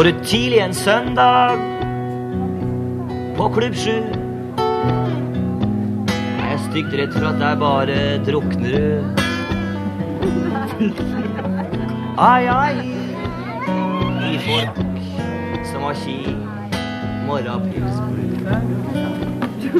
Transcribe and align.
går 0.00 0.08
ut 0.08 0.20
tidlig 0.24 0.58
en 0.58 0.74
søndag 0.74 1.58
på 3.36 3.48
Klubb 3.52 3.74
7. 3.76 3.90
Jeg 6.38 6.52
er 6.54 6.62
stygt 6.70 6.94
redd 7.00 7.12
for 7.18 7.26
at 7.28 7.36
der 7.42 7.58
bare 7.60 7.98
drukner. 8.24 9.04
Ai, 12.16 12.48
ai, 12.48 12.76
i 14.24 14.40
folk 14.48 14.80
som 15.68 15.84
har 15.84 15.94
kjip 16.00 16.80
morgenpils. 17.28 17.96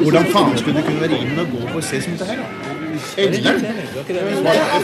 Hvordan 0.02 0.24
faen 0.36 0.58
skulle 0.58 0.82
du 0.82 0.90
kunne 0.90 1.00
være 1.00 1.16
inn 1.24 1.32
og 1.40 1.46
gå 1.56 1.64
på 1.72 1.80
å 1.80 1.86
se 1.94 2.04
som 2.04 2.20
her? 2.20 2.44
da? 2.44 2.59
Elderen? 3.20 3.60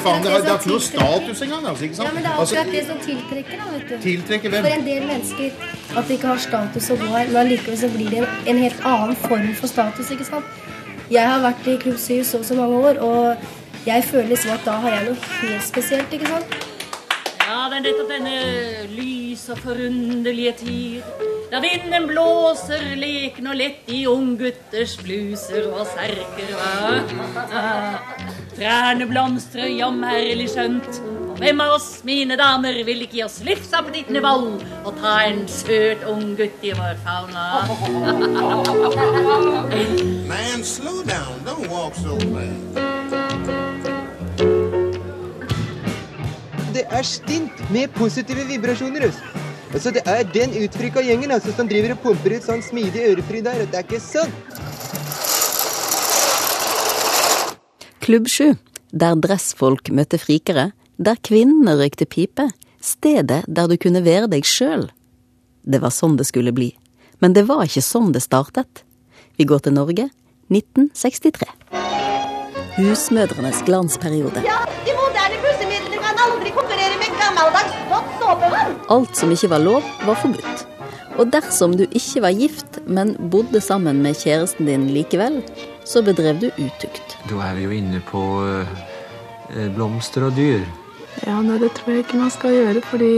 Faen, 0.04 0.22
det 0.22 0.32
har 0.32 0.44
det 0.44 0.54
ikke 0.54 0.70
noe 0.70 0.84
status 0.84 1.42
engang. 1.46 1.66
Altså, 1.70 1.84
ikke 1.88 2.02
Ja, 2.02 2.12
men 2.14 2.22
det 2.22 2.30
er 2.30 2.40
Altså, 2.40 2.56
akkurat 2.56 2.74
det 2.76 2.84
som 2.86 2.98
tiltrekker, 3.06 3.56
da, 3.62 3.66
vet 3.72 3.88
du. 3.90 3.96
tiltrekker 4.02 4.56
For 4.56 4.70
en 4.76 4.86
del 4.86 5.02
mennesker 5.10 5.50
at 5.96 6.08
det 6.08 6.18
ikke 6.18 6.32
har 6.32 6.42
status 6.46 6.90
å 6.90 6.98
gå 7.00 7.10
her, 7.12 7.26
men 7.32 7.40
allikevel 7.42 7.78
så 7.82 7.90
blir 7.96 8.10
det 8.14 8.22
en, 8.24 8.62
helt 8.66 8.80
annen 8.84 9.16
form 9.26 9.52
for 9.60 9.72
status, 9.72 10.10
ikke 10.10 10.28
sant. 10.28 10.64
Jeg 11.10 11.26
har 11.30 11.42
vært 11.44 11.68
i 11.70 11.76
Klubb 11.82 11.98
7 12.02 12.24
så 12.24 12.40
og 12.42 12.48
så 12.48 12.56
mange 12.58 12.80
år, 12.90 13.02
og 13.02 13.86
jeg 13.86 14.04
føler 14.04 14.32
liksom 14.34 14.56
at 14.56 14.64
da 14.66 14.80
har 14.82 14.96
jeg 14.98 15.04
noe 15.10 15.34
helt 15.42 15.66
spesielt, 15.66 16.12
ikke 16.12 16.32
sant. 16.32 16.56
Ja, 17.46 17.68
det 17.70 17.78
er 17.78 17.84
nettopp 17.86 18.10
denne 18.10 18.36
lys 19.36 19.50
og 19.52 19.58
forunderlige 19.60 20.52
tid. 20.56 21.02
Da 21.50 21.60
vinden 21.60 22.08
blåser 22.08 22.96
leken 22.96 23.50
og 23.50 23.58
lett 23.60 23.90
i 23.92 24.06
unggutters 24.08 24.96
bluser 24.96 25.68
og 25.70 25.84
serker? 25.92 26.54
Trærne 28.56 29.06
blomstrer 29.06 29.68
jamherlig 29.68 30.48
skjønt. 30.54 31.02
Og 31.28 31.36
hvem 31.42 31.60
av 31.60 31.76
oss, 31.76 32.00
mine 32.08 32.38
damer, 32.40 32.80
vil 32.88 33.04
ikke 33.04 33.18
gi 33.18 33.24
oss 33.26 33.42
livsappetittende 33.44 34.24
vold 34.24 34.64
og 34.86 34.92
ta 35.02 35.18
en 35.28 35.44
søt 35.46 36.08
ung 36.08 36.32
gutt 36.40 36.64
i 36.64 36.72
vår 36.72 36.96
fauna? 37.04 37.46
Man, 40.32 40.64
slow 40.64 41.02
down. 41.04 41.44
Don't 41.44 41.68
walk 41.68 41.94
so 41.94 42.16
fast. 42.32 42.95
Det 46.76 46.82
er 46.92 47.06
stint 47.08 47.60
med 47.72 47.88
positive 47.96 48.42
vibrasjoner. 48.44 49.06
Altså. 49.06 49.44
Altså, 49.72 49.90
det 49.96 50.02
er 50.04 50.26
den 50.28 50.50
utfrika 50.60 51.00
gjengen 51.00 51.32
altså, 51.32 51.54
som 51.56 51.68
driver 51.70 51.94
og 51.94 52.02
pumper 52.02 52.34
ut 52.36 52.44
sånn 52.44 52.60
smidig 52.64 53.00
ørefri 53.14 53.40
der. 53.46 53.62
og 53.64 53.70
Det 53.72 53.78
er 53.80 53.86
ikke 53.86 54.00
sånn. 54.04 54.34
Klubb 58.04 58.28
7, 58.28 58.52
der 58.92 59.16
dressfolk 59.24 59.88
møtte 59.88 60.20
frikere, 60.20 60.68
der 61.00 61.16
kvinnene 61.24 61.78
røykte 61.80 62.04
pipe, 62.12 62.50
stedet 62.84 63.40
der 63.48 63.72
du 63.72 63.78
kunne 63.80 64.04
være 64.04 64.28
deg 64.36 64.44
sjøl. 64.44 64.90
Det 65.64 65.80
var 65.80 65.96
sånn 65.96 66.20
det 66.20 66.28
skulle 66.28 66.52
bli. 66.52 66.74
Men 67.24 67.32
det 67.32 67.48
var 67.48 67.64
ikke 67.64 67.88
sånn 67.88 68.12
det 68.12 68.26
startet. 68.28 68.84
Vi 69.40 69.48
går 69.48 69.64
til 69.64 69.80
Norge 69.80 70.10
1963. 70.52 71.48
Husmødrenes 72.76 73.64
glansperiode. 73.64 74.44
Ja, 74.44 74.60
Alt 78.88 79.18
som 79.18 79.32
ikke 79.34 79.50
var 79.50 79.62
lov, 79.62 79.84
var 80.06 80.18
forbudt. 80.22 80.64
Og 81.16 81.30
dersom 81.32 81.76
du 81.76 81.84
ikke 81.86 82.22
var 82.24 82.34
gift, 82.36 82.80
men 82.86 83.14
bodde 83.32 83.60
sammen 83.64 84.02
med 84.04 84.18
kjæresten 84.20 84.68
din 84.68 84.88
likevel, 84.92 85.40
så 85.84 86.02
bedrev 86.04 86.40
du 86.42 86.50
utukt. 86.58 87.16
Da 87.30 87.40
er 87.48 87.56
vi 87.56 87.64
jo 87.64 87.76
inne 87.76 88.02
på 88.08 88.22
eh, 88.44 89.68
blomster 89.74 90.28
og 90.28 90.36
dyr. 90.36 90.66
Ja, 91.24 91.38
nei, 91.40 91.56
det 91.62 91.72
tror 91.78 91.94
jeg 91.94 92.04
ikke 92.04 92.20
man 92.20 92.32
skal 92.34 92.52
gjøre, 92.52 92.82
fordi 92.90 93.14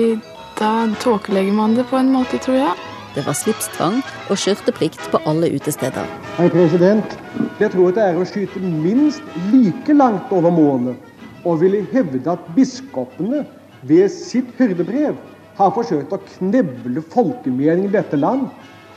da 0.61 0.71
tåkelegger 1.03 1.55
man 1.55 1.75
det 1.79 1.89
på 1.91 1.99
en 1.99 2.13
måte, 2.15 2.39
tror 2.43 2.59
jeg. 2.61 2.87
Det 3.17 3.25
var 3.27 3.35
slipstvang 3.35 4.01
og 4.31 4.39
skjørteplikt 4.39 5.09
på 5.11 5.19
alle 5.27 5.51
utesteder. 5.57 6.07
Hei, 6.37 6.47
president. 6.55 7.19
Jeg 7.59 7.73
tror 7.75 7.95
det 7.97 8.05
er 8.05 8.19
å 8.19 8.27
skyte 8.29 8.63
minst 8.63 9.25
like 9.51 9.97
langt 9.97 10.31
over 10.35 10.55
målet 10.55 11.09
og 11.47 11.63
ville 11.63 11.83
hevde 11.91 12.23
at 12.31 12.51
biskopene 12.55 13.43
ved 13.83 14.09
sitt 14.13 14.51
hyrdebrev 14.59 15.17
har 15.59 15.75
forsøkt 15.75 16.15
å 16.15 16.21
kneble 16.37 17.03
folkemeningen 17.13 17.89
i 17.89 17.95
dette 17.95 18.19
land 18.19 18.49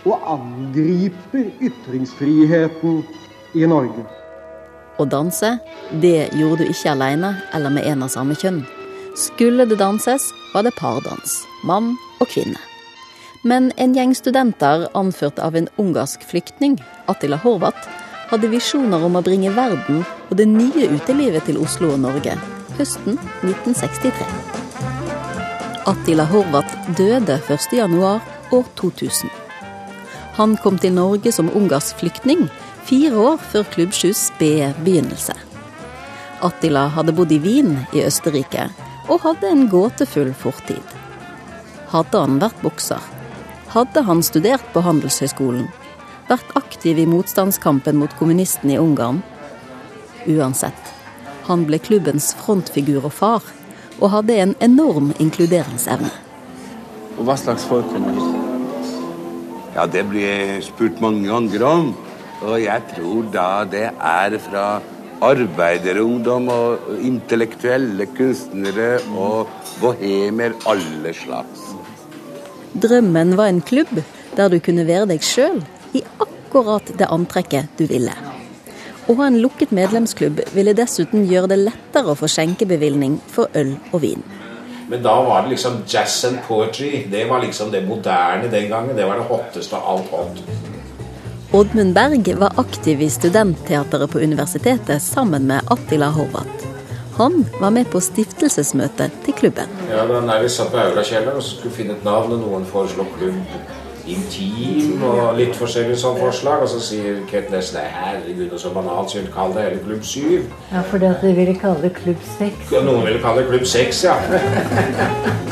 og 0.08 0.26
angriper 0.30 1.50
ytringsfriheten 1.62 3.02
i 3.58 3.68
Norge. 3.70 4.06
Å 5.02 5.06
danse, 5.10 5.56
det 6.02 6.30
gjorde 6.38 6.66
du 6.66 6.72
ikke 6.74 6.94
alene 6.94 7.36
eller 7.56 7.74
med 7.74 7.88
en 7.90 8.06
av 8.06 8.14
samme 8.14 8.38
kjønn. 8.38 8.62
Skulle 9.18 9.66
det 9.68 9.80
danses, 9.82 10.30
var 10.54 10.64
det 10.66 10.76
pardans. 10.78 11.42
Mann 11.68 11.96
og 12.22 12.30
kvinne. 12.32 12.60
Men 13.44 13.72
en 13.82 13.96
gjeng 13.98 14.14
studenter 14.14 14.86
anført 14.98 15.42
av 15.42 15.58
en 15.58 15.70
ungarsk 15.82 16.24
flyktning, 16.30 16.78
Attila 17.10 17.40
Horvath, 17.42 17.90
hadde 18.32 18.54
visjoner 18.54 19.04
om 19.04 19.18
å 19.18 19.26
bringe 19.26 19.52
verden 19.58 20.06
og 20.30 20.38
det 20.40 20.48
nye 20.48 20.88
utelivet 20.94 21.50
til 21.50 21.60
Oslo 21.66 21.96
og 21.98 22.04
Norge 22.06 22.38
høsten 22.78 23.18
1963. 23.44 24.61
Attila 25.86 26.28
Horvath 26.30 26.76
døde 26.98 27.40
1.1 27.48 27.96
år 28.52 28.66
2000. 28.76 29.30
Han 30.38 30.58
kom 30.62 30.78
til 30.78 30.94
Norge 30.94 31.32
som 31.34 31.50
ungarsk 31.58 31.98
flyktning 31.98 32.44
fire 32.86 33.18
år 33.18 33.40
før 33.52 33.66
klubbskyss 33.74 34.20
7s 34.20 34.36
spede 34.36 34.68
begynnelse. 34.86 35.34
Attila 36.46 36.84
hadde 36.94 37.16
bodd 37.18 37.34
i 37.34 37.40
Wien 37.42 37.80
i 37.98 38.04
Østerrike 38.06 38.68
og 39.10 39.24
hadde 39.26 39.50
en 39.50 39.64
gåtefull 39.72 40.30
fortid. 40.38 40.86
Hadde 41.90 42.22
han 42.28 42.38
vært 42.44 42.62
bokser? 42.62 43.02
Hadde 43.74 44.04
han 44.06 44.22
studert 44.22 44.68
på 44.76 44.84
Handelshøyskolen? 44.86 45.66
Vært 46.30 46.54
aktiv 46.62 47.02
i 47.02 47.08
motstandskampen 47.10 47.98
mot 47.98 48.14
kommunistene 48.20 48.76
i 48.76 48.82
Ungarn? 48.82 49.24
Uansett, 50.30 50.94
han 51.50 51.66
ble 51.66 51.82
klubbens 51.82 52.36
frontfigur 52.38 53.10
og 53.10 53.18
far, 53.18 53.42
og 54.02 54.10
hadde 54.16 54.38
en 54.44 54.54
enorm 54.66 55.12
inkluderingsevne. 55.22 56.12
Og 57.18 57.28
hva 57.28 57.36
slags 57.38 57.68
folk 57.70 57.86
kommer 57.94 58.18
hit? 58.18 58.40
Ja, 59.76 59.86
det 59.88 60.04
blir 60.10 60.58
spurt 60.66 61.00
mange 61.04 61.30
ganger 61.30 61.68
om. 61.68 61.92
Og 62.42 62.58
jeg 62.64 62.82
tror 62.96 63.28
da 63.32 63.50
det 63.70 63.86
er 63.94 64.36
fra 64.42 64.66
arbeiderungdom 65.22 66.50
og 66.50 66.98
intellektuelle 67.06 68.08
kunstnere 68.18 68.96
og 69.14 69.52
bohemer 69.82 70.58
alle 70.66 71.14
slags. 71.14 71.62
Drømmen 72.74 73.36
var 73.38 73.52
en 73.52 73.62
klubb 73.62 73.94
der 74.36 74.50
du 74.50 74.58
kunne 74.64 74.88
være 74.88 75.12
deg 75.14 75.24
sjøl 75.26 75.62
i 75.94 76.02
akkurat 76.24 76.90
det 76.98 77.10
antrekket 77.12 77.78
du 77.78 77.86
ville. 77.92 78.16
Å 79.10 79.16
ha 79.18 79.28
en 79.28 79.40
lukket 79.42 79.72
medlemsklubb 79.74 80.44
ville 80.54 80.76
dessuten 80.78 81.26
gjøre 81.30 81.50
det 81.54 81.60
lettere 81.64 82.14
å 82.14 82.18
få 82.18 82.30
skjenkebevilgning 82.30 83.18
for 83.32 83.50
øl 83.58 83.74
og 83.92 84.04
vin. 84.04 84.22
Men 84.92 85.02
da 85.02 85.16
var 85.26 85.46
det 85.46 85.56
liksom 85.56 85.80
jazz 85.88 86.26
and 86.28 86.42
poetry. 86.48 87.08
Det 87.10 87.24
var 87.30 87.42
liksom 87.42 87.72
det 87.72 87.82
moderne 87.88 88.52
den 88.52 88.70
gangen. 88.70 88.96
Det 88.96 89.08
var 89.08 89.18
det 89.18 89.30
hotteste 89.30 89.80
av 89.80 89.88
alt 89.94 90.12
hot. 90.12 90.44
Oddmund 91.56 91.96
Berg 91.96 92.30
var 92.40 92.60
aktiv 92.62 93.02
i 93.02 93.10
studentteateret 93.10 94.12
på 94.12 94.20
universitetet 94.20 95.02
sammen 95.02 95.48
med 95.48 95.72
Attila 95.72 96.12
Horvath. 96.16 96.68
Han 97.18 97.46
var 97.60 97.74
med 97.76 97.90
på 97.92 98.00
stiftelsesmøtet 98.00 99.18
til 99.26 99.36
klubben. 99.36 99.72
Ja, 99.90 100.06
da 100.08 100.22
når 100.24 100.46
vi 100.46 100.54
satt 100.54 100.72
på 100.72 100.80
Aulakjelleren 100.80 101.42
og 101.42 101.44
skulle 101.44 101.74
finne 101.76 101.98
et 101.98 102.06
navn, 102.08 102.38
og 102.38 102.46
noen 102.46 102.68
foreslo 102.70 103.08
klubb 103.18 103.40
Intim 104.10 105.04
og 105.06 105.36
litt 105.38 105.54
forskjellige 105.58 106.00
sånne 106.02 106.24
forslag, 106.24 106.64
og 106.66 106.70
så 106.72 106.80
sier 106.82 107.20
Kate 107.30 107.54
Ness 107.54 107.70
nei, 107.76 107.84
herregud, 107.94 108.50
og 108.50 108.60
så 108.62 108.72
banalt, 108.74 109.12
så 109.12 109.22
hun 109.22 109.30
kalle 109.34 109.58
det 109.58 109.66
hele 109.68 109.84
Klubb 109.86 110.08
7. 110.10 110.24
Ja, 110.72 110.82
fordi 110.90 111.10
at 111.12 111.22
de 111.22 111.34
ville 111.38 111.56
kalle 111.62 111.86
det 111.86 111.94
Klubb 112.00 112.26
6. 112.38 112.72
Ja, 112.74 112.82
noen 112.88 113.06
ville 113.06 113.22
kalle 113.22 113.44
det 113.44 113.52
Klubb 113.52 113.68
6, 113.70 114.02
ja. 114.08 114.18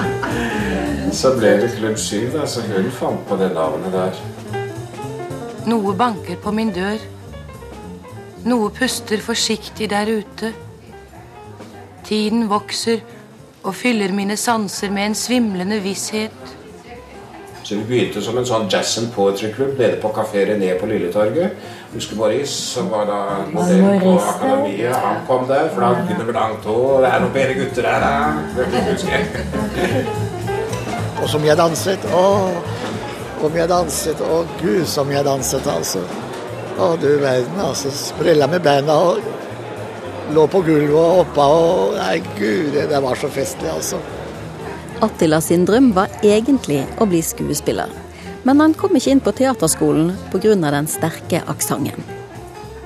så 1.21 1.35
ble 1.37 1.53
det 1.61 1.69
Klubb 1.77 1.97
7, 2.01 2.17
da, 2.33 2.47
så 2.49 2.65
hun 2.65 2.89
fant 2.97 3.21
på 3.29 3.37
det 3.37 3.51
navnet 3.53 3.93
der. 3.93 4.19
Noe 5.69 5.93
banker 5.93 6.39
på 6.41 6.53
min 6.55 6.73
dør. 6.73 6.97
Noe 8.49 8.69
puster 8.73 9.21
forsiktig 9.21 9.89
der 9.91 10.09
ute. 10.09 10.53
Tiden 12.07 12.47
vokser 12.49 13.03
og 13.63 13.75
fyller 13.75 14.13
mine 14.15 14.37
sanser 14.39 14.89
med 14.89 15.11
en 15.11 15.15
svimlende 15.15 15.81
visshet. 15.83 16.55
Så 17.69 17.75
vi 17.75 17.83
begynte 17.85 18.21
som 18.25 18.33
en 18.39 18.45
sånn 18.49 18.63
jazz 18.65 18.95
and 18.97 19.11
poetry-klubb 19.13 19.75
nede 19.77 19.99
på 20.01 20.09
Kafé 20.09 20.41
René 20.49 20.71
på 20.79 20.87
Lilletorget. 20.89 21.53
Husker 21.93 22.17
Boris, 22.17 22.49
som 22.49 22.89
var 22.89 23.05
da 23.05 23.45
modell 23.51 23.83
på 24.01 24.15
Akademiet. 24.17 24.95
Han 25.03 25.19
kom 25.27 25.45
der, 25.45 25.67
for 25.69 25.77
flaggende 25.83 26.25
med 26.25 26.33
langt 26.39 26.65
hår. 26.65 27.05
Det 27.05 27.11
er 27.11 27.21
noen 27.21 27.35
bedre 27.37 27.59
gutter 27.59 27.85
her, 27.85 27.99
da. 28.01 28.09
Og 31.21 31.29
som 31.29 31.45
jeg 31.45 31.61
danset. 31.61 32.09
Å, 32.09 32.25
om 33.45 33.61
jeg 33.61 33.69
danset. 33.69 34.17
Å, 34.25 34.41
gud, 34.65 34.89
som 34.89 35.13
jeg 35.13 35.29
danset, 35.29 35.69
altså. 35.69 36.01
Å, 36.73 36.95
du 36.97 37.11
verden, 37.21 37.65
altså. 37.69 37.93
Sprella 37.93 38.49
med 38.49 38.65
beina 38.65 38.97
og 39.11 39.21
lå 40.33 40.49
på 40.49 40.65
gulvet 40.65 40.97
og 40.97 41.19
hoppa 41.21 41.51
og 41.53 41.99
Nei, 42.01 42.17
gud, 42.33 42.73
det, 42.73 42.89
det 42.89 43.05
var 43.05 43.13
så 43.13 43.29
festlig, 43.29 43.69
altså. 43.77 44.01
Attila 45.01 45.41
sin 45.41 45.65
drøm 45.65 45.93
var 45.95 46.11
egentlig 46.19 46.81
å 46.99 47.05
bli 47.07 47.21
skuespiller. 47.23 47.87
Men 48.43 48.59
han 48.59 48.73
kom 48.75 48.97
ikke 48.97 49.13
inn 49.13 49.21
på 49.23 49.31
teaterskolen 49.31 50.11
pga. 50.31 50.55
den 50.55 50.87
sterke 50.87 51.43
aksenten. 51.47 52.03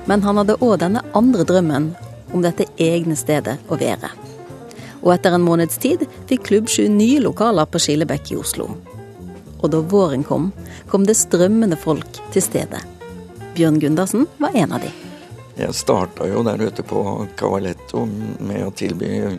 Men 0.06 0.22
han 0.22 0.36
hadde 0.36 0.56
òg 0.60 0.78
denne 0.78 1.02
andre 1.12 1.44
drømmen 1.44 1.94
om 2.32 2.42
dette 2.42 2.66
egne 2.76 3.16
stedet 3.16 3.58
å 3.68 3.76
være. 3.76 4.10
Og 5.02 5.12
etter 5.14 5.34
en 5.34 5.42
måneds 5.42 5.78
tid 5.78 6.06
fikk 6.28 6.46
Klubb 6.46 6.68
7 6.68 6.88
nye 6.88 7.20
lokaler 7.20 7.66
på 7.66 7.78
Skillebekk 7.78 8.32
i 8.32 8.36
Oslo. 8.36 8.68
Og 9.60 9.70
da 9.70 9.80
våren 9.80 10.22
kom, 10.22 10.52
kom 10.88 11.06
det 11.06 11.16
strømmende 11.16 11.76
folk 11.76 12.20
til 12.32 12.42
stedet. 12.42 12.82
Bjørn 13.54 13.80
Gundersen 13.80 14.26
var 14.38 14.54
en 14.54 14.72
av 14.72 14.80
de. 14.86 14.90
Jeg 15.56 15.74
starta 15.74 16.26
jo 16.26 16.42
der 16.46 16.62
ute 16.62 16.82
på 16.82 17.26
Cavaletto 17.36 18.06
med 18.06 18.66
å 18.66 18.70
tilby 18.70 19.38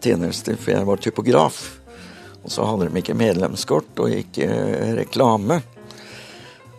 tjenester, 0.00 0.56
for 0.56 0.72
jeg 0.72 0.88
var 0.88 0.96
typograf. 0.96 1.79
Og 2.44 2.52
så 2.52 2.64
hadde 2.64 2.88
de 2.88 3.02
ikke 3.02 3.18
medlemskort 3.18 4.00
og 4.00 4.14
ikke 4.14 4.48
reklame. 4.98 5.60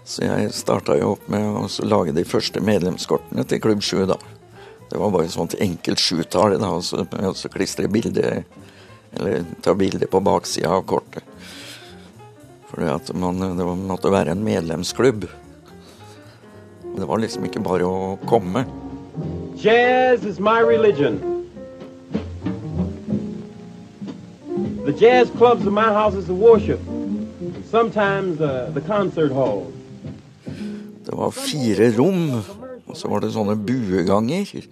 Så 0.03 0.25
jeg 0.25 0.51
starta 0.55 0.97
jo 0.99 1.13
opp 1.15 1.27
med 1.31 1.45
å 1.45 1.67
lage 1.87 2.15
de 2.15 2.25
første 2.27 2.61
medlemskortene 2.63 3.45
til 3.47 3.61
Klubb 3.63 3.83
7, 3.85 4.05
da. 4.09 4.17
Det 4.91 4.99
var 4.99 5.13
bare 5.13 5.31
sånt 5.31 5.55
enkelt 5.61 6.01
sjutall, 6.03 6.57
da, 6.59 6.73
og 6.75 6.83
så, 6.83 7.05
og 7.05 7.37
så 7.39 7.51
klistre 7.51 7.87
bilde 7.87 8.43
Eller 9.11 9.45
ta 9.63 9.73
bilde 9.75 10.07
på 10.07 10.19
baksida 10.23 10.69
av 10.71 10.85
kortet. 10.87 11.23
Fordi 12.69 12.87
at 12.87 13.09
man, 13.19 13.41
det 13.57 13.65
måtte 13.67 14.11
være 14.11 14.31
en 14.31 14.43
medlemsklubb. 14.45 15.25
Det 16.95 17.07
var 17.07 17.19
liksom 17.19 17.43
ikke 17.43 17.63
bare 17.63 17.87
å 17.87 18.15
komme. 18.27 18.63
Jazz 19.59 20.23
is 20.23 20.39
my 20.39 20.61
religion. 20.63 21.40
The 24.85 24.93
jazz 24.93 25.29
clubs 25.37 25.65
of 25.67 25.73
my 25.73 25.93
houses 25.93 26.27
of 26.29 26.37
worship. 26.39 26.79
Sometimes 27.69 28.41
uh, 28.41 28.71
the 28.73 28.81
concert 28.81 29.31
hall. 29.31 29.67
Det 31.05 31.13
var 31.13 31.31
fire 31.31 31.91
rom, 31.97 32.41
og 32.87 32.97
så 32.97 33.11
var 33.11 33.21
det 33.21 33.29
sånne 33.35 33.55
bueganger. 33.61 34.65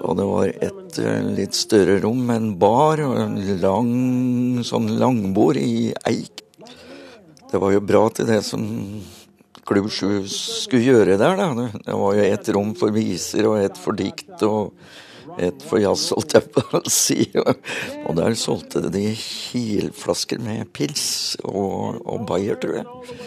Og 0.00 0.16
det 0.16 0.26
var 0.30 0.48
et 0.48 1.00
uh, 1.04 1.28
litt 1.36 1.58
større 1.58 1.98
rom 2.00 2.24
med 2.30 2.40
en 2.40 2.54
bar 2.62 3.04
og 3.04 3.20
en 3.20 3.36
lang 3.60 3.92
sånn 4.64 4.88
langbord 5.00 5.60
i 5.60 5.92
eik. 6.08 6.40
Det 7.50 7.60
var 7.60 7.76
jo 7.76 7.84
bra 7.84 8.06
til 8.16 8.32
det 8.32 8.40
som 8.48 8.64
Klubb 9.70 9.90
7 9.92 10.24
skulle 10.26 10.82
gjøre 10.82 11.20
der, 11.20 11.36
da. 11.36 11.68
Det 11.84 11.94
var 11.94 12.16
jo 12.16 12.24
ett 12.26 12.48
rom 12.56 12.72
for 12.78 12.96
viser 12.96 13.46
og 13.46 13.60
ett 13.60 13.76
for 13.78 13.94
dikt 13.94 14.40
og 14.42 14.72
et 15.38 15.62
for 15.66 15.82
jazz, 15.82 16.08
holdt 16.14 16.36
jeg 16.36 16.48
på 16.54 16.64
å 16.78 16.80
si. 16.90 17.18
Og 18.06 18.16
der 18.18 18.36
solgte 18.38 18.84
de 18.92 19.10
kilflasker 19.16 20.40
med 20.42 20.70
pils 20.76 21.36
og, 21.44 22.00
og 22.04 22.26
bayer, 22.28 22.58
tror 22.60 22.80
jeg. 22.80 23.20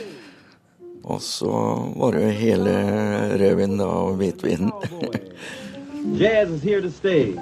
Og 1.04 1.20
så 1.24 1.52
var 2.00 2.16
det 2.16 2.32
hele 2.40 2.74
rødvin 3.42 3.78
da, 3.80 3.90
og 4.06 4.18
hvitvin. 4.22 4.72
Jazz 6.20 6.52
is 6.52 6.64
here 6.64 6.82
to 6.82 6.92
stay. 6.92 7.36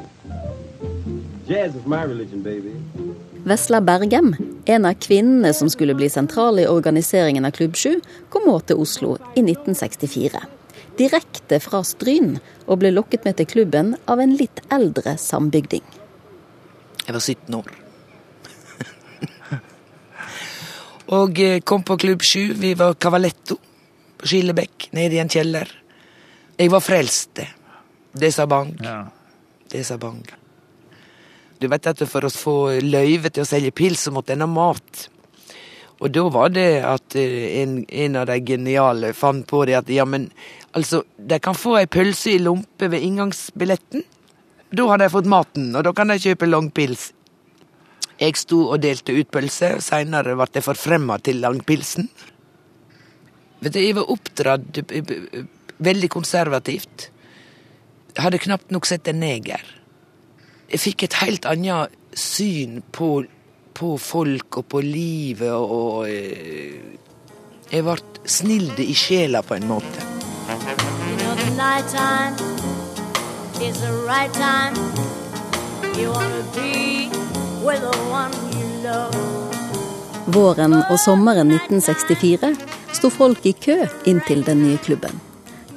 Jazz 1.48 1.76
is 1.76 1.86
my 1.86 2.04
religion, 2.06 2.44
baby. 2.44 2.76
Vesla 3.44 3.82
Bergem, 3.82 4.36
en 4.66 4.86
av 4.86 4.94
kvinnene 5.02 5.54
som 5.54 5.70
skulle 5.70 5.96
bli 5.98 6.10
sentral 6.10 6.60
i 6.62 6.68
organiseringen 6.70 7.46
av 7.46 7.56
Klubb 7.58 7.76
7, 7.76 7.96
kom 8.30 8.46
òg 8.54 8.68
til 8.70 8.82
Oslo 8.84 9.16
i 9.34 9.42
1964. 9.42 10.44
Direkte 11.00 11.60
fra 11.64 11.82
Stryn, 11.88 12.36
og 12.68 12.82
ble 12.82 12.92
lokket 12.94 13.26
med 13.28 13.40
til 13.40 13.50
klubben 13.50 13.96
av 14.12 14.22
en 14.24 14.36
litt 14.38 14.62
eldre 14.74 15.16
sambygding. 15.20 15.86
Jeg 17.06 17.16
var 17.16 17.24
17 17.24 17.58
år. 17.58 17.72
og 21.18 21.42
eh, 21.42 21.62
kom 21.66 21.86
på 21.88 21.98
Klubb 22.02 22.26
7. 22.28 22.54
Vi 22.62 22.74
var 22.80 23.00
Cavaletto 23.02 23.58
på 24.22 24.30
Skillebekk, 24.30 24.92
nede 24.94 25.18
i 25.18 25.24
en 25.24 25.32
kjeller. 25.32 25.72
Jeg 26.58 26.70
var 26.70 26.84
frelst, 26.86 27.34
det. 27.40 27.48
Det 28.14 28.30
sa 28.36 28.46
Bang. 28.46 28.76
Ja. 28.84 29.06
Det 29.72 29.82
sa 29.88 29.98
Bang. 29.98 30.22
Du 31.62 31.68
vet 31.70 31.88
at 31.88 32.04
For 32.10 32.26
å 32.26 32.30
få 32.34 32.56
løyve 32.82 33.30
til 33.30 33.46
å 33.46 33.50
selge 33.50 33.74
pils, 33.74 34.04
så 34.06 34.14
måtte 34.14 34.36
en 34.36 34.44
ha 34.46 34.50
mat. 34.50 35.08
Og 36.02 36.10
da 36.10 36.24
var 36.34 36.50
det 36.50 36.82
at 36.82 37.16
eh, 37.20 37.62
en, 37.62 37.84
en, 37.86 38.18
av 38.18 38.26
de 38.32 38.40
geniale 38.42 39.14
fant 39.14 39.46
på 39.48 39.62
det 39.70 39.78
at 39.78 39.90
ja, 39.94 40.06
men 40.10 40.32
altså, 40.78 41.04
de 41.18 41.38
kan 41.40 41.58
få 41.58 41.76
ei 41.78 41.88
pølse 41.92 42.34
i 42.34 42.42
lompe 42.42 42.90
ved 42.90 43.06
inngangsbilletten. 43.06 44.06
Da 44.74 44.88
har 44.90 45.02
de 45.02 45.10
fått 45.14 45.30
maten, 45.30 45.70
og 45.76 45.86
da 45.86 45.94
kan 45.94 46.10
de 46.10 46.18
kjøpe 46.22 46.50
langpils. 46.50 47.12
Jeg 48.22 48.38
sto 48.38 48.64
og 48.70 48.82
delte 48.82 49.14
ut 49.18 49.30
pølse, 49.34 49.76
og 49.78 49.86
seinere 49.86 50.36
ble 50.38 50.50
jeg 50.54 50.66
forfremma 50.66 51.18
til 51.22 51.42
langpilsen. 51.44 52.10
Vet 53.62 53.74
du, 53.76 53.80
Jeg 53.82 53.98
var 53.98 54.10
oppdratt 54.10 54.82
veldig 55.82 56.10
konservativt. 56.10 57.10
Jeg 58.16 58.24
hadde 58.24 58.42
knapt 58.42 58.74
nok 58.74 58.90
sett 58.90 59.10
en 59.10 59.22
neger. 59.22 59.62
Jeg 60.72 60.82
fikk 60.82 61.06
et 61.06 61.20
helt 61.22 61.46
annet 61.50 61.94
syn 62.18 62.82
på, 62.94 63.24
på 63.74 63.98
folk 63.98 64.58
og 64.62 64.68
på 64.68 64.82
livet, 64.86 65.54
og, 65.54 66.04
og 66.04 66.08
Jeg 67.72 67.86
ble 67.88 67.96
snilde 68.28 68.84
i 68.84 68.94
sjela 68.94 69.40
på 69.48 69.56
en 69.56 69.68
måte. 69.70 70.04
Våren 80.32 80.76
og 80.82 80.98
sommeren 81.00 81.54
1964 81.56 82.52
sto 82.98 83.10
folk 83.10 83.46
i 83.48 83.54
kø 83.56 83.78
inn 84.06 84.20
til 84.28 84.44
den 84.48 84.66
nye 84.66 84.82
klubben. 84.84 85.16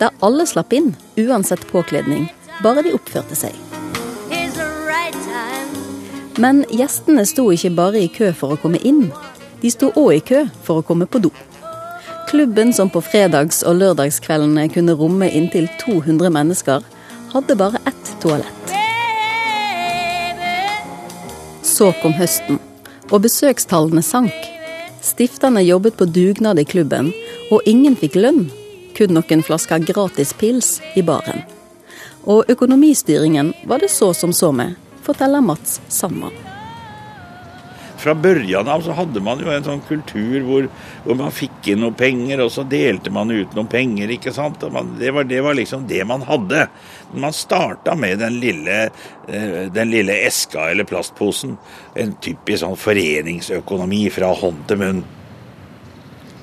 Der 0.01 0.11
alle 0.27 0.47
slapp 0.51 0.75
inn, 0.75 0.95
uansett 1.21 1.63
påkledning, 1.71 2.27
bare 2.63 2.83
de 2.83 2.97
oppførte 2.99 3.39
seg. 3.39 3.74
Men 6.39 6.65
gjestene 6.67 7.23
sto 7.31 7.47
ikke 7.55 7.71
bare 7.77 8.01
i 8.03 8.11
kø 8.11 8.33
for 8.35 8.55
å 8.55 8.59
komme 8.59 8.81
inn, 8.83 9.07
de 9.63 9.71
sto 9.71 9.93
òg 9.95 10.17
i 10.17 10.23
kø 10.25 10.41
for 10.67 10.81
å 10.81 10.87
komme 10.87 11.07
på 11.07 11.21
do. 11.23 11.31
Klubben 12.27 12.73
som 12.75 12.91
på 12.91 13.03
fredags- 13.05 13.63
og 13.63 13.79
lørdagskveldene 13.79 14.67
kunne 14.75 14.97
romme 14.99 15.29
inntil 15.31 15.69
200 15.85 16.33
mennesker, 16.35 16.83
hadde 17.35 17.57
bare 17.57 17.79
ett 17.87 18.11
toalett. 18.23 18.75
Så 21.63 21.93
kom 22.03 22.15
høsten, 22.19 22.59
og 23.13 23.23
besøkstallene 23.23 24.03
sank. 24.03 24.35
Stifterne 25.03 25.63
jobbet 25.63 25.97
på 26.01 26.09
dugnad 26.11 26.59
i 26.59 26.67
klubben, 26.67 27.13
og 27.53 27.63
ingen 27.67 27.95
fikk 27.95 28.19
lønn. 28.19 28.49
Kun 28.95 29.15
noen 29.15 29.43
flasker 29.43 29.83
gratis 29.87 30.33
pils 30.39 30.81
i 30.99 31.03
baren. 31.03 31.45
Og 32.27 32.49
økonomistyringen 32.51 33.53
var 33.69 33.83
det 33.83 33.91
så 33.93 34.13
som 34.15 34.33
så 34.33 34.51
med, 34.55 34.75
forteller 35.05 35.45
Mats 35.45 35.81
Sandmann. 35.89 36.37
Fra 38.05 38.13
børjan 38.15 38.69
av 38.69 38.83
så 38.85 38.93
hadde 38.93 39.21
man 39.25 39.41
jo 39.41 39.49
en 39.49 39.65
sånn 39.65 39.81
kultur 39.89 40.43
hvor, 40.45 40.67
hvor, 41.07 41.17
man 41.17 41.33
fikk 41.33 41.71
inn 41.73 41.81
noen 41.81 41.95
penger, 41.97 42.43
og 42.45 42.51
så 42.53 42.61
delte 42.69 43.09
man 43.15 43.31
ut 43.33 43.55
noen 43.57 43.71
penger. 43.73 44.11
ikke 44.13 44.33
sant? 44.35 44.61
Man, 44.75 44.91
det, 44.99 45.09
var, 45.17 45.25
det, 45.31 45.39
var, 45.41 45.57
liksom 45.57 45.87
det 45.89 46.03
man 46.05 46.27
hadde. 46.29 46.67
Man 47.17 47.33
starta 47.33 47.95
med 47.97 48.21
den 48.21 48.37
lille, 48.43 48.77
eh, 49.25 49.55
den 49.73 49.89
lille 49.95 50.19
eska 50.27 50.67
eller 50.75 50.85
plastposen. 50.85 51.55
En 51.97 52.13
typisk 52.21 52.61
sånn 52.61 52.77
foreningsøkonomi 52.77 54.03
fra 54.13 54.35
hånd 54.37 54.67
til 54.69 54.83
munn. 54.83 55.01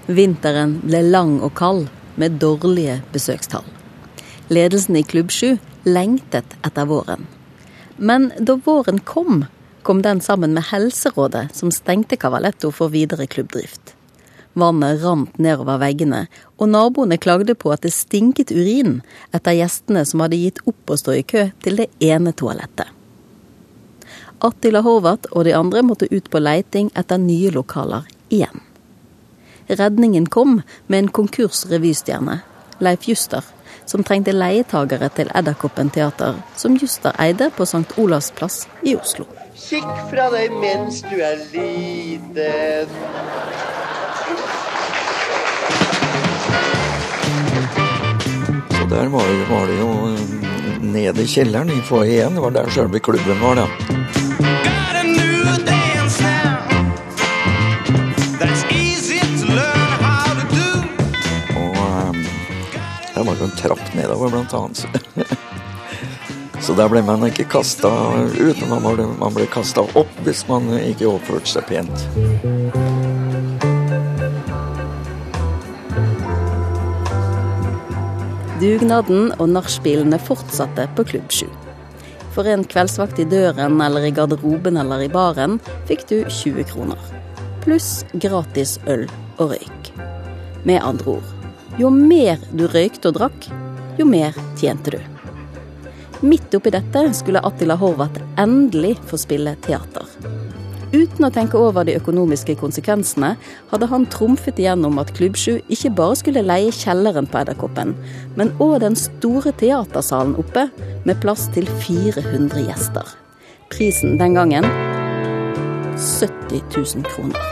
Vinteren 0.10 0.80
ble 0.82 1.04
lang 1.12 1.38
og 1.46 1.54
kald, 1.60 1.92
med 2.18 2.42
dårlige 2.42 2.98
besøkstall. 3.14 3.70
Ledelsen 4.50 4.98
i 4.98 5.06
Klubb 5.06 5.30
7 5.32 5.60
lengtet 5.86 6.58
etter 6.66 6.90
våren. 6.90 7.30
Men 7.98 8.32
da 8.40 8.56
våren 8.56 9.00
kom, 9.00 9.46
kom 9.82 10.02
den 10.02 10.22
sammen 10.22 10.54
med 10.54 10.64
Helserådet, 10.64 11.56
som 11.56 11.72
stengte 11.72 12.16
Cavaletto 12.16 12.72
for 12.72 12.94
videre 12.94 13.28
klubbdrift. 13.28 13.96
Vannet 14.54 15.00
rant 15.04 15.38
nedover 15.40 15.80
veggene, 15.80 16.26
og 16.60 16.72
naboene 16.74 17.18
klagde 17.18 17.56
på 17.56 17.72
at 17.72 17.86
det 17.86 17.94
stinket 17.96 18.52
urin 18.52 19.00
etter 19.32 19.56
gjestene 19.56 20.04
som 20.08 20.24
hadde 20.24 20.42
gitt 20.42 20.60
opp 20.68 20.92
å 20.92 20.98
stå 21.00 21.16
i 21.16 21.24
kø 21.24 21.46
til 21.64 21.80
det 21.80 21.88
ene 22.04 22.34
toalettet. 22.36 22.90
Attila 24.42 24.82
Horvath 24.82 25.30
og 25.32 25.46
de 25.46 25.54
andre 25.56 25.84
måtte 25.86 26.10
ut 26.12 26.28
på 26.34 26.42
leiting 26.42 26.90
etter 26.98 27.22
nye 27.22 27.52
lokaler 27.54 28.08
igjen. 28.34 28.64
Redningen 29.70 30.26
kom 30.28 30.62
med 30.88 30.98
en 30.98 31.12
konkursrevystjerne, 31.16 32.42
Leif 32.82 33.08
Juster, 33.08 33.46
som 33.92 34.04
trengte 34.08 34.32
leietagere 34.32 35.10
til 35.16 35.32
Edderkoppen 35.36 35.92
teater, 35.92 36.38
som 36.56 36.78
Juster 36.80 37.16
eide 37.20 37.50
på 37.58 37.68
St. 37.68 37.84
Olavs 38.00 38.32
plass 38.38 38.64
i 38.88 38.96
Oslo. 38.96 39.28
Kikk 39.62 39.90
fra 40.12 40.30
deg 40.34 40.54
mens 40.62 41.02
du 41.06 41.18
er 41.20 41.42
liten. 41.52 42.96
Så 48.72 48.88
der 48.94 49.12
var, 49.12 49.34
var 49.52 49.68
det 49.70 49.78
jo 49.80 49.92
nede 50.82 51.24
i 51.24 51.32
kjelleren 51.36 51.70
i 51.72 51.82
foajeen. 51.88 52.36
Det 52.36 52.46
var 52.48 52.56
der 52.56 52.72
selve 52.72 53.00
klubben 53.00 53.44
var, 53.44 53.60
da. 53.60 53.68
Got 54.42 54.96
a 54.96 55.04
new 55.04 55.66
dance 55.68 56.22
now. 56.24 56.62
that's 58.40 58.81
der 63.22 63.28
var 63.28 63.38
jo 63.40 63.46
en 63.46 63.58
trapp 63.58 63.94
nedover, 63.94 64.30
blant 64.30 64.54
annet. 64.54 64.86
Så 66.62 66.74
der 66.74 66.90
ble 66.90 67.02
man 67.06 67.26
ikke 67.26 67.46
kasta 67.50 67.90
ut, 68.38 68.62
man 68.70 68.86
ble, 68.86 69.06
man 69.20 69.34
ble 69.34 69.46
kasta 69.50 69.84
opp 69.98 70.20
hvis 70.26 70.44
man 70.50 70.70
ikke 70.78 71.10
oppførte 71.10 71.50
seg 71.50 71.66
pent. 71.70 72.06
Dugnaden 78.62 79.32
og 79.38 79.50
nachspielene 79.50 80.22
fortsatte 80.22 80.86
på 80.98 81.06
Klubb 81.14 81.34
7. 81.34 81.46
For 82.34 82.48
en 82.50 82.66
kveldsvakt 82.66 83.20
i 83.22 83.28
døren 83.30 83.82
eller 83.82 84.06
i 84.08 84.14
garderoben 84.16 84.78
eller 84.82 85.06
i 85.06 85.12
baren 85.12 85.60
fikk 85.90 86.08
du 86.10 86.18
20 86.26 86.66
kroner. 86.74 87.12
Pluss 87.66 88.02
gratis 88.14 88.80
øl 88.90 89.06
og 89.38 89.54
røyk. 89.54 89.94
Med 90.66 90.82
andre 90.86 91.18
ord, 91.18 91.38
jo 91.82 91.90
mer 91.90 92.38
du 92.54 92.68
røykte 92.70 93.10
og 93.10 93.18
drakk, 93.18 93.48
jo 93.98 94.06
mer 94.06 94.36
tjente 94.60 94.94
du. 94.94 95.00
Midt 96.22 96.54
oppi 96.54 96.70
dette 96.74 97.08
skulle 97.18 97.42
Attila 97.42 97.78
Horvath 97.82 98.22
endelig 98.42 98.98
få 99.10 99.18
spille 99.18 99.56
teater. 99.66 100.06
Uten 100.92 101.24
å 101.24 101.32
tenke 101.32 101.56
over 101.56 101.88
de 101.88 101.96
økonomiske 101.96 102.58
konsekvensene, 102.60 103.32
hadde 103.72 103.88
han 103.88 104.06
trumfet 104.12 104.60
igjennom 104.60 105.00
at 105.02 105.14
Klubb 105.16 105.40
7 105.40 105.72
ikke 105.72 105.94
bare 105.98 106.18
skulle 106.20 106.44
leie 106.44 106.74
kjelleren 106.76 107.30
på 107.32 107.40
Edderkoppen, 107.40 107.96
men 108.36 108.52
òg 108.62 108.82
den 108.84 108.98
store 109.00 109.54
teatersalen 109.58 110.36
oppe, 110.42 110.68
med 111.08 111.22
plass 111.24 111.48
til 111.56 111.66
400 111.88 112.68
gjester. 112.68 113.16
Prisen 113.72 114.20
den 114.20 114.36
gangen 114.38 114.68
70 115.96 116.62
000 116.76 117.08
kroner. 117.08 117.50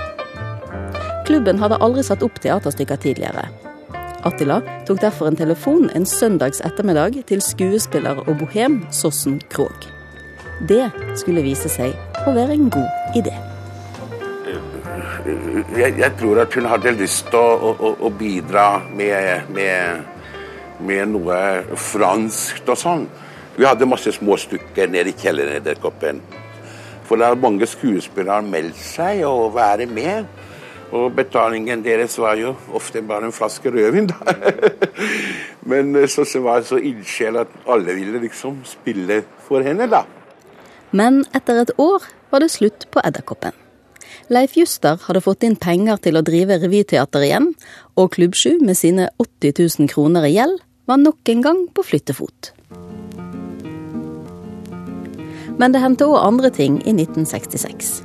Klubben 1.26 1.64
hadde 1.64 1.80
aldri 1.80 2.04
satt 2.06 2.26
opp 2.26 2.38
teaterstykker 2.44 3.00
tidligere. 3.02 3.48
Attila 4.24 4.60
tok 4.88 5.00
derfor 5.02 5.30
en 5.30 5.38
telefon 5.40 5.88
en 5.96 6.06
søndags 6.06 6.60
ettermiddag 6.66 7.22
til 7.30 7.42
skuespiller 7.42 8.20
og 8.26 8.34
bohem 8.42 8.82
Sossen 8.92 9.40
Krogh. 9.52 9.88
Det 10.68 10.90
skulle 11.22 11.44
vise 11.46 11.72
seg 11.72 11.96
å 12.28 12.34
være 12.36 12.58
en 12.58 12.68
god 12.74 13.16
idé. 13.16 13.36
Jeg, 15.78 15.96
jeg 16.00 16.12
tror 16.20 16.42
at 16.44 16.56
hun 16.58 16.68
hadde 16.68 16.96
lyst 17.00 17.30
til 17.32 17.40
å, 17.40 17.72
å, 17.72 17.94
å 18.08 18.12
bidra 18.12 18.82
med, 18.92 19.48
med, 19.56 20.04
med, 20.84 21.14
noe 21.14 21.40
franskt 21.80 22.68
og 22.68 22.80
sånn. 22.80 23.08
Vi 23.56 23.68
hadde 23.68 23.88
masse 23.88 24.12
små 24.16 24.36
stykker 24.40 24.92
nede 24.92 25.14
i 25.14 25.16
kjelleren 25.20 25.56
i 25.56 25.62
Edderkoppen. 25.62 26.20
For 27.08 27.20
det 27.20 27.28
er 27.30 27.40
mange 27.40 27.68
skuespillere 27.68 28.44
meldt 28.46 28.80
seg 28.80 29.24
og 29.28 29.56
være 29.56 29.88
med. 29.90 30.28
Og 30.96 31.12
betalingen 31.14 31.84
deres 31.86 32.18
var 32.18 32.40
jo 32.40 32.56
ofte 32.74 33.04
bare 33.06 33.30
en 33.30 33.36
flaske 33.36 33.70
rødvin, 33.74 34.10
da. 34.10 34.36
Men 35.70 35.94
så, 36.10 36.26
så 36.26 36.42
var 36.42 36.62
det 36.62 36.70
så 36.72 36.80
ildsjel 36.82 37.38
at 37.44 37.52
alle 37.70 37.94
ville 37.98 38.22
liksom 38.24 38.64
spille 38.66 39.22
for 39.46 39.66
henne, 39.66 39.90
da. 39.92 40.06
Men 40.92 41.22
etter 41.38 41.62
et 41.62 41.74
år 41.78 42.08
var 42.32 42.42
det 42.42 42.54
slutt 42.56 42.88
på 42.90 43.04
Edderkoppen. 43.06 43.54
Leif 44.30 44.56
Juster 44.58 44.98
hadde 45.06 45.22
fått 45.26 45.46
inn 45.46 45.58
penger 45.58 46.02
til 46.02 46.18
å 46.18 46.26
drive 46.26 46.60
revyteater 46.62 47.26
igjen, 47.26 47.52
og 47.98 48.12
Klubb 48.18 48.38
7 48.38 48.62
med 48.66 48.78
sine 48.78 49.10
80 49.22 49.54
000 49.82 49.90
kroner 49.90 50.26
i 50.26 50.36
gjeld 50.36 50.58
var 50.90 51.02
nok 51.02 51.30
en 51.34 51.42
gang 51.46 51.64
på 51.74 51.86
flyttefot. 51.86 52.52
Men 55.60 55.74
det 55.74 55.82
hendte 55.84 56.08
òg 56.08 56.22
andre 56.22 56.50
ting 56.56 56.78
i 56.86 56.94
1966. 56.96 58.00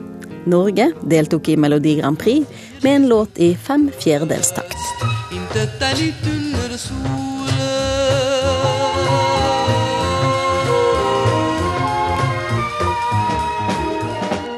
Norge 0.51 0.91
deltok 1.09 1.49
i 1.49 1.57
Melodi 1.61 1.95
Grand 2.01 2.19
Prix 2.21 2.45
med 2.85 2.97
en 2.97 3.07
låt 3.09 3.39
i 3.41 3.55
fem 3.57 3.89
fjerdedels 4.01 4.53
takt. 4.53 4.77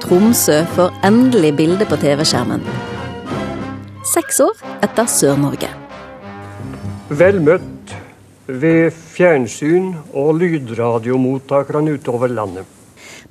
Tromsø 0.06 0.60
får 0.74 0.92
endelig 1.06 1.52
bilde 1.58 1.86
på 1.86 1.98
TV-skjermen. 2.02 2.62
Seks 4.06 4.38
år 4.42 4.62
etter 4.86 5.08
Sør-Norge. 5.10 5.70
Vel 7.10 7.42
møtt 7.42 7.94
ved 8.46 8.94
fjernsyn 8.94 9.92
og 10.14 10.38
lydradiomottakerne 10.40 11.98
utover 11.98 12.30
landet. 12.30 12.75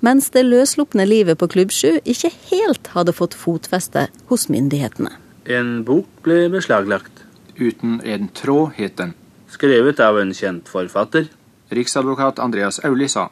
Mens 0.04 0.30
det 0.34 0.44
løsslupne 0.46 1.06
livet 1.08 1.40
på 1.40 1.48
Klubb 1.52 1.72
7 1.72 2.02
ikke 2.04 2.32
helt 2.50 2.90
hadde 2.96 3.14
fått 3.16 3.38
fotfeste 3.38 4.08
hos 4.32 4.48
myndighetene. 4.52 5.14
En 5.46 5.84
bok 5.86 6.10
ble 6.25 6.48
beslaglagt. 6.52 7.24
Uten 7.56 8.02
en 8.04 8.28
tråd, 8.36 8.74
het 8.75 8.98
den. 9.00 9.14
Skrevet 9.48 10.02
av 10.04 10.20
en 10.20 10.34
kjent 10.36 10.68
forfatter. 10.68 11.30
Riksadvokat 11.72 12.42
Andreas 12.44 12.82
Auli 12.84 13.08
sa. 13.10 13.30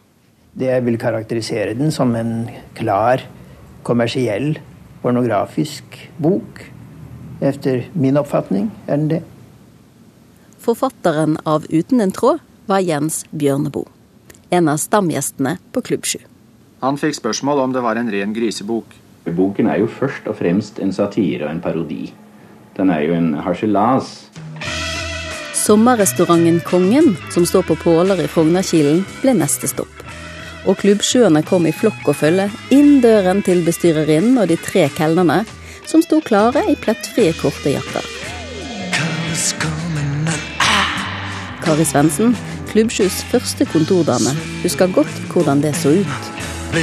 Det 0.53 0.69
jeg 0.69 0.85
vil 0.85 0.99
karakterisere 1.01 1.73
den 1.75 1.91
som 1.91 2.13
en 2.15 2.47
klar, 2.77 3.25
kommersiell, 3.83 4.59
pornografisk 5.01 5.97
bok. 6.21 6.63
Etter 7.43 7.87
min 7.97 8.19
oppfatning 8.21 8.69
er 8.87 8.95
den 8.95 9.09
det. 9.11 9.21
Forfatteren 10.63 11.35
av 11.43 11.65
Uten 11.69 11.99
en 11.99 12.13
tråd 12.15 12.39
var 12.69 12.85
Jens 12.85 13.25
Bjørneboe. 13.31 13.89
En 14.53 14.69
av 14.71 14.77
stamgjestene 14.79 15.57
på 15.73 15.81
Klubb 15.81 16.05
7. 16.05 16.21
Han 16.83 16.97
fikk 16.99 17.15
spørsmål 17.15 17.61
om 17.63 17.71
det 17.71 17.79
var 17.79 17.95
en 17.95 18.09
ren 18.11 18.33
grisebok. 18.35 18.89
Boken 19.23 19.69
er 19.71 19.77
jo 19.79 19.85
først 19.87 20.25
og 20.27 20.35
fremst 20.35 20.81
en 20.83 20.91
satire 20.91 21.45
og 21.45 21.53
en 21.53 21.61
parodi. 21.63 22.09
Den 22.75 22.89
er 22.91 23.05
jo 23.05 23.13
en 23.15 23.29
harselas. 23.45 24.09
Sommerrestauranten 25.55 26.59
Kongen, 26.67 27.13
som 27.31 27.45
står 27.47 27.63
på 27.69 27.77
Påler 27.85 28.19
i 28.19 28.27
Frognerkilen, 28.27 28.99
ble 29.21 29.37
neste 29.37 29.71
stopp. 29.71 30.03
Og 30.67 30.75
klubbsjøene 30.83 31.45
kom 31.47 31.69
i 31.69 31.71
flokk 31.71 32.03
og 32.11 32.19
følge 32.19 32.49
inn 32.75 32.99
døren 32.99 33.39
til 33.47 33.63
bestyrerinnen 33.63 34.43
og 34.43 34.51
de 34.51 34.59
tre 34.59 34.89
kelnerne, 34.91 35.45
som 35.87 36.03
sto 36.03 36.19
klare 36.19 36.65
i 36.67 36.75
plettfrie, 36.75 37.31
korte 37.39 37.77
jakker. 37.77 38.11
Kari 41.63 41.87
Svendsen, 41.87 42.35
Klubbsjus 42.73 43.23
første 43.31 43.71
kontordame, 43.71 44.35
husker 44.65 44.91
godt 44.91 45.27
hvordan 45.31 45.63
det 45.63 45.77
så 45.79 46.01
ut. 46.03 46.42
For 46.73 46.81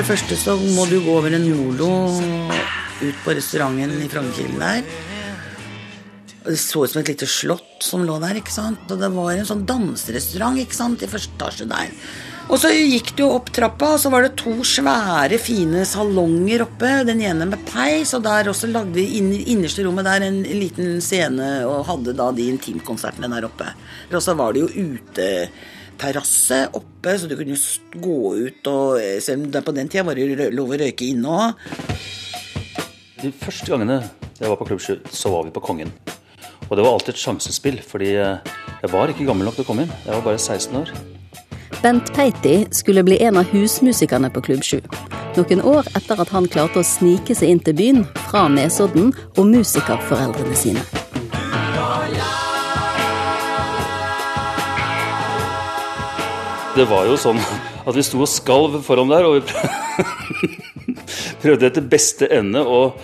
det 0.00 0.04
første 0.08 0.36
så 0.40 0.54
må 0.56 0.86
du 0.88 0.94
gå 1.04 1.12
over 1.12 1.34
en 1.36 1.42
jolo 1.44 1.88
ut 3.02 3.18
på 3.20 3.34
restauranten 3.36 3.98
i 4.00 4.06
Frognerkilen 4.08 4.62
der. 4.62 4.86
Det 6.46 6.54
så 6.56 6.86
ut 6.86 6.92
som 6.94 7.02
et 7.02 7.10
lite 7.12 7.28
slott 7.28 7.84
som 7.84 8.06
lå 8.08 8.16
der. 8.22 8.38
ikke 8.40 8.54
sant? 8.54 8.86
Og 8.88 8.96
det 8.96 9.10
var 9.12 9.34
en 9.34 9.50
sånn 9.50 9.66
danserestaurant 9.68 10.56
ikke 10.62 10.78
sant, 10.78 11.04
i 11.04 11.10
første 11.12 11.36
etasje 11.36 11.66
der. 11.68 11.92
Og 12.48 12.62
så 12.62 12.70
gikk 12.72 13.12
du 13.18 13.26
opp 13.26 13.52
trappa, 13.52 13.92
og 13.98 14.00
så 14.00 14.14
var 14.14 14.24
det 14.24 14.40
to 14.40 14.54
svære, 14.64 15.36
fine 15.36 15.84
salonger 15.84 16.64
oppe. 16.64 16.94
Den 17.04 17.20
ene 17.20 17.50
med 17.52 17.60
peis, 17.68 18.16
og 18.16 18.24
der 18.24 18.48
også 18.54 18.72
lagde 18.72 18.96
de 18.96 19.04
inn 19.20 19.28
innerste 19.36 19.84
rommet 19.84 20.08
der 20.08 20.24
en 20.30 20.40
liten 20.48 20.96
scene 21.04 21.52
og 21.68 21.84
hadde 21.92 22.16
da 22.16 22.32
de 22.32 22.48
intimkonsertene 22.56 23.28
der 23.36 23.50
oppe. 23.52 23.68
Og 24.08 24.24
så 24.24 24.32
var 24.40 24.56
det 24.56 24.64
jo 24.64 24.72
uteterrasse 26.02 26.68
oppe, 26.72 27.18
så 27.18 27.26
du 27.26 27.36
kunne 27.36 27.56
gå 28.02 28.34
ut 28.36 28.66
og 28.66 28.98
Selv 29.20 29.44
om 29.44 29.62
på 29.62 29.72
den 29.72 29.88
tida 29.88 30.04
var 30.04 30.14
det 30.14 30.50
lov 30.52 30.72
å 30.74 30.78
røyke 30.78 31.06
inne 31.06 31.28
òg. 31.28 31.54
De 33.22 33.30
første 33.30 33.70
gangene 33.70 34.02
jeg 34.40 34.48
var 34.50 34.56
på 34.58 34.66
Klubb 34.66 34.80
7, 34.80 34.98
så 35.10 35.30
var 35.30 35.44
vi 35.44 35.52
på 35.54 35.62
Kongen. 35.62 35.92
Og 36.68 36.76
det 36.76 36.82
var 36.82 36.92
alltid 36.92 37.14
et 37.14 37.20
sjansespill, 37.20 37.78
fordi 37.82 38.16
jeg 38.16 38.90
var 38.90 39.08
ikke 39.08 39.26
gammel 39.26 39.46
nok 39.46 39.54
til 39.54 39.62
å 39.62 39.68
komme 39.68 39.84
inn. 39.84 39.92
Jeg 40.06 40.16
var 40.16 40.24
bare 40.24 40.38
16 40.38 40.80
år. 40.80 40.90
Bent 41.82 42.10
Peiti 42.14 42.66
skulle 42.74 43.04
bli 43.06 43.20
en 43.22 43.38
av 43.38 43.46
husmusikerne 43.52 44.30
på 44.32 44.42
Klubb 44.42 44.64
7. 44.66 44.80
Noen 45.36 45.62
år 45.62 45.86
etter 45.94 46.18
at 46.18 46.34
han 46.34 46.50
klarte 46.50 46.82
å 46.82 46.86
snike 46.86 47.36
seg 47.38 47.54
inn 47.54 47.62
til 47.62 47.78
byen 47.78 48.02
fra 48.26 48.48
Nesodden 48.50 49.14
og 49.36 49.46
musikerforeldrene 49.54 50.58
sine. 50.58 51.01
Det 56.72 56.86
var 56.88 57.04
jo 57.04 57.18
sånn 57.20 57.36
at 57.36 57.92
vi 57.92 58.02
sto 58.06 58.22
og 58.24 58.30
skalv 58.32 58.78
foran 58.86 59.10
der, 59.10 59.26
og 59.28 59.34
vi 59.36 59.42
prøvde 61.42 61.68
etter 61.68 61.84
beste 61.84 62.28
ende 62.32 62.62
å 62.64 62.94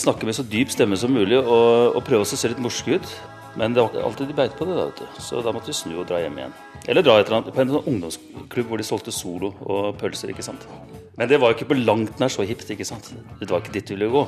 snakke 0.00 0.24
med 0.24 0.38
så 0.38 0.44
dyp 0.48 0.72
stemme 0.72 0.96
som 0.96 1.12
mulig 1.12 1.36
og, 1.42 1.98
og 1.98 2.00
prøve 2.06 2.24
å 2.24 2.28
se 2.30 2.48
litt 2.48 2.62
morske 2.62 2.96
ut. 2.96 3.14
Men 3.60 3.76
det 3.76 3.84
var 3.84 4.00
alltid 4.08 4.32
de 4.32 4.38
beit 4.38 4.56
på 4.56 4.64
det, 4.64 4.78
da, 4.78 4.88
vet 4.88 5.04
du. 5.04 5.20
så 5.20 5.44
da 5.44 5.52
måtte 5.52 5.68
vi 5.68 5.76
snu 5.76 5.98
og 5.98 6.06
dra 6.08 6.22
hjem 6.22 6.40
igjen. 6.40 6.56
Eller 6.88 7.04
dra 7.04 7.18
et 7.20 7.28
eller 7.28 7.42
annet 7.42 7.52
på 7.52 7.60
en 7.66 7.76
sånn 7.76 7.92
ungdomsklubb 7.92 8.72
hvor 8.72 8.80
de 8.80 8.88
solgte 8.88 9.12
Solo 9.12 9.52
og 9.60 9.92
pølser. 10.00 10.32
ikke 10.32 10.46
sant? 10.46 10.64
Men 11.18 11.28
det 11.28 11.38
var 11.40 11.52
jo 11.52 11.58
ikke 11.58 11.68
på 11.74 11.76
langt 11.76 12.20
nær 12.20 12.30
så 12.32 12.44
hipt. 12.48 12.70
ikke 12.72 12.86
sant? 12.88 13.10
Det 13.40 13.50
var 13.50 13.60
ikke 13.60 13.74
dit 13.74 13.88
du 13.88 13.94
ville 13.94 14.08
gå. 14.08 14.22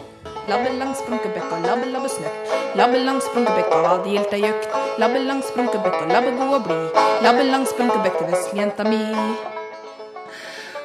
Labbe 0.45 0.69
langs 0.77 1.01
Blunkebekka, 1.07 1.57
labbe 1.65 1.87
labbe 1.89 2.09
snøkk. 2.13 2.51
Labbe 2.77 2.99
langs 3.07 3.29
Blunkebekka, 3.33 3.79
vad 3.87 4.05
gilta 4.05 4.37
jøkt. 4.37 4.69
Labbe 5.01 5.23
langs 5.25 5.49
Blunkebekka, 5.55 6.05
labbe 6.11 6.35
god 6.37 6.57
og 6.59 6.67
blid. 6.67 6.99
Labbe 7.25 7.47
langs 7.49 7.73
Blunkebekka, 7.79 8.27
veslejenta 8.29 8.85
mi. 8.85 9.01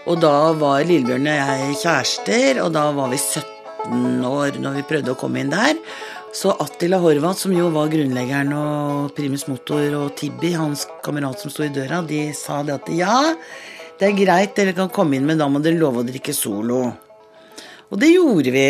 Og 0.08 0.22
da 0.24 0.54
var 0.62 0.86
Lillebjørn 0.88 1.28
og 1.28 1.36
jeg 1.42 1.76
kjærester, 1.82 2.62
og 2.64 2.72
da 2.78 2.86
var 2.96 3.12
vi 3.12 3.20
17 3.20 4.24
år 4.30 4.62
når 4.64 4.78
vi 4.80 4.86
prøvde 4.94 5.12
å 5.12 5.20
komme 5.20 5.44
inn 5.44 5.52
der. 5.52 5.76
Så 6.32 6.54
Attila 6.64 7.02
Horvath, 7.04 7.42
som 7.44 7.52
jo 7.58 7.68
var 7.76 7.92
grunnleggeren 7.92 8.54
og 8.56 9.12
primus 9.18 9.50
motor, 9.52 9.84
og 10.00 10.16
Tibbi, 10.16 10.54
hans 10.56 10.86
kamerat 11.04 11.44
som 11.44 11.52
sto 11.52 11.68
i 11.68 11.74
døra, 11.74 12.00
de 12.08 12.30
sa 12.38 12.62
det 12.64 12.78
at 12.80 12.90
ja, 12.96 13.18
det 14.00 14.08
er 14.08 14.16
greit, 14.16 14.56
dere 14.56 14.74
kan 14.78 14.92
komme 14.94 15.18
inn, 15.18 15.26
men 15.28 15.40
da 15.40 15.48
må 15.52 15.60
dere 15.64 15.80
love 15.80 16.04
å 16.04 16.08
drikke 16.08 16.34
Solo. 16.36 16.84
Og 17.90 17.98
det 18.00 18.12
gjorde 18.14 18.52
vi. 18.54 18.68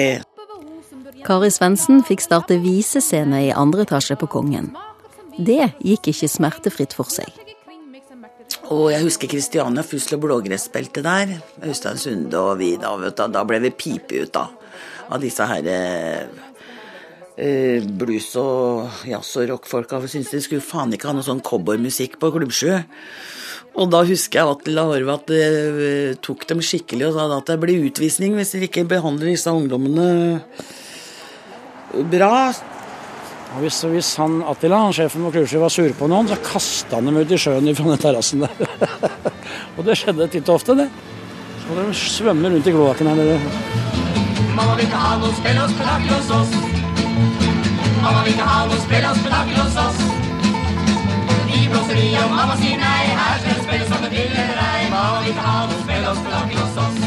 Kari 1.25 1.49
Svendsen 1.51 2.03
fikk 2.07 2.21
starte 2.23 2.57
visescene 2.63 3.39
i 3.49 3.53
andre 3.53 3.81
etasje 3.85 4.15
på 4.19 4.27
Kongen. 4.31 4.67
Det 5.37 5.73
gikk 5.85 6.03
ikke 6.11 6.29
smertefritt 6.31 6.95
for 6.97 7.07
seg. 7.11 7.29
Og 8.73 8.91
jeg 8.93 9.03
husker 9.05 9.27
Kristiania 9.31 9.83
Fussel 9.85 10.17
og 10.17 10.23
Blågress-beltet 10.25 11.03
der. 11.05 11.27
Øystein 11.65 11.97
Sunde 12.01 12.37
og 12.37 12.57
vi 12.59 12.75
da, 12.81 12.89
vet 13.01 13.17
du, 13.17 13.23
da 13.33 13.41
ble 13.47 13.57
vi 13.63 13.71
pipe 13.73 14.13
ut 14.25 14.35
av, 14.39 14.47
av 15.09 15.17
disse 15.21 15.43
her 15.49 15.63
eh, 15.69 16.25
blues- 17.85 18.35
og 18.37 18.89
jazz- 19.09 19.37
og 19.41 19.49
rockfolka. 19.53 20.01
Vi 20.03 20.07
syntes 20.13 20.33
de 20.35 20.41
skulle 20.45 20.65
faen 20.65 20.93
ikke 20.93 21.07
ha 21.09 21.13
noe 21.17 21.25
sånn 21.25 21.45
cowboymusikk 21.45 22.13
på 22.21 22.27
Klubbsjø. 22.35 22.73
Og 23.77 23.91
da 23.93 24.01
husker 24.07 24.41
jeg 24.41 24.49
at 24.49 25.29
det 25.29 25.39
eh, 25.39 26.17
tok 26.25 26.47
dem 26.49 26.63
skikkelig 26.65 27.09
og 27.09 27.15
sa 27.15 27.27
at 27.37 27.51
det 27.51 27.59
blir 27.61 27.85
utvisning 27.85 28.35
hvis 28.37 28.55
dere 28.55 28.67
ikke 28.67 28.87
behandler 28.89 29.31
disse 29.31 29.53
ungdommene 29.53 30.09
bra. 32.09 32.49
Og 33.49 33.63
hvis, 33.63 33.79
hvis 33.89 34.09
han, 34.21 34.41
Attila, 34.45 34.83
han 34.85 34.93
sjefen 34.93 35.23
på 35.25 35.31
Klubbsjø, 35.33 35.61
var 35.63 35.73
sur 35.73 35.93
på 35.97 36.09
noen, 36.11 36.29
så 36.29 36.37
kasta 36.45 36.99
han 36.99 37.09
dem 37.09 37.17
ut 37.17 37.31
i 37.33 37.39
sjøen 37.41 37.71
fra 37.73 37.87
den 37.89 38.03
terrassen 38.03 38.45
der. 38.45 38.53
og 39.77 39.81
det 39.87 39.97
skjedde 39.97 40.29
titt 40.29 40.51
og 40.51 40.59
ofte, 40.59 40.77
det. 40.77 40.89
Så 41.63 41.79
de 41.79 41.87
svømmer 41.97 42.53
rundt 42.53 42.69
i 42.69 42.75
kloakken 42.75 43.09
her 43.09 43.17
nede. 43.17 43.39
Mamma 44.53 44.77
vil 44.77 44.85
ikke 44.85 45.01
ha 45.01 45.17
noe 45.17 45.33
spill 45.41 45.61
og 45.63 45.73
spetakkel 45.73 46.15
hos 46.17 46.33
oss. 46.37 46.57
Mamma 48.03 48.25
vil 48.25 48.33
ikke 48.35 48.49
ha 48.53 48.65
noe 48.69 48.81
spill 48.85 49.09
og 49.09 49.21
spetakkel 49.23 49.63
hos 49.63 49.85
oss. 49.87 50.28
Blåser 51.69 51.99
i 52.01 52.09
og 52.19 52.31
mamma 52.33 52.55
sier 52.59 52.79
nei, 52.81 53.05
her 53.13 53.39
skal 53.41 53.55
det 53.55 53.63
spilles 53.65 53.89
som 53.91 54.03
det 54.05 54.11
vil. 54.15 54.35
Mamma 54.89 55.19
vil 55.21 55.31
ikke 55.33 55.45
ha 55.47 55.57
noe 55.69 55.81
spill 55.83 56.07
og 56.09 56.19
spetakkel 56.23 56.61
hos 56.63 56.79
oss. 56.85 56.99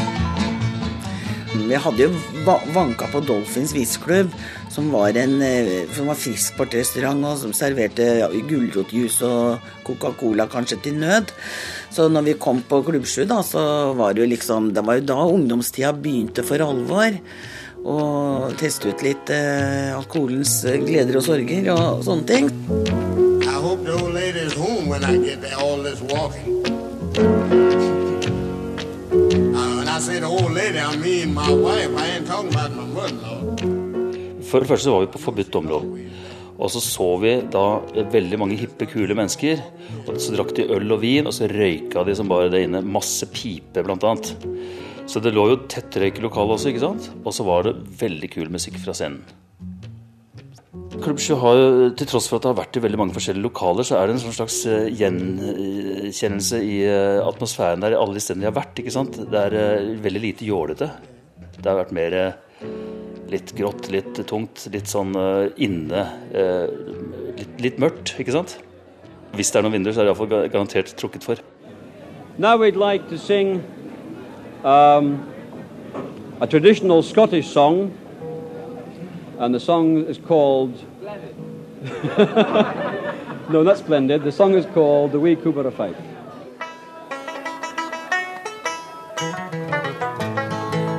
Vi 1.63 1.77
hadde 1.79 2.03
jo 2.03 2.09
va- 2.45 2.61
vanka 2.75 3.07
på 3.11 3.21
Dolphins 3.25 3.71
viseklubb, 3.73 4.33
som 4.73 4.89
var 4.91 5.15
en 5.21 5.35
eh, 5.45 5.85
som 5.95 6.09
var 6.09 6.17
frisksportrestaurant 6.19 7.23
og 7.29 7.37
som 7.39 7.53
serverte 7.55 8.07
ja, 8.19 8.27
gulrotjuice 8.49 9.23
og 9.27 9.69
Coca-Cola 9.87 10.47
kanskje 10.51 10.79
til 10.83 10.97
nød. 11.01 11.31
Så 11.93 12.09
når 12.11 12.27
vi 12.27 12.35
kom 12.41 12.59
på 12.67 12.81
Klubbsju, 12.87 13.23
da, 13.29 13.39
så 13.45 13.63
var 13.97 14.13
det 14.17 14.23
jo 14.25 14.29
liksom 14.33 14.71
Det 14.73 14.83
var 14.85 14.97
jo 14.99 15.07
da 15.13 15.19
ungdomstida 15.29 15.93
begynte 15.95 16.43
for 16.45 16.61
alvor. 16.65 17.19
Og 17.83 18.53
teste 18.59 18.89
ut 18.93 19.01
litt 19.05 19.29
eh, 19.33 19.91
alkoholens 19.95 20.59
eh, 20.67 20.79
gleder 20.83 21.19
og 21.21 21.25
sorger 21.29 21.71
og 21.77 22.03
sånne 22.07 22.29
ting. 22.29 23.12
Hope 23.63 23.85
the 23.85 23.93
old 23.93 24.13
lady 24.13 24.39
is 24.39 24.53
home 24.53 24.89
when 24.91 25.03
I 25.05 25.15
get 25.25 25.39
there, 25.41 25.55
all 25.55 25.77
this 25.87 26.01
walking. 26.01 26.47
Uh, 29.55 29.69
when 29.77 29.87
I 29.87 29.99
say 29.99 30.19
the 30.19 30.27
old 30.27 30.51
lady, 30.51 30.79
I 30.79 30.97
mean 30.97 31.33
my 31.33 31.47
wife. 31.47 31.95
I 31.95 32.07
ain't 32.13 32.27
talking 32.27 32.51
about 32.51 32.75
my 32.75 32.83
mother-in-law. 32.83 33.39
For 34.49 34.59
det 34.59 34.67
første 34.67 34.83
så 34.83 34.91
var 34.91 35.05
vi 35.05 35.13
på 35.13 35.21
forbudt 35.23 35.55
område. 35.55 36.09
Og 36.59 36.73
så 36.73 36.81
så 36.83 37.07
vi 37.23 37.31
da 37.55 37.63
veldig 38.11 38.39
mange 38.41 38.57
hippe, 38.59 38.83
kule 38.91 39.15
mennesker. 39.15 39.63
Og 40.09 40.19
så 40.19 40.35
drakk 40.35 40.51
de 40.59 40.67
øl 40.67 40.91
og 40.97 40.99
vin, 41.05 41.31
og 41.31 41.33
så 41.33 41.47
røyka 41.47 42.03
de 42.03 42.17
som 42.19 42.27
bare 42.27 42.51
det 42.51 42.65
inne. 42.67 42.83
Masse 42.83 43.29
pipe, 43.31 43.79
blant 43.79 44.03
annet. 44.03 44.33
Så 45.07 45.23
det 45.23 45.31
lå 45.31 45.47
jo 45.53 45.61
tettrøyk 45.71 46.19
i 46.19 46.27
lokalet 46.27 46.57
også, 46.57 46.73
ikke 46.73 46.83
sant? 46.83 47.09
Og 47.23 47.31
så 47.31 47.47
var 47.47 47.63
det 47.69 47.77
veldig 48.03 48.33
kul 48.35 48.51
musikk 48.51 48.75
fra 48.83 48.91
scenen. 48.91 49.23
Klubb 51.03 51.19
7 51.19 51.33
har 51.41 51.57
jo, 51.59 51.71
til 51.99 52.07
tross 52.07 52.29
for 52.31 52.39
at 52.39 52.45
det 52.45 52.51
har 52.53 52.59
vært 52.61 52.77
i 52.79 52.81
veldig 52.85 52.97
mange 53.01 53.15
forskjellige 53.17 53.43
lokaler, 53.43 53.83
så 53.83 53.97
er 53.99 54.07
det 54.07 54.13
en 54.15 54.21
sånn 54.21 54.35
slags 54.37 54.61
eh, 54.71 54.85
gjenkjennelse 55.01 56.61
i 56.63 56.77
eh, 56.87 57.19
atmosfæren 57.19 57.83
der 57.83 57.95
i 57.95 57.97
alle 57.99 58.15
de 58.15 58.21
stedene 58.23 58.45
de 58.45 58.47
har 58.47 58.55
vært. 58.55 58.79
ikke 58.79 58.93
sant? 58.95 59.17
Det 59.19 59.41
er 59.41 59.55
eh, 59.59 59.89
veldig 60.05 60.21
lite 60.23 60.47
jålete. 60.47 60.87
Det 61.57 61.67
har 61.67 61.81
vært 61.81 61.91
mer 61.97 62.15
eh, 62.15 62.69
litt 63.33 63.51
grått, 63.57 63.89
litt 63.91 64.21
tungt, 64.29 64.63
litt 64.71 64.87
sånn 64.93 65.11
eh, 65.19 65.49
inne 65.67 66.05
eh, 66.31 66.71
litt, 67.41 67.59
litt 67.65 67.83
mørkt, 67.83 68.15
ikke 68.23 68.37
sant? 68.37 68.55
Hvis 69.35 69.51
det 69.51 69.59
er 69.59 69.67
noen 69.67 69.75
vinduer, 69.75 69.97
så 69.97 70.05
er 70.05 70.07
det 70.07 70.13
iallfall 70.13 70.47
garantert 70.53 70.95
trukket 70.99 71.27
for. 71.27 71.43
Now 72.37 72.55
we'd 72.55 72.79
like 72.79 73.09
to 73.09 73.19
sing 73.19 73.59
um, 74.63 75.19
a 76.39 76.47
traditional 76.47 77.03
Scottish 77.03 77.51
song, 77.51 77.91
and 79.37 79.53
the 79.53 79.59
song 79.59 80.05
is 80.07 80.17
called. 80.17 80.79
no, 83.49 83.61
not 83.61 83.77
splendid. 83.77 84.23
The 84.23 84.31
song 84.31 84.53
is 84.53 84.65
called 84.73 85.11
"The 85.11 85.19
Wee 85.19 85.35
Cooper 85.35 85.67
of 85.67 85.73
Fife." 85.75 85.97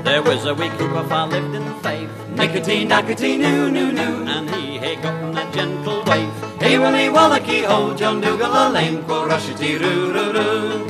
There 0.05 0.23
was 0.23 0.45
a 0.45 0.55
wee 0.55 0.69
Cooper 0.79 1.05
far 1.09 1.27
lived 1.27 1.55
in 1.55 1.65
Fife. 1.81 2.11
Nicotine, 2.37 2.89
nicotine, 2.89 3.41
new, 3.41 3.71
new, 3.71 3.93
new. 3.93 4.27
And 4.27 4.51
he 4.51 4.77
had 4.77 5.03
gotten 5.03 5.37
a 5.39 5.51
gentle 5.53 6.05
wife. 6.05 6.61
Hey, 6.61 6.79
willy, 6.79 7.09
wallacky, 7.09 7.65
ho, 7.65 7.95
John 7.95 8.21
Dougal, 8.21 8.53
a 8.53 8.69
lame, 8.71 9.03
quo, 9.05 9.27
rushity, 9.27 9.81
roo, 9.81 10.13
roo, 10.13 10.33
roo. 10.33 10.85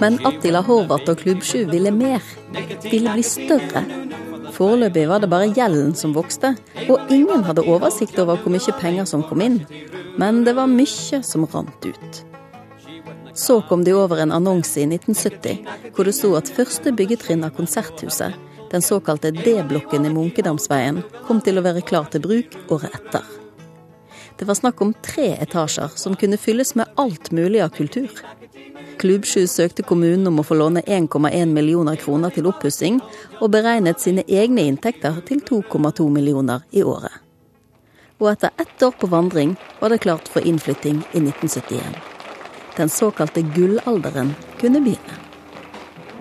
Men 0.00 0.18
Attila 0.26 0.62
Horvath 0.62 1.08
og 1.08 1.18
Klubb 1.18 1.42
7 1.42 1.70
ville 1.70 1.90
mer. 1.90 2.22
Ville 2.90 3.12
bli 3.12 3.22
større. 3.22 4.01
Foreløpig 4.52 5.06
var 5.08 5.22
det 5.22 5.30
bare 5.32 5.48
gjelden 5.48 5.94
som 5.96 6.12
vokste, 6.16 6.52
og 6.88 7.12
ingen 7.12 7.44
hadde 7.46 7.64
oversikt 7.64 8.18
over 8.20 8.40
hvor 8.40 8.52
mye 8.52 8.74
penger 8.80 9.08
som 9.08 9.24
kom 9.24 9.40
inn. 9.44 9.62
Men 10.20 10.42
det 10.44 10.56
var 10.58 10.68
mye 10.70 11.22
som 11.24 11.46
rant 11.48 11.88
ut. 11.88 12.22
Så 13.34 13.62
kom 13.68 13.84
de 13.84 13.94
over 13.96 14.20
en 14.20 14.32
annonse 14.32 14.82
i 14.82 14.84
1970 14.84 15.94
hvor 15.96 16.04
det 16.04 16.12
sto 16.16 16.34
at 16.36 16.50
første 16.52 16.92
byggetrinn 16.92 17.46
av 17.46 17.54
Konserthuset, 17.56 18.36
den 18.72 18.84
såkalte 18.84 19.32
D-blokken 19.36 20.04
i 20.08 20.12
Munkedamsveien, 20.12 21.00
kom 21.26 21.40
til 21.44 21.60
å 21.60 21.64
være 21.64 21.84
klar 21.84 22.08
til 22.12 22.24
bruk 22.24 22.56
året 22.72 22.92
etter. 22.96 23.24
Det 24.36 24.48
var 24.48 24.56
snakk 24.58 24.80
om 24.84 24.94
tre 25.04 25.30
etasjer 25.44 25.92
som 25.96 26.16
kunne 26.18 26.40
fylles 26.40 26.74
med 26.76 26.92
alt 27.00 27.32
mulig 27.36 27.60
av 27.64 27.72
kultur. 27.76 28.10
Klubb 28.98 29.24
7 29.26 29.46
søkte 29.46 29.82
kommunen 29.82 30.26
om 30.26 30.40
å 30.40 30.44
få 30.46 30.54
låne 30.58 30.82
1,1 30.86 31.52
millioner 31.54 31.96
kroner 31.96 32.30
til 32.30 32.46
oppussing, 32.46 33.00
og 33.40 33.50
beregnet 33.50 34.00
sine 34.00 34.24
egne 34.28 34.66
inntekter 34.68 35.20
til 35.26 35.42
2,2 35.48 36.08
millioner 36.08 36.66
i 36.70 36.82
året. 36.82 37.12
Og 38.22 38.30
etter 38.30 38.50
ett 38.58 38.82
år 38.82 38.94
på 39.00 39.10
vandring 39.10 39.56
var 39.80 39.90
det 39.90 40.02
klart 40.04 40.28
for 40.28 40.40
innflytting 40.46 41.02
i 41.12 41.22
1971. 41.24 41.82
Den 42.76 42.88
såkalte 42.88 43.42
gullalderen 43.54 44.34
kunne 44.60 44.80
begynne. 44.80 45.18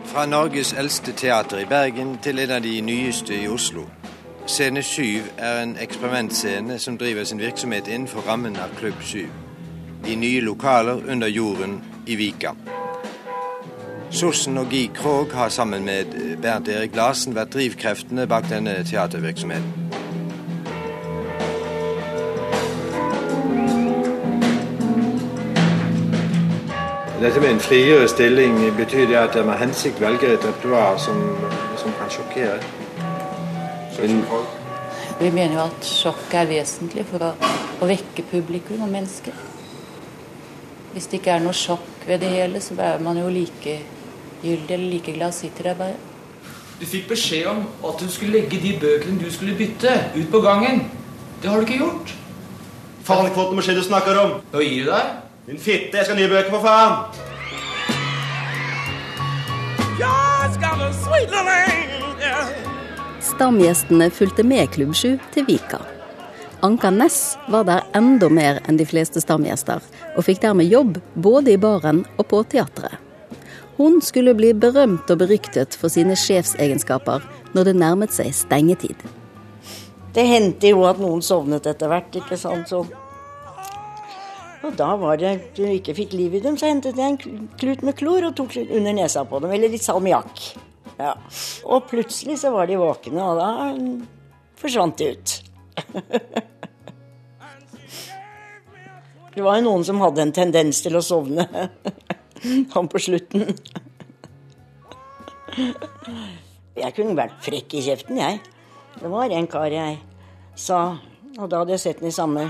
Fra 0.05 0.25
Norges 0.25 0.73
eldste 0.73 1.11
teater 1.11 1.61
i 1.61 1.65
Bergen 1.65 2.17
til 2.23 2.39
en 2.39 2.51
av 2.51 2.61
de 2.61 2.81
nyeste 2.81 3.37
i 3.43 3.47
Oslo. 3.47 3.85
Scene 4.47 4.83
7 4.83 5.03
er 5.37 5.61
en 5.61 5.77
eksperimentscene 5.77 6.79
som 6.79 6.97
driver 6.97 7.23
sin 7.23 7.39
virksomhet 7.39 7.87
innenfor 7.87 8.21
rammen 8.27 8.55
av 8.55 8.73
Klubb 8.79 8.99
7. 9.01 9.50
I 10.05 10.15
nye 10.15 10.41
lokaler 10.41 11.01
under 11.07 11.27
jorden 11.27 11.81
i 12.05 12.15
Vika. 12.15 12.55
Sossen 14.09 14.57
og 14.57 14.69
Guy 14.69 14.89
Krogh 14.95 15.35
har 15.35 15.49
sammen 15.49 15.85
med 15.85 16.05
Bernt 16.41 16.67
Erik 16.67 16.95
Larsen 16.95 17.35
vært 17.35 17.53
drivkreftene 17.53 18.25
bak 18.27 18.49
denne 18.49 18.73
teatervirksomheten. 18.83 19.77
Dette 27.21 27.39
med 27.39 27.51
en 27.51 27.59
friere 27.61 28.07
stilling, 28.09 28.57
betyr 28.77 29.05
det 29.07 29.19
at 29.19 29.35
jeg 29.37 29.45
med 29.45 29.61
hensikt 29.61 30.01
velger 30.01 30.33
et 30.33 30.45
repertoar 30.47 30.97
som, 30.97 31.21
som 31.77 31.93
kan 31.99 32.09
sjokkere? 32.09 32.57
Mm. 34.01 34.23
Vi 35.19 35.29
mener 35.29 35.53
jo 35.53 35.63
at 35.67 35.85
sjokk 35.85 36.33
er 36.33 36.49
vesentlig 36.49 37.05
for 37.11 37.21
å, 37.21 37.31
å 37.77 37.89
vekke 37.93 38.25
publikum 38.31 38.81
og 38.81 38.89
mennesker. 38.89 39.50
Hvis 40.93 41.07
det 41.07 41.21
ikke 41.21 41.31
er 41.37 41.43
noe 41.43 41.55
sjokk 41.55 42.07
ved 42.07 42.19
det 42.19 42.29
hele, 42.33 42.59
så 42.61 42.75
er 42.83 42.99
man 43.03 43.17
jo 43.19 43.29
likegyldig 43.31 44.75
eller 44.75 44.89
like 44.91 45.13
glad 45.15 45.31
sitter 45.31 45.71
der 45.71 45.77
bare. 45.79 45.95
Du 46.81 46.85
fikk 46.89 47.07
beskjed 47.11 47.45
om 47.47 47.61
at 47.87 47.99
du 48.01 48.09
skulle 48.11 48.39
legge 48.39 48.59
de 48.59 48.73
bøkene 48.81 49.21
du 49.21 49.29
skulle 49.31 49.55
bytte, 49.55 49.93
ut 50.15 50.31
på 50.31 50.41
gangen. 50.41 50.87
Det 51.41 51.49
har 51.49 51.57
du 51.61 51.67
ikke 51.67 51.77
gjort. 51.83 52.15
Faen, 53.05 53.25
ikke 53.25 53.37
fått 53.37 53.53
noe 53.53 53.61
beskjed 53.61 53.77
du 53.79 53.85
snakker 53.85 54.19
om. 54.19 54.33
Nå 54.51 54.63
gir 54.65 54.87
du 54.87 54.91
deg. 54.91 55.13
Din 55.47 55.61
fitte, 55.61 55.97
jeg 55.97 56.05
skal 56.05 56.17
ha 56.17 56.21
nye 56.21 56.31
bøker, 56.33 56.51
for 56.53 56.61
faen! 56.65 57.29
God's 60.01 60.57
got 60.57 60.81
a 60.81 60.91
sweet 60.93 61.29
little 61.29 61.45
yeah. 62.19 62.49
Stamgjestene 63.21 64.09
fulgte 64.11 64.43
med 64.43 64.67
Klubb 64.73 64.95
7 64.95 65.19
til 65.33 65.45
Vika. 65.47 65.79
Anka 66.61 66.89
Ness 66.89 67.37
var 67.49 67.63
der 67.63 67.80
enda 67.97 68.29
mer 68.29 68.59
enn 68.67 68.77
de 68.79 68.85
fleste 68.87 69.21
stamgjester, 69.23 69.81
og 70.15 70.25
fikk 70.27 70.41
dermed 70.43 70.69
jobb 70.71 70.99
både 71.15 71.55
i 71.55 71.61
baren 71.61 72.03
og 72.17 72.27
på 72.31 72.43
teatret. 72.51 72.97
Hun 73.77 74.01
skulle 74.03 74.35
bli 74.37 74.51
berømt 74.53 75.09
og 75.09 75.21
beryktet 75.23 75.73
for 75.79 75.89
sine 75.89 76.13
sjefsegenskaper, 76.19 77.23
når 77.55 77.69
det 77.69 77.77
nærmet 77.81 78.13
seg 78.13 78.29
stengetid. 78.35 78.99
Det 80.13 80.25
hendte 80.27 80.73
jo 80.73 80.83
at 80.85 80.99
noen 81.01 81.23
sovnet 81.23 81.65
etter 81.71 81.89
hvert, 81.89 82.13
ikke 82.19 82.37
sant. 82.37 82.69
Så. 82.69 82.83
Og 84.61 84.75
da 84.77 84.91
var 85.01 85.17
det 85.17 85.31
du 85.57 85.63
ikke 85.65 85.95
fikk 85.97 86.13
liv 86.13 86.35
i 86.37 86.43
dem, 86.43 86.59
så 86.59 86.69
hentet 86.69 86.99
jeg 86.99 87.15
en 87.15 87.47
klut 87.57 87.81
med 87.87 87.97
klor 87.97 88.27
og 88.27 88.35
tok 88.37 88.59
under 88.67 88.93
nesa 88.93 89.23
på 89.25 89.41
dem, 89.41 89.55
eller 89.55 89.71
litt 89.71 89.87
salmiakk. 89.87 90.43
Ja. 90.99 91.15
Og 91.65 91.87
plutselig 91.89 92.37
så 92.43 92.51
var 92.53 92.69
de 92.69 92.77
våkne, 92.77 93.23
og 93.23 93.41
da 93.41 93.49
forsvant 94.61 95.01
de 95.01 95.13
ut. 95.15 95.37
det 99.35 99.43
var 99.45 99.59
jo 99.59 99.67
noen 99.67 99.85
som 99.87 100.01
hadde 100.03 100.25
en 100.25 100.33
tendens 100.35 100.81
til 100.83 100.97
å 100.97 101.03
sovne. 101.05 101.47
Han 102.73 102.89
på 102.91 102.99
slutten. 102.99 103.53
Jeg 106.75 106.95
kunne 106.95 107.17
vært 107.17 107.39
frekk 107.45 107.75
i 107.77 107.83
kjeften, 107.85 108.19
jeg. 108.19 108.39
Det 108.97 109.09
var 109.11 109.31
en 109.31 109.47
kar 109.51 109.71
jeg 109.71 109.99
sa, 110.59 110.81
og 111.37 111.49
da 111.49 111.61
hadde 111.61 111.75
jeg 111.77 111.83
sett 111.83 112.01
den 112.01 112.11
i 112.11 112.15
samme 112.15 112.45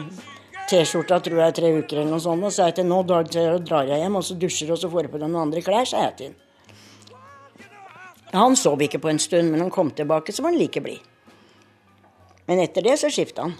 T-skjorta 0.71 1.17
tror 1.19 1.41
jeg 1.41 1.55
tre 1.57 1.69
uker 1.75 1.99
eller 1.99 2.13
noe 2.13 2.23
sånt, 2.23 2.45
og 2.47 2.53
sa 2.55 2.69
jeg 2.69 2.77
til 2.79 2.87
nå 2.87 3.01
drar 3.03 3.27
jeg 3.27 3.99
hjem, 3.99 4.15
og 4.15 4.23
så 4.23 4.37
dusjer 4.39 4.71
og 4.71 4.79
så 4.79 4.89
får 4.91 5.07
jeg 5.07 5.13
på 5.13 5.19
noen 5.19 5.41
andre 5.41 5.63
klær, 5.65 5.87
sa 5.89 6.05
jeg 6.05 6.13
til. 6.21 6.35
Han 8.31 8.55
sov 8.55 8.79
ikke 8.79 9.01
på 9.03 9.11
en 9.11 9.19
stund, 9.19 9.51
men 9.51 9.59
han 9.65 9.73
kom 9.73 9.91
tilbake, 9.91 10.31
så 10.31 10.45
var 10.45 10.53
han 10.53 10.61
like 10.61 10.81
blid. 10.83 11.03
Men 12.47 12.63
etter 12.63 12.85
det 12.87 12.95
så 13.01 13.11
skifta 13.11 13.49
han. 13.49 13.57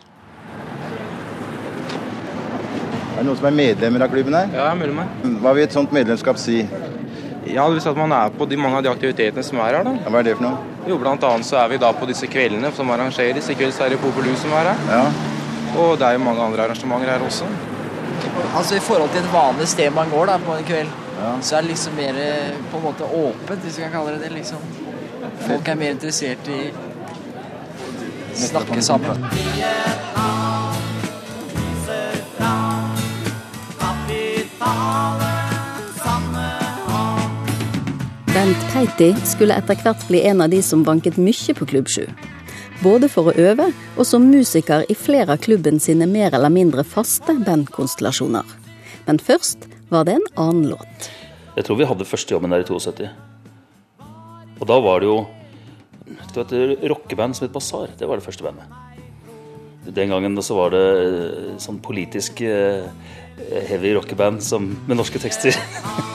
Er 3.22 3.26
det 3.26 3.28
noen 3.30 3.38
som 3.38 3.46
er 3.52 3.54
medlemmer 3.54 4.02
av 4.02 4.10
klubben 4.10 4.34
her? 4.34 4.48
Ja, 4.50 4.64
jeg 4.64 4.72
er 4.74 4.78
medlem 4.80 5.00
her. 5.04 5.34
Hva 5.44 5.52
vil 5.54 5.64
et 5.68 5.76
sånt 5.76 5.92
medlemskap 5.94 6.40
si? 6.42 6.56
Ja, 7.46 7.68
det 7.68 7.76
vil 7.76 7.82
si 7.84 7.90
at 7.92 8.00
man 8.00 8.14
er 8.18 8.32
på 8.34 8.48
de, 8.50 8.58
mange 8.58 8.80
av 8.80 8.86
de 8.86 8.90
aktivitetene 8.90 9.44
som 9.46 9.60
er 9.62 9.76
her. 9.78 9.84
da. 9.86 9.94
Ja, 10.02 10.10
hva 10.10 10.22
er 10.24 10.26
det 10.26 10.34
for 10.40 10.46
noe? 10.48 10.58
Jo, 10.90 10.98
Blant 11.04 11.22
annet 11.30 11.46
så 11.46 11.60
er 11.62 11.68
vi 11.70 11.78
da 11.84 11.92
på 11.94 12.08
disse 12.10 12.26
kveldene 12.34 12.72
som 12.74 12.90
arrangeres. 12.90 13.50
I 13.54 13.58
kveld 13.60 13.76
så 13.78 13.86
er 13.86 13.94
det 13.94 14.00
Popelu 14.02 14.32
som 14.42 14.56
er 14.58 14.72
her. 14.72 14.82
Ja. 14.90 15.04
Og 15.84 15.94
det 16.02 16.08
er 16.08 16.18
jo 16.18 16.24
mange 16.26 16.42
andre 16.48 16.66
arrangementer 16.66 17.14
her 17.14 17.22
også. 17.28 17.46
Altså 18.58 18.80
I 18.80 18.82
forhold 18.88 19.14
til 19.14 19.22
et 19.22 19.30
vanlig 19.34 19.68
sted 19.70 19.94
man 19.94 20.10
går 20.10 20.26
da 20.34 20.40
på 20.42 20.58
en 20.58 20.66
kveld, 20.72 20.98
Ja. 21.22 21.36
så 21.46 21.56
er 21.60 21.62
det 21.62 21.70
liksom 21.76 21.94
mer 22.02 22.18
eh, 22.18 22.56
på 22.72 22.78
en 22.80 22.84
måte 22.88 23.06
åpent, 23.06 23.62
hvis 23.62 23.78
vi 23.78 23.84
kan 23.84 23.92
kalle 23.94 24.16
det 24.18 24.24
det. 24.26 24.32
liksom. 24.40 24.58
Folk 25.46 25.68
er 25.70 25.76
mer 25.78 25.92
interessert 25.94 26.48
i 26.50 26.72
snakke 28.34 28.82
sammen. 28.82 29.22
Bent 38.32 38.62
Peiti 38.72 39.10
skulle 39.28 39.58
etter 39.60 39.76
hvert 39.84 40.04
bli 40.08 40.22
en 40.30 40.40
av 40.40 40.54
de 40.54 40.62
som 40.64 40.86
banket 40.88 41.18
mye 41.20 41.52
på 41.58 41.66
Klubb 41.68 41.90
7. 41.92 42.06
Både 42.80 43.10
for 43.12 43.28
å 43.28 43.34
øve 43.36 43.66
og 44.00 44.06
som 44.08 44.30
musiker 44.32 44.86
i 44.88 44.96
flere 44.96 45.36
av 45.36 45.42
klubben 45.44 45.82
sine 45.84 46.08
mer 46.08 46.32
eller 46.38 46.54
mindre 46.54 46.86
faste 46.88 47.36
bandkonstellasjoner. 47.44 48.48
Men 49.10 49.20
først 49.20 49.68
var 49.92 50.08
det 50.08 50.16
en 50.16 50.30
annen 50.40 50.70
låt. 50.72 51.10
Jeg 51.58 51.68
tror 51.68 51.82
vi 51.82 51.90
hadde 51.90 52.08
første 52.08 52.32
jobben 52.32 52.56
der 52.56 52.64
i 52.64 52.70
72. 52.70 53.10
Og 54.62 54.64
da 54.72 54.80
var 54.80 55.04
det 55.04 55.12
jo 55.12 55.20
det 56.22 56.40
var 56.40 56.56
et 56.56 56.88
rockeband 56.94 57.36
som 57.36 57.50
het 57.50 57.58
Basar. 57.58 57.92
Det 58.00 58.08
var 58.08 58.22
det 58.22 58.28
første 58.30 58.48
bandet. 58.48 58.72
Den 59.92 60.16
gangen 60.16 60.40
så 60.40 60.56
var 60.56 60.72
det 60.72 60.86
eh, 61.02 61.52
sånn 61.60 61.84
politisk 61.84 62.40
eh, 62.48 62.88
heavy 63.68 63.92
rockeband 63.98 64.40
som, 64.46 64.72
med 64.88 65.02
norske 65.02 65.20
tekster. 65.20 65.58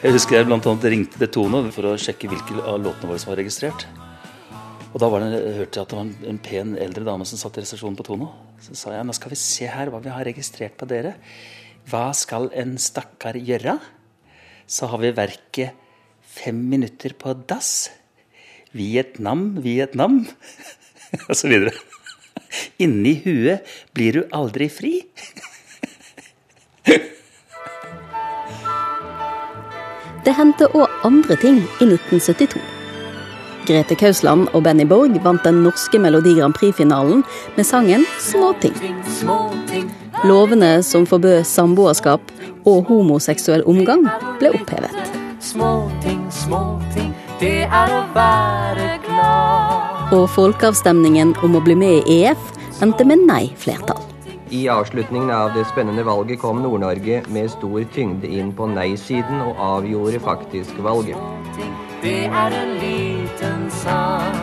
Jeg 0.00 0.14
husker 0.14 0.38
jeg 0.38 0.46
blant 0.48 0.64
annet 0.64 0.84
ringte 0.88 1.18
Detone 1.20 1.58
for 1.74 1.90
å 1.90 1.98
sjekke 2.00 2.30
hvilke 2.30 2.62
av 2.64 2.78
låtene 2.80 3.10
våre 3.10 3.20
som 3.20 3.34
var 3.34 3.36
registrert. 3.42 3.82
Og 4.94 5.02
da 5.02 5.10
det, 5.12 5.40
hørte 5.58 5.76
jeg 5.76 5.84
at 5.84 5.90
det 5.90 5.98
var 5.98 6.06
en, 6.06 6.14
en 6.30 6.38
pen 6.40 6.70
eldre 6.80 7.04
dame 7.04 7.26
som 7.28 7.36
satt 7.36 7.58
i 7.60 7.64
resepsjonen 7.66 7.98
på 7.98 8.06
Tono. 8.08 8.30
Så 8.64 8.78
sa 8.80 8.94
jeg 8.94 9.04
nå 9.04 9.12
skal 9.18 9.34
vi 9.34 9.38
se 9.42 9.68
her 9.68 9.92
hva 9.92 10.00
vi 10.00 10.08
har 10.14 10.24
registrert 10.24 10.78
på 10.80 10.88
dere. 10.88 11.12
Hva 11.92 12.06
skal 12.16 12.48
en 12.56 12.78
stakkar 12.80 13.36
gjøre? 13.36 13.76
Så 14.64 14.88
har 14.88 15.04
vi 15.04 15.12
verket 15.20 15.86
Fem 16.30 16.56
minutter 16.70 17.12
på 17.18 17.34
dass. 17.50 17.90
Vietnam, 18.72 19.58
Vietnam. 19.60 20.22
Og 21.28 21.34
så 21.36 21.50
videre. 21.50 21.76
Inni 22.86 23.18
huet 23.26 23.68
blir 23.92 24.16
du 24.16 24.22
aldri 24.32 24.72
fri. 24.72 24.96
Det 30.24 30.34
hendte 30.36 30.68
òg 30.76 30.88
andre 31.06 31.36
ting 31.40 31.62
i 31.80 31.86
1972. 31.86 32.60
Grete 33.68 33.96
Kausland 33.96 34.48
og 34.52 34.64
Benny 34.66 34.84
Borg 34.88 35.14
vant 35.24 35.44
den 35.46 35.62
norske 35.64 36.00
Melodi 36.00 36.34
Grand 36.36 36.56
Prix-finalen 36.56 37.22
med 37.56 37.66
sangen 37.66 38.04
'Småting'. 38.18 38.76
Lovene 40.24 40.82
som 40.82 41.06
forbød 41.06 41.44
samboerskap 41.44 42.20
og 42.66 42.84
homoseksuell 42.88 43.62
omgang, 43.64 44.04
ble 44.38 44.50
opphevet. 44.50 44.92
Småting, 45.40 46.26
småting, 46.30 47.14
det 47.40 47.64
er 47.64 47.88
å 47.88 48.02
være 48.14 48.98
glad. 49.06 50.12
Og 50.12 50.28
folkeavstemningen 50.28 51.36
om 51.42 51.56
å 51.56 51.64
bli 51.64 51.74
med 51.74 52.04
i 52.04 52.20
EF 52.24 52.38
endte 52.82 53.06
med 53.08 53.24
nei-flertall. 53.24 54.09
I 54.50 54.68
avslutningen 54.68 55.30
av 55.30 55.52
det 55.54 55.62
spennende 55.70 56.02
valget 56.02 56.40
kom 56.42 56.58
Nord-Norge 56.62 57.20
med 57.30 57.50
stor 57.52 57.84
tyngde 57.94 58.26
inn 58.26 58.48
på 58.58 58.66
nei-siden 58.66 59.44
og 59.44 59.60
avgjorde 59.62 60.18
faktisk 60.24 60.80
valget. 60.82 61.20
Det 62.02 62.24
er 62.26 62.56
en 62.58 62.72
liten 62.80 63.68
sak. 63.70 64.40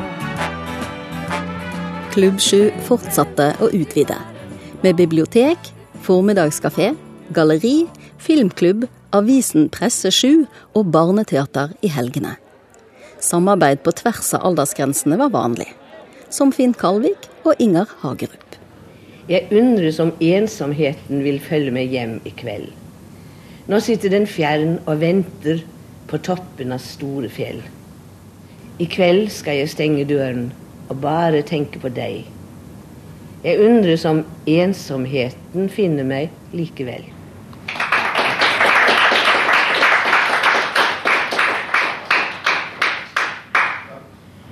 Klubb 2.15 2.39
7 2.39 2.71
fortsatte 2.87 3.49
å 3.59 3.67
utvide. 3.75 4.15
Med 4.79 4.95
bibliotek, 4.95 5.73
formiddagskafé, 6.07 6.93
galleri, 7.35 7.89
filmklubb, 8.23 8.87
avisen 9.11 9.67
Presse 9.75 10.13
7 10.13 10.47
og 10.71 10.91
barneteater 10.95 11.75
i 11.83 11.91
helgene. 11.91 12.37
Samarbeid 13.19 13.83
på 13.83 13.91
tvers 13.91 14.31
av 14.39 14.47
aldersgrensene 14.47 15.19
var 15.19 15.35
vanlig. 15.35 15.67
Som 16.31 16.55
Finn 16.55 16.71
Kalvik 16.71 17.27
og 17.43 17.59
Inger 17.59 17.91
Hagerup. 18.05 18.46
Jeg 19.29 19.47
undres 19.51 19.99
om 19.99 20.13
ensomheten 20.23 21.23
vil 21.23 21.41
følge 21.43 21.71
meg 21.75 21.91
hjem 21.91 22.13
i 22.23 22.31
kveld. 22.31 22.69
Nå 23.67 23.79
sitter 23.83 24.13
den 24.13 24.27
fjern 24.27 24.77
og 24.85 25.01
venter 25.01 25.59
på 26.07 26.19
toppen 26.23 26.71
av 26.71 26.79
store 26.79 27.27
fjell. 27.27 27.59
I 28.79 28.87
kveld 28.87 29.27
skal 29.35 29.59
jeg 29.59 29.73
stenge 29.73 30.07
døren 30.07 30.53
og 30.87 31.01
bare 31.03 31.43
tenke 31.43 31.81
på 31.83 31.91
deg. 31.91 32.23
Jeg 33.43 33.59
undres 33.67 34.07
om 34.07 34.23
ensomheten 34.47 35.67
finner 35.69 36.07
meg 36.07 36.31
likevel. 36.55 37.03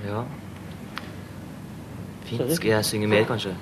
Ja. 0.03 0.27
Fint. 2.27 2.57
Skal 2.59 2.75
jeg 2.75 2.85
synge 2.91 3.07
mer, 3.07 3.23
kanskje? 3.23 3.55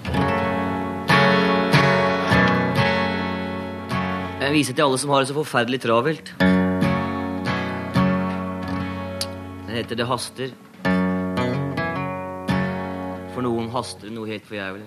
Jeg 4.54 4.60
viser 4.60 4.76
til 4.78 4.86
alle 4.86 4.98
som 5.02 5.10
har 5.10 5.24
det 5.24 5.28
så 5.32 5.34
forferdelig 5.34 5.80
travelt. 5.82 6.28
Den 9.66 9.72
heter 9.74 9.98
Det 9.98 10.06
haster. 10.06 10.52
For 13.34 13.42
noen 13.42 13.72
haster 13.74 14.12
det 14.12 14.14
noe 14.14 14.30
helt 14.30 14.46
forjævlig. 14.46 14.86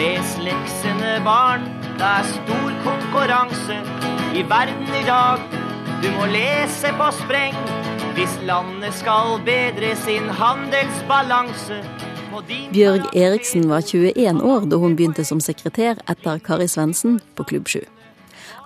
Les 0.00 0.32
leksene, 0.46 1.12
barn. 1.28 1.68
Det 2.00 2.08
er 2.08 2.24
stor 2.30 2.72
konkurranse 2.88 3.76
i 4.32 4.46
verden 4.48 4.96
i 4.96 5.04
dag. 5.10 5.44
Du 6.00 6.08
må 6.16 6.30
lese 6.32 6.88
på 6.96 7.10
spreng 7.20 7.60
hvis 8.16 8.40
landet 8.48 8.96
skal 8.96 9.44
bedre 9.44 9.92
sin 10.06 10.32
handelsbalanse. 10.40 11.82
Bjørg 12.74 13.12
Eriksen 13.14 13.68
var 13.70 13.84
21 13.86 14.40
år 14.42 14.64
da 14.66 14.78
hun 14.82 14.96
begynte 14.98 15.22
som 15.26 15.38
sekretær 15.44 16.00
etter 16.10 16.40
Kari 16.42 16.66
Svendsen 16.70 17.20
på 17.38 17.46
Klubb 17.46 17.68
7. 17.70 17.84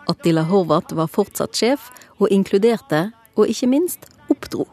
Attila 0.09 0.47
Horvath 0.49 0.97
var 0.97 1.11
fortsatt 1.13 1.59
sjef, 1.59 1.91
og 2.19 2.33
inkluderte, 2.33 3.11
og 3.37 3.51
ikke 3.53 3.69
minst 3.71 4.09
oppdro. 4.33 4.65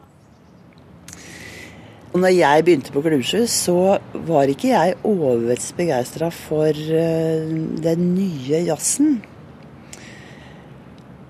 Når 2.16 2.32
jeg 2.32 2.64
begynte 2.64 2.92
på 2.94 3.02
Klubbsjø, 3.04 3.42
så 3.52 3.98
var 4.24 4.48
ikke 4.48 4.70
jeg 4.70 4.96
overvekt 5.04 5.74
begeistra 5.76 6.30
for 6.32 6.72
eh, 6.72 7.50
den 7.84 8.06
nye 8.14 8.62
jazzen. 8.64 9.18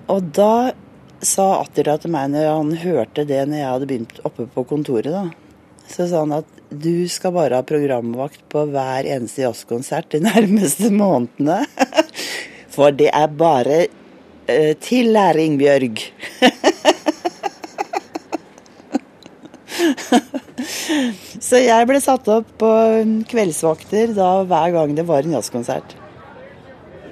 Og 0.07 0.31
da 0.31 0.71
sa 1.19 1.49
Attila 1.59 1.97
til 1.99 2.13
meg 2.15 2.31
når 2.31 2.47
han 2.47 2.71
hørte 2.85 3.27
det 3.27 3.41
når 3.49 3.59
jeg 3.59 3.73
hadde 3.73 3.89
begynt 3.91 4.23
oppe 4.29 4.47
på 4.53 4.63
kontoret, 4.69 5.11
da. 5.11 5.25
Så 5.87 6.07
sa 6.09 6.23
han 6.23 6.35
at 6.37 6.49
du 6.69 7.07
skal 7.09 7.31
bare 7.35 7.59
ha 7.59 7.63
programvakt 7.63 8.41
på 8.51 8.65
hver 8.73 9.07
eneste 9.07 9.45
jazzkonsert 9.45 10.11
de 10.15 10.19
nærmeste 10.29 10.91
månedene. 10.93 11.65
For 12.77 12.93
det 12.93 13.09
er 13.15 13.27
bare 13.33 13.77
eh, 13.85 14.71
uh, 14.71 14.73
tillæring, 14.83 15.57
Bjørg. 15.59 16.03
Så 21.47 21.61
jeg 21.61 21.87
ble 21.87 21.99
satt 22.03 22.27
opp 22.33 22.49
på 22.59 22.67
um, 22.67 23.23
kveldsvakter 23.29 24.11
da 24.17 24.43
hver 24.49 24.73
gang 24.75 24.93
det 24.97 25.05
var 25.07 25.23
en 25.23 25.37
jazzkonsert. 25.37 25.95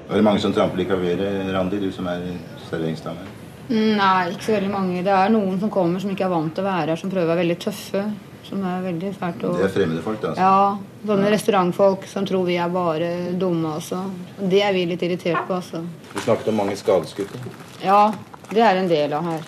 Var 0.08 0.20
det 0.20 0.26
mange 0.26 0.42
som 0.44 0.54
tramper 0.54 0.84
i 0.84 0.86
klaveret, 0.86 1.50
Randi, 1.54 1.80
du 1.82 1.90
som 1.94 2.06
er 2.12 2.22
serveringsdame? 2.68 3.26
Mm, 3.70 3.96
nei, 3.98 4.34
ikke 4.36 4.46
så 4.46 4.56
veldig 4.58 4.70
mange. 4.70 5.02
Det 5.06 5.14
er 5.14 5.32
noen 5.34 5.58
som 5.62 5.72
kommer 5.74 6.02
som 6.02 6.12
ikke 6.14 6.28
er 6.28 6.34
vant 6.34 6.54
til 6.54 6.62
å 6.62 6.68
være 6.68 6.92
her, 6.92 7.00
som 7.02 7.10
prøver 7.10 7.26
å 7.26 7.32
være 7.34 7.42
veldig 7.42 7.58
tøffe. 7.64 8.04
Som 8.46 8.62
er 8.62 8.82
veldig 8.86 9.10
fælt 9.18 9.44
Og, 9.44 9.56
Det 9.58 9.66
er 9.66 9.74
fremmede 9.74 10.02
folk, 10.06 10.22
da? 10.22 10.34
Altså. 10.34 10.42
Ja. 10.42 11.08
Sånne 11.10 11.32
restaurantfolk 11.34 12.06
som 12.10 12.26
tror 12.26 12.46
vi 12.46 12.56
er 12.62 12.70
bare 12.70 13.10
dumme, 13.42 13.76
altså. 13.80 14.04
Det 14.40 14.62
er 14.62 14.74
vi 14.74 14.86
litt 14.86 15.02
irritert 15.06 15.48
på, 15.48 15.58
altså. 15.58 15.82
Du 16.14 16.20
snakket 16.22 16.52
om 16.54 16.60
mange 16.62 16.76
skadeskutte. 16.78 17.42
Ja, 17.84 18.12
det 18.52 18.62
er 18.62 18.82
en 18.82 18.90
del 18.90 19.14
av 19.14 19.26
her. 19.32 19.42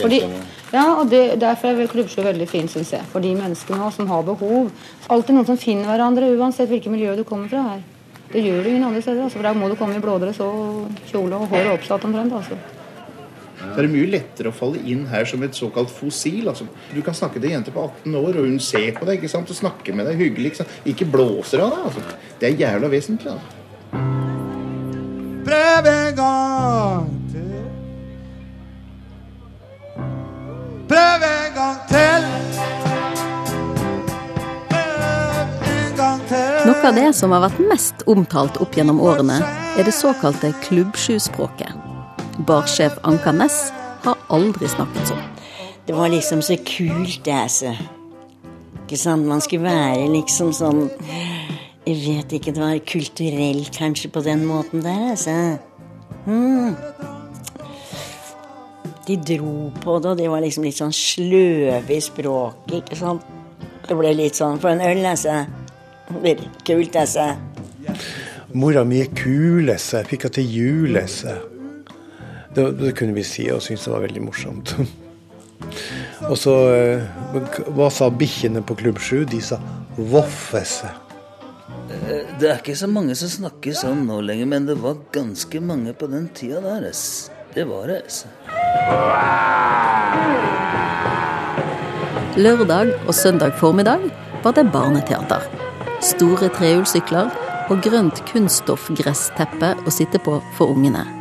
Fordi, 0.00 0.20
ja, 0.72 0.84
og 1.00 1.10
det, 1.10 1.40
Derfor 1.40 1.74
er 1.74 1.86
klubbsjø 1.90 2.22
veldig 2.24 2.48
fint, 2.48 2.70
syns 2.70 2.92
jeg. 2.94 3.06
For 3.12 3.20
de 3.20 3.34
menneskene 3.34 3.82
også, 3.82 4.02
som 4.02 4.10
har 4.10 4.22
behov. 4.26 4.70
Alltid 5.10 5.34
noen 5.34 5.46
som 5.46 5.58
finner 5.58 5.90
hverandre, 5.90 6.30
uansett 6.38 6.70
hvilket 6.70 6.92
miljø 6.94 7.16
du 7.18 7.24
kommer 7.24 7.50
fra 7.50 7.62
her. 7.72 7.80
Det 8.32 8.44
gjør 8.44 8.62
du 8.62 8.68
ingen 8.70 8.84
andre 8.86 9.02
steder. 9.02 9.24
Altså, 9.26 9.38
for 9.38 9.42
Da 9.42 9.52
må 9.52 9.68
du 9.68 9.74
komme 9.78 9.98
i 9.98 10.02
blådress 10.02 10.38
og 10.40 10.90
kjole 11.10 11.34
og 11.34 11.48
håret 11.50 11.72
oppsatt 11.74 12.04
omtrent. 12.06 12.32
altså. 12.32 12.58
Så 13.60 13.76
er 13.76 13.86
det 13.86 13.92
mye 13.92 14.08
lettere 14.10 14.50
å 14.50 14.56
falle 14.56 14.80
inn 14.88 15.04
her 15.10 15.26
som 15.28 15.42
et 15.44 15.56
såkalt 15.56 15.92
fossil. 15.92 16.48
Altså, 16.48 16.66
du 16.94 17.00
kan 17.04 17.16
snakke 17.16 17.40
til 17.40 17.50
en 17.50 17.58
jente 17.58 17.74
på 17.74 17.84
18 17.84 18.16
år, 18.22 18.40
og 18.40 18.48
hun 18.48 18.60
ser 18.64 18.94
på 18.96 19.08
deg 19.08 19.20
ikke 19.20 19.32
sant? 19.32 19.50
og 19.52 19.58
snakker 19.58 19.96
med 19.96 20.08
deg 20.08 20.20
hyggelig. 20.20 20.52
Ikke, 20.52 20.62
sant? 20.62 20.76
ikke 20.88 21.08
blåser 21.12 21.64
av 21.64 21.74
deg. 21.74 21.88
Altså. 21.90 22.20
Det 22.40 22.50
er 22.50 22.60
jævla 22.64 22.92
vesentlig. 22.92 23.34
Altså. 23.36 23.56
Prøv 25.50 25.90
en 25.92 26.16
gang 26.16 27.10
til. 27.32 27.52
Prøv 30.90 31.28
en 31.28 31.54
gang 31.58 31.78
til. 31.90 32.24
Prøv 34.72 35.52
en 35.74 35.94
gang 36.00 36.24
til. 36.32 36.64
Noe 36.70 36.80
av 36.92 36.96
det 36.96 37.10
som 37.18 37.36
har 37.36 37.44
vært 37.48 37.62
mest 37.72 38.08
omtalt 38.10 38.60
opp 38.62 38.76
gjennom 38.76 39.04
årene, 39.04 39.40
er 39.76 39.86
det 39.86 39.96
såkalte 39.96 40.52
klubbsjuspråket. 40.64 41.79
Barsjef 42.50 42.96
Anka 43.06 43.30
Næss 43.30 43.68
har 44.02 44.16
aldri 44.34 44.66
snakket 44.66 45.12
sånn. 45.12 45.26
Det 45.86 45.94
var 45.94 46.10
liksom 46.10 46.40
så 46.42 46.56
kult, 46.66 47.20
det, 47.22 47.34
altså. 47.44 47.76
Ikke 48.80 48.96
sant? 48.98 49.22
Man 49.30 49.42
skulle 49.44 49.68
være 49.68 50.08
liksom 50.10 50.50
sånn 50.56 50.88
Jeg 51.86 51.94
vet 52.02 52.34
ikke, 52.34 52.50
det 52.56 52.62
var 52.62 52.80
kulturelt 52.90 53.70
kanskje 53.76 54.10
på 54.10 54.22
den 54.26 54.42
måten 54.48 54.82
der, 54.82 55.12
altså. 55.12 55.36
Mm. 56.26 56.74
De 59.06 59.18
dro 59.30 59.70
på 59.78 60.00
det, 60.02 60.10
og 60.10 60.18
de 60.18 60.26
var 60.32 60.42
liksom 60.42 60.66
litt 60.66 60.80
sånn 60.80 60.96
sløve 60.96 61.94
i 61.94 62.00
språket, 62.02 62.74
ikke 62.80 62.98
sant. 62.98 63.30
Det 63.86 63.94
ble 63.94 64.10
litt 64.18 64.42
sånn 64.42 64.58
for 64.58 64.74
en 64.74 64.82
øl, 64.90 65.04
altså. 65.12 65.44
Det 66.10 66.18
blir 66.26 66.44
kult, 66.66 66.98
altså. 66.98 67.30
Mora 68.58 68.82
mi 68.82 69.04
er 69.06 69.14
kul, 69.14 69.70
altså. 69.70 70.00
Jeg 70.00 70.12
fikk 70.16 70.26
henne 70.26 70.38
til 70.40 70.52
julesse. 70.58 71.38
Det, 72.54 72.64
det 72.80 72.94
kunne 72.98 73.14
vi 73.14 73.22
si 73.26 73.44
og 73.54 73.62
syntes 73.62 73.84
det 73.86 73.92
var 73.94 74.02
veldig 74.06 74.22
morsomt. 74.24 74.74
og 76.30 76.36
så 76.40 76.54
eh, 76.72 77.04
Hva 77.76 77.90
sa 77.94 78.08
bikkjene 78.10 78.62
på 78.66 78.74
Klubb 78.80 78.98
7? 78.98 79.22
De 79.30 79.40
sa 79.44 79.60
voffese. 79.96 80.90
Eh, 81.90 82.24
Det 82.40 82.48
er 82.50 82.58
ikke 82.58 82.74
så 82.78 82.88
mange 82.90 83.14
som 83.18 83.30
snakker 83.30 83.76
sånn 83.76 84.06
nå 84.08 84.18
lenger, 84.24 84.48
men 84.50 84.66
det 84.66 84.78
var 84.82 84.98
ganske 85.14 85.60
mange 85.62 85.94
på 85.94 86.08
den 86.10 86.26
tida 86.34 86.62
der. 86.64 86.88
ass. 86.90 87.30
Det 87.54 87.66
var 87.66 87.90
det. 87.90 88.02
Lørdag 92.38 92.92
og 93.06 93.14
søndag 93.14 93.54
formiddag 93.58 94.08
var 94.44 94.54
det 94.56 94.70
barneteater. 94.72 95.42
Store 96.00 96.48
trehjulssykler 96.56 97.30
og 97.70 97.82
grønt 97.84 98.22
kunststoffgressteppe 98.30 99.74
å 99.84 99.92
sitte 99.94 100.22
på 100.22 100.38
for 100.56 100.72
ungene. 100.72 101.19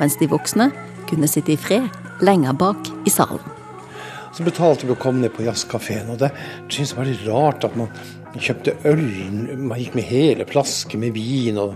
Mens 0.00 0.16
de 0.16 0.28
voksne 0.30 0.70
kunne 1.10 1.28
sitte 1.28 1.52
i 1.52 1.60
fred 1.60 1.88
lenger 2.24 2.56
bak 2.56 2.88
i 3.06 3.12
salen. 3.12 3.42
Så 4.30 4.46
betalte 4.46 4.86
vi 4.86 4.94
å 4.94 5.00
komme 5.00 5.24
ned 5.24 5.34
på 5.34 5.44
jazzkafeen, 5.44 6.08
og 6.12 6.20
det 6.22 6.30
syntes 6.70 6.92
jeg 6.92 6.98
var 6.98 7.08
litt 7.08 7.26
rart 7.26 7.66
at 7.66 7.76
man 7.76 7.90
kjøpte 8.38 8.76
øl. 8.88 9.02
Man 9.58 9.80
gikk 9.80 9.96
med 9.98 10.06
hele 10.06 10.46
flasker 10.48 11.00
med 11.02 11.16
vin, 11.16 11.58
og, 11.60 11.74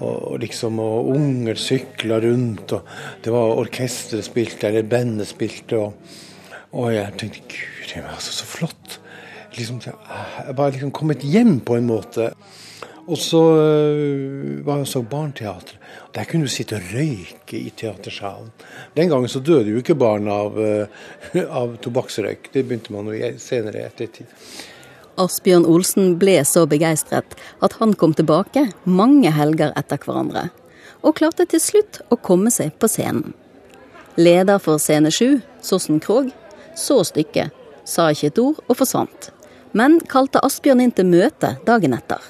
og 0.00 0.40
liksom, 0.42 0.80
og 0.82 1.12
unger 1.14 1.60
sykla 1.60 2.20
rundt. 2.24 2.72
og 2.74 2.88
Det 3.22 3.34
var 3.34 3.60
orkesteret 3.60 4.26
spilte, 4.26 4.70
eller 4.70 4.88
bandet 4.88 5.28
spilte. 5.30 5.78
Og, 5.78 6.16
og 6.72 6.90
jeg 6.94 7.18
tenkte 7.20 7.44
gud, 7.52 7.84
det 7.92 8.02
var 8.06 8.16
altså 8.16 8.34
så 8.38 8.48
flott. 8.48 8.98
Liksom, 9.58 9.82
jeg 9.84 10.56
bare 10.56 10.74
liksom 10.74 10.94
kommet 10.96 11.26
hjem 11.26 11.58
på 11.66 11.76
en 11.76 11.90
måte. 11.90 12.32
Og 13.10 13.18
så 13.18 13.42
øh, 13.58 14.66
var 14.66 14.76
jeg 14.78 14.86
så 14.86 15.02
barneteater. 15.02 15.74
Der 16.14 16.24
kunne 16.24 16.46
du 16.46 16.50
sitte 16.50 16.78
og 16.78 16.82
røyke 16.94 17.58
i 17.58 17.72
teatersalen. 17.76 18.52
Den 18.96 19.08
gangen 19.10 19.28
så 19.28 19.40
døde 19.40 19.70
jo 19.70 19.82
ikke 19.82 19.98
barn 19.98 20.28
av, 20.28 20.58
øh, 20.58 20.86
av 21.62 21.76
tobakksrøyk. 21.82 22.52
Det 22.54 22.62
begynte 22.68 22.94
man 22.94 23.10
jo 23.10 23.32
senere 23.38 23.88
etter 23.88 24.06
tid. 24.14 24.30
Asbjørn 25.18 25.66
Olsen 25.66 26.14
ble 26.22 26.38
så 26.46 26.64
begeistret 26.70 27.34
at 27.60 27.76
han 27.80 27.96
kom 27.98 28.14
tilbake 28.14 28.68
mange 28.86 29.32
helger 29.34 29.74
etter 29.76 29.98
hverandre, 30.00 30.48
og 31.02 31.18
klarte 31.18 31.48
til 31.50 31.60
slutt 31.60 32.00
å 32.08 32.16
komme 32.16 32.52
seg 32.54 32.72
på 32.78 32.88
scenen. 32.88 33.34
Leder 34.16 34.62
for 34.62 34.78
Scene 34.78 35.10
7, 35.12 35.40
Sossen 35.64 36.00
Krogh, 36.00 36.30
så 36.78 37.02
stykket, 37.04 37.50
sa 37.84 38.10
ikke 38.14 38.30
et 38.30 38.40
ord 38.40 38.60
og 38.68 38.78
forsvant, 38.80 39.32
men 39.76 39.98
kalte 40.08 40.42
Asbjørn 40.46 40.86
inn 40.86 40.94
til 40.94 41.10
møte 41.10 41.56
dagen 41.66 41.96
etter. 41.96 42.22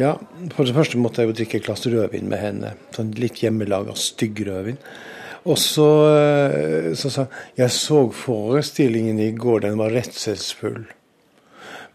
Ja, 0.00 0.14
for 0.54 0.64
det 0.64 0.74
første 0.76 1.00
måtte 1.00 1.22
jeg 1.22 1.30
jo 1.30 1.38
drikke 1.40 1.58
et 1.60 1.66
glass 1.66 1.84
rødvin 1.84 2.30
med 2.30 2.40
henne. 2.40 2.74
Sånn 2.96 3.12
litt 3.20 3.42
hjemmelaga 3.42 3.96
stygg 3.98 4.40
rødvin. 4.46 4.80
Og 5.48 5.56
så, 5.60 5.88
så 6.96 7.10
sa 7.12 7.26
hun 7.26 7.60
jeg 7.60 7.72
så 7.72 8.00
forestillingen 8.12 9.20
i 9.20 9.30
går, 9.36 9.62
den 9.64 9.78
var 9.80 9.92
redselsfull. 9.92 10.82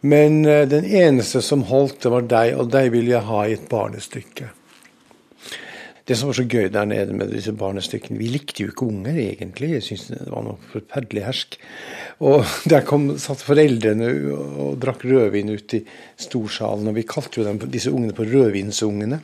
Men 0.06 0.46
øh, 0.46 0.70
den 0.70 0.86
eneste 0.86 1.42
som 1.42 1.66
holdt 1.70 2.04
det, 2.04 2.12
var 2.14 2.28
deg, 2.30 2.54
og 2.60 2.70
deg 2.74 2.92
ville 2.94 3.16
jeg 3.16 3.26
ha 3.26 3.42
i 3.46 3.56
et 3.56 3.66
barnestykke. 3.72 4.52
Det 6.06 6.14
som 6.14 6.30
var 6.30 6.38
så 6.38 6.46
gøy 6.46 6.68
der 6.70 6.86
nede 6.86 7.16
med 7.18 7.32
disse 7.34 7.54
barnestykkene 7.58 8.20
Vi 8.20 8.28
likte 8.30 8.62
jo 8.62 8.70
ikke 8.70 8.86
unger, 8.86 9.16
egentlig. 9.18 9.72
Jeg 9.74 9.86
syntes 9.88 10.12
det 10.12 10.30
var 10.30 10.44
noe 10.46 10.60
forferdelig 10.70 11.24
hersk. 11.26 11.56
Og 12.22 12.44
der 12.72 12.84
kom, 12.86 13.08
satt 13.22 13.42
foreldrene 13.42 14.12
og, 14.36 14.76
drakk 14.82 15.08
rødvin 15.10 15.50
ute 15.56 15.82
i 15.82 15.86
storsalen, 16.22 16.92
og 16.92 17.00
vi 17.00 17.08
kalte 17.10 17.42
jo 17.42 17.48
dem, 17.48 17.58
disse 17.74 17.94
ungene 17.94 18.14
for 18.18 18.30
rødvinsungene. 18.30 19.20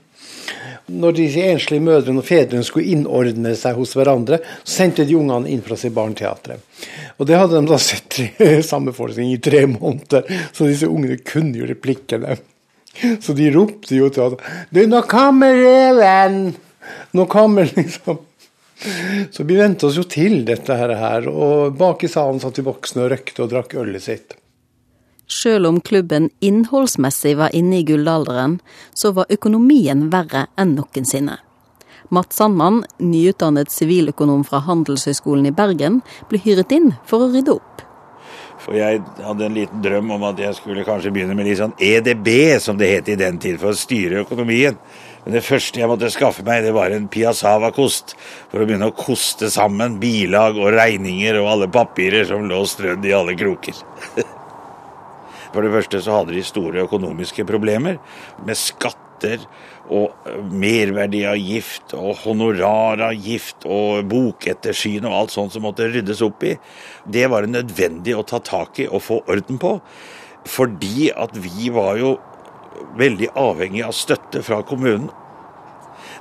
Når 0.91 1.13
de 1.15 1.27
enslige 1.43 1.85
mødrene 1.85 2.23
og 2.23 2.25
fedrene 2.25 2.65
skulle 2.65 2.89
innordne 2.95 3.53
seg 3.55 3.77
hos 3.77 3.93
hverandre, 3.95 4.41
så 4.63 4.81
sendte 4.81 5.05
de 5.05 5.15
ungene 5.19 5.53
inn 5.53 5.61
fra 5.63 5.77
sitt 5.77 5.93
Barneteatret. 5.95 6.65
Og 7.21 7.29
det 7.29 7.37
hadde 7.37 7.61
de 7.61 7.69
da 7.69 7.77
sett 7.77 8.17
i 8.25 8.27
samme 8.71 8.95
forestilling 8.97 9.37
i 9.37 9.43
tre 9.43 9.67
måneder, 9.69 10.25
så 10.49 10.65
disse 10.65 10.89
ungene 10.89 11.21
kunne 11.21 11.61
jo 11.61 11.69
replikkene. 11.69 12.39
Så 13.21 13.37
de 13.37 13.53
ropte 13.53 13.95
jo 13.95 14.09
til 14.11 14.25
ham 14.25 14.33
Du, 14.73 14.81
nå 14.89 15.05
kommer 15.07 15.53
reven! 15.55 16.41
Nå 17.11 17.25
kommer 17.25 17.69
liksom 17.75 18.17
Så 19.29 19.43
vi 19.43 19.55
vente 19.55 19.85
oss 19.85 19.97
jo 19.99 20.03
til 20.09 20.39
dette 20.45 20.73
her, 20.73 21.27
og 21.29 21.75
bak 21.77 22.01
i 22.03 22.09
salen 22.09 22.39
satt 22.41 22.57
de 22.57 22.63
voksne 22.65 23.03
og 23.03 23.11
røkte 23.13 23.43
og 23.43 23.51
drakk 23.51 23.75
ølet 23.77 24.01
sitt. 24.01 24.33
Sjøl 25.31 25.67
om 25.69 25.77
klubben 25.85 26.31
innholdsmessig 26.41 27.35
var 27.37 27.53
inne 27.55 27.77
i 27.79 27.85
gullalderen, 27.85 28.57
så 28.93 29.13
var 29.15 29.29
økonomien 29.29 30.09
verre 30.11 30.47
enn 30.59 30.73
noensinne. 30.79 31.37
Mats 32.11 32.35
Sandmann, 32.41 32.81
nyutdannet 32.99 33.71
siviløkonom 33.71 34.41
fra 34.43 34.59
Handelshøyskolen 34.65 35.47
i 35.47 35.53
Bergen, 35.55 36.01
ble 36.27 36.41
hyret 36.43 36.73
inn 36.75 36.89
for 37.07 37.23
å 37.23 37.29
rydde 37.31 37.53
opp. 37.53 37.85
For 38.61 38.75
jeg 38.75 38.99
hadde 39.23 39.45
en 39.47 39.55
liten 39.55 39.81
drøm 39.81 40.11
om 40.17 40.25
at 40.27 40.41
jeg 40.41 40.57
skulle 40.57 40.83
kanskje 40.85 41.13
begynne 41.15 41.37
med 41.37 41.47
litt 41.47 41.61
sånn 41.61 41.77
EDB, 41.79 42.27
som 42.61 42.77
det 42.77 42.91
het 42.91 43.13
i 43.13 43.17
den 43.17 43.39
tid, 43.41 43.55
for 43.61 43.71
å 43.71 43.79
styre 43.79 44.25
økonomien. 44.25 44.75
Men 45.23 45.35
det 45.37 45.43
første 45.45 45.81
jeg 45.81 45.89
måtte 45.89 46.09
skaffe 46.13 46.43
meg, 46.45 46.63
det 46.65 46.73
var 46.73 46.93
en 46.93 47.09
Piazzava-kost. 47.11 48.15
For 48.49 48.61
å 48.61 48.67
begynne 48.67 48.89
å 48.89 48.97
koste 48.97 49.51
sammen 49.53 49.99
bilag 50.01 50.57
og 50.57 50.73
regninger 50.73 51.37
og 51.41 51.49
alle 51.55 51.71
papirer 51.71 52.25
som 52.29 52.47
lå 52.49 52.61
strødd 52.69 53.05
i 53.05 53.13
alle 53.17 53.37
kroker. 53.37 53.77
For 55.51 55.65
det 55.65 55.73
første 55.73 55.99
så 56.01 56.21
hadde 56.21 56.37
de 56.37 56.45
store 56.47 56.85
økonomiske 56.87 57.45
problemer 57.47 57.99
med 58.47 58.57
skatter 58.57 59.43
og 59.91 60.29
merverdiavgift 60.55 61.93
og 61.97 62.23
honoraravgift 62.23 63.67
og 63.69 64.07
bokettersyn 64.09 65.05
og 65.09 65.17
alt 65.17 65.35
sånt 65.35 65.53
som 65.53 65.65
måtte 65.67 65.89
ryddes 65.91 66.23
opp 66.25 66.47
i. 66.47 66.55
Det 67.03 67.27
var 67.29 67.45
det 67.45 67.57
nødvendig 67.57 68.15
å 68.15 68.25
ta 68.25 68.39
tak 68.39 68.79
i 68.81 68.87
og 68.87 69.03
få 69.05 69.19
orden 69.27 69.59
på. 69.61 69.75
Fordi 70.47 71.11
at 71.13 71.35
vi 71.37 71.69
var 71.73 71.99
jo 71.99 72.15
veldig 72.99 73.31
avhengig 73.39 73.83
av 73.87 73.95
støtte 73.97 74.43
fra 74.45 74.61
kommunen. 74.67 75.09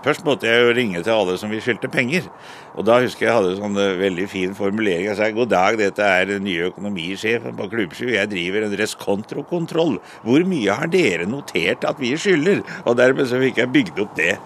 Først 0.01 0.25
måtte 0.25 0.49
jeg 0.49 0.63
jo 0.65 0.75
ringe 0.77 1.01
til 1.05 1.13
alle 1.13 1.35
som 1.37 1.51
vi 1.53 1.59
skyldte 1.61 1.91
penger. 1.93 2.29
Og 2.73 2.87
da 2.89 3.01
husker 3.03 3.27
jeg 3.27 3.35
hadde 3.37 3.57
sånn 3.59 3.77
eh, 3.81 3.99
veldig 4.01 4.27
fin 4.33 4.55
formulering. 4.57 5.11
Jeg 5.11 5.19
sa 5.19 5.29
god 5.37 5.51
dag, 5.53 5.77
dette 5.81 6.07
er 6.07 6.31
den 6.31 6.47
nye 6.47 6.71
økonomisjefen 6.71 7.59
på 7.59 7.69
Klubbsju. 7.75 8.07
Jeg 8.15 8.31
driver 8.33 8.65
en 8.65 8.79
reskontrokontroll. 8.81 9.99
Hvor 10.25 10.47
mye 10.49 10.79
har 10.81 10.89
dere 10.93 11.29
notert 11.29 11.85
at 11.89 12.01
vi 12.01 12.15
skylder? 12.17 12.65
Og 12.87 12.97
dermed 13.01 13.29
så 13.29 13.43
fikk 13.43 13.61
jeg 13.61 13.75
bygd 13.77 14.01
opp 14.07 14.17
det 14.17 14.39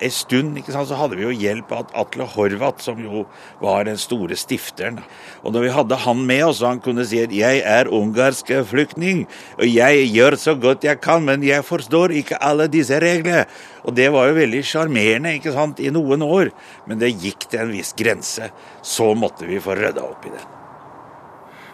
en 0.00 0.12
stund 0.12 0.58
sant, 0.66 0.88
så 0.88 0.96
hadde 0.98 1.18
vi 1.18 1.26
jo 1.26 1.32
hjelp 1.34 1.72
av 1.76 1.90
Atle 2.02 2.26
Horvath, 2.32 2.82
som 2.84 3.00
jo 3.02 3.24
var 3.60 3.84
den 3.88 3.98
store 4.00 4.36
stifteren. 4.38 5.00
Og 5.44 5.54
når 5.54 5.66
vi 5.66 5.72
hadde 5.74 5.98
han 6.04 6.22
med 6.26 6.44
oss, 6.48 6.62
han 6.64 6.80
kunne 6.80 7.04
si 7.06 7.20
at 7.22 7.30
'jeg 7.30 7.62
er 7.64 7.88
ungarsk 7.88 8.46
flyktning', 8.64 9.26
og 9.58 9.64
'jeg 9.64 10.12
gjør 10.14 10.36
så 10.36 10.54
godt 10.54 10.84
jeg 10.84 11.00
kan, 11.00 11.24
men 11.24 11.42
jeg 11.42 11.64
forstår 11.64 12.10
ikke 12.10 12.40
alle 12.40 12.68
disse 12.68 12.98
reglene'. 13.00 13.46
Og 13.84 13.94
det 13.94 14.12
var 14.12 14.28
jo 14.28 14.34
veldig 14.34 14.62
sjarmerende 14.64 15.34
ikke 15.34 15.52
sant, 15.52 15.80
i 15.80 15.90
noen 15.90 16.22
år, 16.22 16.50
men 16.86 16.98
det 16.98 17.20
gikk 17.20 17.48
til 17.50 17.60
en 17.60 17.72
viss 17.72 17.92
grense. 17.92 18.50
Så 18.82 19.14
måtte 19.14 19.46
vi 19.46 19.58
få 19.58 19.74
rydda 19.74 20.02
opp 20.02 20.26
i 20.26 20.30
det. 20.30 20.44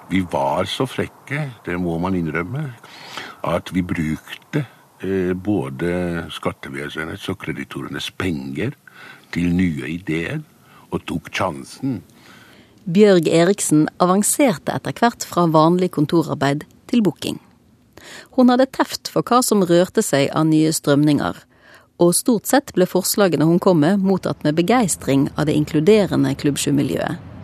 Vi 0.08 0.20
var 0.20 0.64
så 0.64 0.86
frekke, 0.86 1.50
det 1.64 1.80
må 1.80 1.98
man 1.98 2.14
innrømme, 2.14 2.74
at 3.42 3.74
vi 3.74 3.82
brukte 3.82 4.66
både 5.00 6.26
skattevesenets 6.32 7.28
og 7.28 7.38
kreditorenes 7.42 8.10
penger 8.16 8.72
til 9.34 9.52
nye 9.54 9.90
ideer, 9.92 10.40
og 10.94 11.02
tok 11.04 11.28
sjansen. 11.34 12.00
Bjørg 12.86 13.26
Eriksen 13.28 13.88
avanserte 13.98 14.72
etter 14.72 14.94
hvert 14.94 15.26
fra 15.26 15.48
vanlig 15.50 15.90
kontorarbeid 15.96 16.64
til 16.86 17.02
booking. 17.02 17.40
Hun 18.38 18.52
hadde 18.52 18.68
teft 18.70 19.10
for 19.10 19.26
hva 19.26 19.42
som 19.42 19.64
rørte 19.66 20.04
seg 20.06 20.30
av 20.30 20.46
nye 20.46 20.72
strømninger, 20.72 21.40
og 21.98 22.14
stort 22.14 22.46
sett 22.46 22.74
ble 22.76 22.86
forslagene 22.86 23.48
hun 23.48 23.58
kom 23.62 23.80
med, 23.82 24.04
mottatt 24.04 24.44
med 24.44 24.58
begeistring 24.58 25.26
av 25.34 25.48
det 25.48 25.56
inkluderende 25.58 26.34
klubbsjumiljøet. 26.38 27.34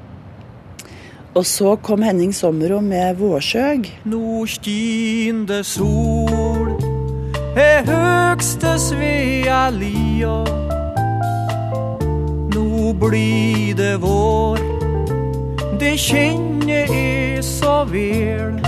Og 1.33 1.47
så 1.49 1.79
kom 1.81 2.03
Henning 2.05 2.35
Sommero 2.37 2.81
med 2.81 3.17
'Vårsøg'. 3.17 3.89
Nå 4.05 4.47
skin 4.47 5.47
det 5.47 5.65
sol 5.67 6.42
er 7.59 7.85
høgste 7.85 8.77
Svea 8.81 9.67
lia. 9.75 10.39
Nå 12.53 12.93
blir 13.01 13.75
det 13.77 13.97
vår, 14.01 14.63
det 15.81 15.97
kjenner 16.01 16.89
jeg 16.89 17.43
så 17.45 17.83
vel. 17.91 18.61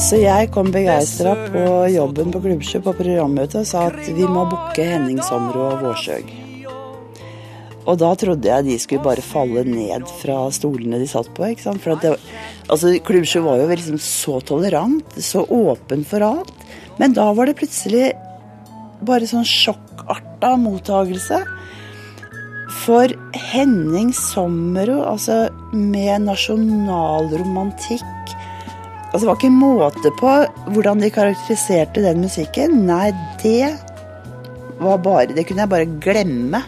Så 0.00 0.16
jeg 0.22 0.48
kom 0.54 0.70
begeistra 0.72 1.34
på 1.52 1.64
jobben 1.92 2.30
på 2.32 2.40
Klubbsjø 2.46 2.80
på 2.86 2.94
programmøtet 2.96 3.60
og 3.60 3.66
sa 3.68 3.88
at 3.90 3.98
vi 4.06 4.24
må 4.24 4.46
booke 4.48 4.86
Henning 4.86 5.20
Sommer 5.22 5.58
og 5.60 5.82
Vårsøg. 5.84 6.30
Og 7.90 7.98
da 7.98 8.10
trodde 8.14 8.48
jeg 8.48 8.66
de 8.66 8.78
skulle 8.78 9.02
bare 9.04 9.24
falle 9.24 9.64
ned 9.66 10.06
fra 10.20 10.44
stolene 10.54 11.00
de 11.00 11.08
satt 11.10 11.30
på. 11.34 11.48
ikke 11.50 11.64
sant? 11.66 11.82
For 11.82 11.98
det, 12.00 12.14
altså, 12.68 12.94
Klubbsjø 13.04 13.42
var 13.44 13.60
jo 13.60 13.68
liksom 13.72 14.00
så 14.04 14.38
tolerant, 14.46 15.16
så 15.18 15.44
åpen 15.44 16.06
for 16.06 16.24
alt. 16.24 16.59
Men 17.00 17.16
da 17.16 17.30
var 17.32 17.48
det 17.48 17.56
plutselig 17.58 18.12
bare 19.08 19.28
sånn 19.28 19.46
sjokkarta 19.48 20.52
mottagelse. 20.60 21.40
For 22.84 23.12
Henning 23.50 24.12
Sommero, 24.16 25.00
altså 25.08 25.48
med 25.72 26.26
nasjonalromantikk 26.28 28.06
Altså, 29.10 29.24
det 29.24 29.28
var 29.30 29.38
ikke 29.40 29.50
måte 29.50 30.10
på 30.20 30.32
hvordan 30.70 31.00
de 31.02 31.08
karakteriserte 31.10 32.04
den 32.04 32.20
musikken. 32.22 32.84
Nei, 32.86 33.10
det 33.42 33.72
var 34.78 35.00
bare 35.02 35.34
Det 35.34 35.48
kunne 35.48 35.64
jeg 35.64 35.72
bare 35.72 35.88
glemme. 36.04 36.60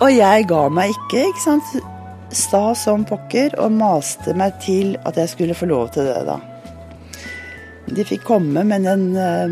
Og 0.00 0.10
jeg 0.10 0.48
ga 0.50 0.64
meg 0.74 0.90
ikke, 0.90 1.28
ikke 1.28 1.44
sant. 1.44 1.70
Sta 2.34 2.64
som 2.78 3.06
pokker 3.06 3.54
og 3.62 3.78
maste 3.78 4.34
meg 4.34 4.58
til 4.64 4.96
at 5.06 5.22
jeg 5.22 5.30
skulle 5.36 5.54
få 5.54 5.70
lov 5.70 5.94
til 5.94 6.10
det, 6.10 6.18
da. 6.26 6.40
De 7.94 8.04
fikk 8.06 8.22
komme, 8.28 8.62
men 8.66 8.86
en 8.86 9.16
uh, 9.16 9.50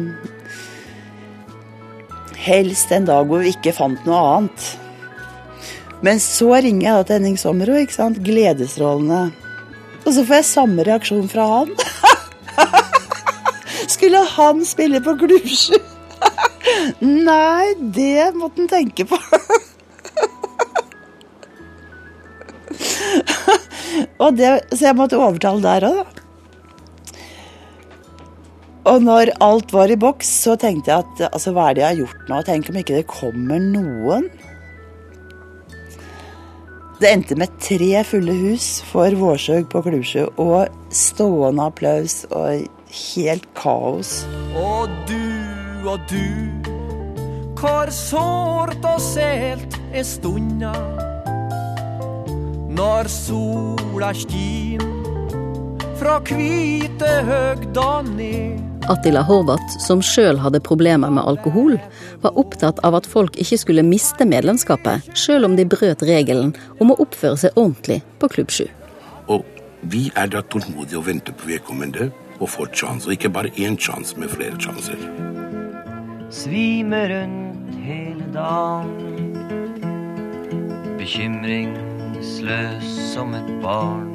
Helst 2.39 2.93
en 2.95 3.07
dag 3.09 3.27
hvor 3.29 3.39
vi 3.43 3.49
ikke 3.53 3.73
fant 3.77 4.07
noe 4.07 4.21
annet. 4.37 4.61
Men 6.07 6.17
så 6.23 6.49
ringer 6.63 6.85
jeg 6.87 6.95
da 6.95 7.03
til 7.05 7.15
Henning 7.19 7.39
Sommero, 7.41 7.75
ikke 7.77 7.97
sant. 7.97 8.25
Gledesstrålende. 8.25 9.23
Og 10.05 10.11
så 10.15 10.21
får 10.23 10.35
jeg 10.39 10.53
samme 10.53 10.81
reaksjon 10.87 11.29
fra 11.29 11.45
han. 11.51 11.69
Skulle 13.95 14.21
han 14.37 14.57
spille 14.69 14.99
på 15.05 15.13
Klubbsju? 15.19 15.79
Nei, 17.29 17.67
det 17.97 18.25
måtte 18.39 18.59
han 18.63 18.71
tenke 18.71 19.03
på. 19.11 19.17
det, 24.39 24.49
så 24.73 24.83
jeg 24.87 24.99
måtte 24.99 25.19
overtale 25.19 25.61
der 25.67 25.83
òg, 25.91 25.97
da. 26.05 26.28
Og 28.89 29.03
når 29.05 29.35
alt 29.45 29.73
var 29.77 29.91
i 29.93 29.99
boks, 30.01 30.29
så 30.47 30.55
tenkte 30.57 30.93
jeg 30.93 31.05
at 31.05 31.25
altså, 31.29 31.53
hva 31.53 31.69
er 31.69 31.77
det 31.77 31.83
jeg 31.83 31.91
har 31.91 31.99
gjort 32.03 32.31
nå? 32.31 32.39
Tenk 32.47 32.71
om 32.71 32.79
ikke 32.81 32.97
det 32.97 33.09
kommer 33.11 33.61
noen? 33.61 34.29
Det 36.99 37.11
endte 37.13 37.37
med 37.39 37.53
tre 37.63 38.01
fulle 38.03 38.35
hus 38.35 38.81
for 38.89 39.15
Vårsøg 39.21 39.69
på 39.71 39.83
Klusjø, 39.85 40.25
og 40.41 40.73
stående 40.91 41.69
applaus 41.69 42.25
og 42.33 42.65
helt 42.89 43.47
kaos. 43.59 44.25
Og 44.57 44.89
du 45.07 45.89
og 45.89 46.01
du, 46.11 46.73
hvor 47.61 47.93
sårt 47.95 48.83
og 48.89 48.99
sælt 49.03 49.79
er 49.93 50.07
stunda 50.07 50.73
når 52.79 53.09
sola 53.11 54.13
skin 54.15 54.83
fra 55.99 56.19
hvite 56.23 57.11
høgda 57.27 57.91
ned. 58.07 58.68
Attila 58.89 59.21
Horvath, 59.23 59.79
som 59.85 60.01
sjøl 60.05 60.39
hadde 60.41 60.63
problemer 60.65 61.13
med 61.13 61.27
alkohol, 61.29 61.77
var 62.23 62.37
opptatt 62.41 62.81
av 62.87 62.97
at 62.97 63.09
folk 63.09 63.37
ikke 63.37 63.59
skulle 63.61 63.85
miste 63.85 64.25
medlemskapet, 64.25 65.05
sjøl 65.13 65.45
om 65.45 65.57
de 65.59 65.67
brøt 65.69 66.03
regelen 66.09 66.55
om 66.81 66.93
å 66.95 66.97
oppføre 67.05 67.37
seg 67.45 67.59
ordentlig 67.61 68.01
på 68.23 68.31
Klubb 68.33 68.51
7. 68.55 68.65
Og 69.29 69.45
vi 69.93 70.09
er 70.17 70.33
da 70.33 70.41
tålmodige 70.49 70.99
og 71.03 71.07
venter 71.11 71.37
på 71.37 71.51
vedkommende 71.51 72.09
og 72.39 72.49
får 72.49 72.73
sjanse, 72.81 73.09
og 73.09 73.13
ikke 73.19 73.35
bare 73.35 73.53
én 73.61 73.77
sjanse, 73.77 74.17
med 74.17 74.33
flere 74.33 74.57
sjanser. 74.63 74.99
Svime 76.33 77.01
rundt 77.13 77.75
hele 77.85 78.27
dagen, 78.33 79.35
bekymringsløs 80.99 82.89
som 83.13 83.35
et 83.37 83.51
barn. 83.65 84.15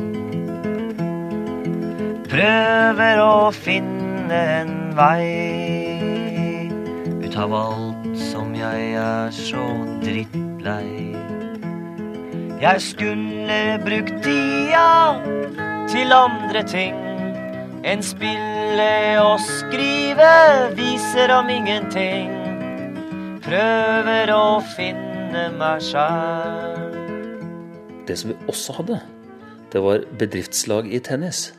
Prøver 2.33 3.21
å 3.21 3.51
finne 3.53 4.12
finne 4.23 4.39
en 4.61 4.95
vei 4.95 6.69
ut 7.23 7.35
av 7.35 7.51
alt 7.53 8.19
som 8.31 8.53
jeg 8.55 8.93
er 8.95 9.31
så 9.35 9.63
drittlei. 9.99 11.11
Jeg 12.61 12.79
skulle 12.79 13.57
brukt 13.83 14.13
tida 14.23 15.19
til 15.91 16.15
andre 16.15 16.63
ting 16.63 16.95
enn 17.83 18.03
spille 18.05 19.19
og 19.19 19.43
skrive 19.43 20.71
viser 20.77 21.35
om 21.35 21.51
ingenting. 21.51 22.31
Prøver 23.43 24.31
å 24.31 24.61
finne 24.77 25.49
meg 25.59 25.83
sjæl. 25.83 26.95
Det 28.07 28.15
som 28.19 28.31
vi 28.31 28.39
også 28.47 28.79
hadde, 28.79 29.03
det 29.73 29.83
var 29.83 30.07
bedriftslag 30.19 30.87
i 30.87 31.03
tennis. 31.03 31.49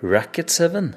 Racket 0.00 0.48
7. 0.52 0.94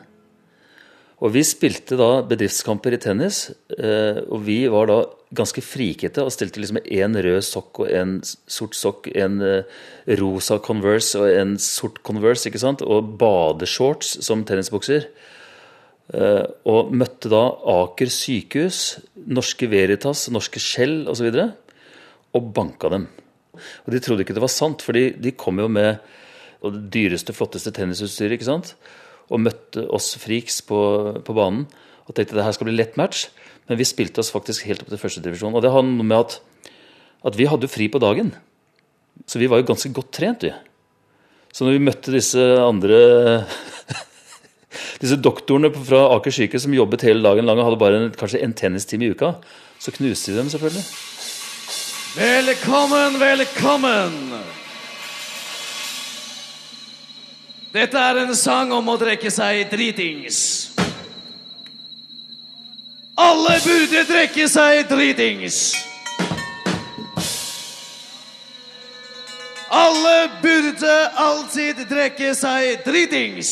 Og 1.17 1.31
vi 1.33 1.41
spilte 1.41 1.97
da 1.97 2.21
bedriftskamper 2.29 2.93
i 2.93 2.99
tennis, 3.01 3.47
eh, 3.73 4.19
og 4.29 4.43
vi 4.45 4.59
var 4.69 4.89
da 4.89 4.97
ganske 5.33 5.63
frikete 5.65 6.21
og 6.21 6.29
stilte 6.31 6.61
liksom 6.61 6.77
én 6.83 7.17
rød 7.25 7.41
sokk 7.43 7.81
og 7.81 7.89
en 7.89 8.19
sort 8.23 8.77
sokk, 8.77 9.09
en 9.17 9.39
eh, 9.41 9.79
rosa 10.21 10.59
Converse 10.61 11.17
og 11.17 11.31
en 11.31 11.55
sort 11.57 12.03
Converse, 12.05 12.45
ikke 12.45 12.61
sant, 12.61 12.85
og 12.85 13.15
badeshorts 13.17 14.19
som 14.27 14.45
tennisbukser. 14.45 15.09
Eh, 16.13 16.43
og 16.69 16.93
møtte 16.93 17.33
da 17.33 17.41
Aker 17.81 18.13
sykehus, 18.13 18.99
Norske 19.25 19.71
Veritas, 19.73 20.27
Norske 20.29 20.61
Skjell 20.61 21.01
osv. 21.09 21.31
Og, 21.31 21.41
så 21.41 21.49
og 22.37 22.53
banka 22.53 22.93
dem. 22.93 23.07
Og 23.85 23.93
de 23.93 24.01
trodde 24.03 24.21
ikke 24.25 24.35
det 24.37 24.43
var 24.43 24.53
sant, 24.53 24.85
for 24.85 24.93
de 24.93 25.33
kom 25.39 25.59
jo 25.61 25.67
med 25.71 25.97
det 26.61 26.85
dyreste, 26.93 27.33
flotteste 27.33 27.73
tennisutstyret. 27.73 28.37
ikke 28.37 28.49
sant? 28.49 28.75
Og 29.27 29.43
møtte 29.43 29.83
oss 29.93 30.13
freaks 30.21 30.61
på, 30.65 30.79
på 31.25 31.35
banen 31.35 31.65
og 32.07 32.15
tenkte 32.15 32.35
at 32.35 32.39
det 32.39 32.45
her 32.45 32.55
skal 32.55 32.69
bli 32.69 32.77
lett 32.77 32.95
match. 32.99 33.27
Men 33.67 33.79
vi 33.79 33.87
spilte 33.87 34.23
oss 34.23 34.31
faktisk 34.31 34.67
helt 34.69 34.83
opp 34.83 34.91
til 34.93 35.01
førstedivisjon. 35.01 35.55
Og 35.55 35.63
det 35.63 35.73
har 35.73 35.83
noe 35.83 36.07
med 36.07 36.21
at, 36.21 36.37
at 37.27 37.35
vi 37.35 37.49
hadde 37.51 37.67
fri 37.67 37.89
på 37.91 37.99
dagen. 37.99 38.31
Så 39.27 39.41
vi 39.41 39.49
var 39.51 39.59
jo 39.59 39.67
ganske 39.67 39.91
godt 39.91 40.13
trent, 40.15 40.45
vi. 40.47 40.53
Så 41.51 41.65
når 41.65 41.75
vi 41.75 41.83
møtte 41.87 42.13
disse 42.13 42.43
andre 42.61 42.99
disse 45.01 45.17
doktorene 45.19 45.71
fra 45.73 46.05
Aker 46.15 46.33
sykehus 46.33 46.67
som 46.67 46.75
jobbet 46.75 47.05
hele 47.07 47.25
dagen 47.25 47.47
lang 47.49 47.59
og 47.59 47.71
hadde 47.71 47.81
bare 47.81 47.99
en, 47.99 48.13
kanskje 48.15 48.43
en 48.45 48.55
tennistime 48.55 49.07
i 49.07 49.11
uka, 49.11 49.33
så 49.81 49.93
knuste 49.95 50.31
vi 50.31 50.37
dem 50.39 50.53
selvfølgelig. 50.53 50.85
Velkommen, 52.17 53.19
velkommen! 53.21 54.66
Dette 57.71 57.99
er 57.99 58.21
en 58.23 58.35
sang 58.35 58.71
om 58.71 58.87
å 58.87 58.95
trekke 58.99 59.31
seg 59.31 59.67
dritings. 59.71 60.37
Alle 63.17 63.57
burde 63.63 64.03
trekke 64.07 64.47
seg 64.47 64.87
dritings. 64.87 65.57
Alle 69.67 70.29
burde 70.41 70.95
alltid 71.19 71.83
trekke 71.89 72.31
seg 72.37 72.85
dritings. 72.87 73.51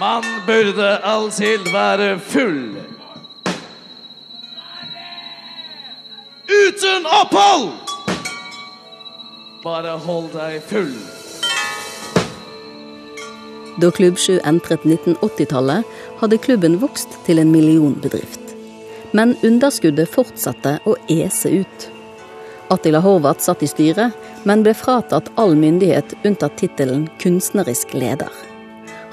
Man 0.00 0.24
burde 0.46 0.98
alltid 1.04 1.68
være 1.72 2.16
full. 2.32 2.80
Uten 6.48 7.06
opphold! 7.06 7.83
Bare 9.64 9.94
hold 9.96 10.26
deg 10.34 10.58
full. 10.68 10.92
Da 13.80 13.88
Klubb 13.90 14.18
7 14.18 14.40
entret 14.44 14.82
1980-tallet, 14.84 15.84
hadde 16.20 16.38
klubben 16.38 16.76
vokst 16.82 17.16
til 17.24 17.40
en 17.40 17.48
millionbedrift. 17.52 18.52
Men 19.16 19.32
underskuddet 19.42 20.10
fortsatte 20.12 20.76
å 20.84 20.98
ese 21.08 21.62
ut. 21.62 21.86
Attila 22.74 23.00
Horvath 23.00 23.40
satt 23.40 23.64
i 23.64 23.70
styret, 23.70 24.12
men 24.44 24.66
ble 24.66 24.74
fratatt 24.76 25.30
all 25.40 25.56
myndighet 25.56 26.12
unntatt 26.28 26.58
tittelen 26.60 27.06
kunstnerisk 27.24 27.96
leder. 27.96 28.30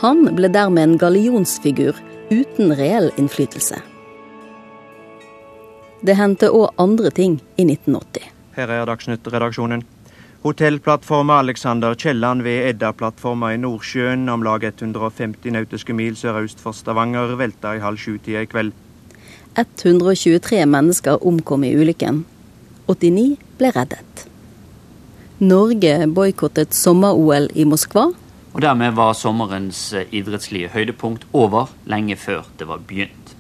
Han 0.04 0.26
ble 0.36 0.52
dermed 0.52 0.84
en 0.84 0.97
gallionsfigur 0.99 1.95
uten 2.28 2.76
reell 2.76 3.08
innflytelse. 3.16 3.80
Det 6.04 6.20
hendte 6.20 6.52
òg 6.52 6.76
andre 6.82 7.16
ting 7.16 7.39
i 7.56 7.64
1980. 7.70 8.28
Her 8.60 8.76
er 8.82 8.88
Dagsnytt-redaksjonen. 8.89 9.88
Hotellplattforma 10.41 11.37
Alexander 11.39 11.93
Kielland 11.93 12.41
ved 12.41 12.69
Edda-plattforma 12.69 13.51
i 13.53 13.57
Nordsjøen, 13.61 14.23
om 14.29 14.41
lag 14.41 14.63
150 14.65 15.53
nautiske 15.53 15.93
mil 15.93 16.15
sørøst 16.17 16.63
for 16.63 16.73
Stavanger, 16.73 17.35
velta 17.37 17.75
i 17.77 17.83
halv 17.83 18.01
sju-tida 18.01 18.41
i 18.41 18.49
kveld. 18.49 18.71
123 19.53 20.63
mennesker 20.65 21.21
omkom 21.21 21.67
i 21.67 21.75
ulykken. 21.77 22.23
89 22.89 23.37
ble 23.59 23.69
reddet. 23.75 24.25
Norge 25.45 25.93
boikottet 26.09 26.73
sommer-OL 26.73 27.51
i 27.53 27.67
Moskva. 27.69 28.09
Og 28.51 28.61
dermed 28.65 28.97
var 28.97 29.13
sommerens 29.13 29.91
eh, 29.93 30.09
idrettslige 30.09 30.73
høydepunkt 30.73 31.29
over 31.37 31.69
lenge 31.85 32.17
før 32.17 32.49
det 32.57 32.65
var 32.65 32.81
begynt. 32.89 33.35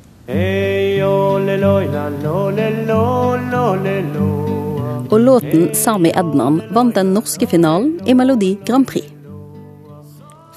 Og 5.11 5.19
låten 5.19 5.75
'Sami 5.75 6.11
Ednan' 6.15 6.61
vant 6.73 6.95
den 6.95 7.13
norske 7.13 7.47
finalen 7.47 7.99
i 8.07 8.13
Melodi 8.13 8.57
Grand 8.65 8.87
Prix. 8.87 9.07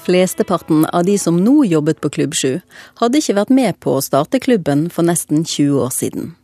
Flesteparten 0.05 0.85
av 0.85 1.03
de 1.05 1.17
som 1.19 1.43
nå 1.43 1.65
jobbet 1.65 1.99
på 2.01 2.09
Klubb 2.09 2.35
7, 2.35 2.61
hadde 2.95 3.17
ikke 3.17 3.35
vært 3.35 3.49
med 3.49 3.79
på 3.79 3.97
å 3.97 4.01
starte 4.01 4.39
klubben 4.39 4.89
for 4.89 5.03
nesten 5.03 5.43
20 5.43 5.81
år 5.83 5.91
siden. 5.91 6.35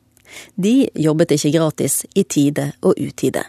De 0.55 0.89
jobbet 0.95 1.31
ikke 1.31 1.53
gratis 1.55 2.05
i 2.15 2.23
tide 2.23 2.73
og 2.81 2.99
utide. 2.99 3.45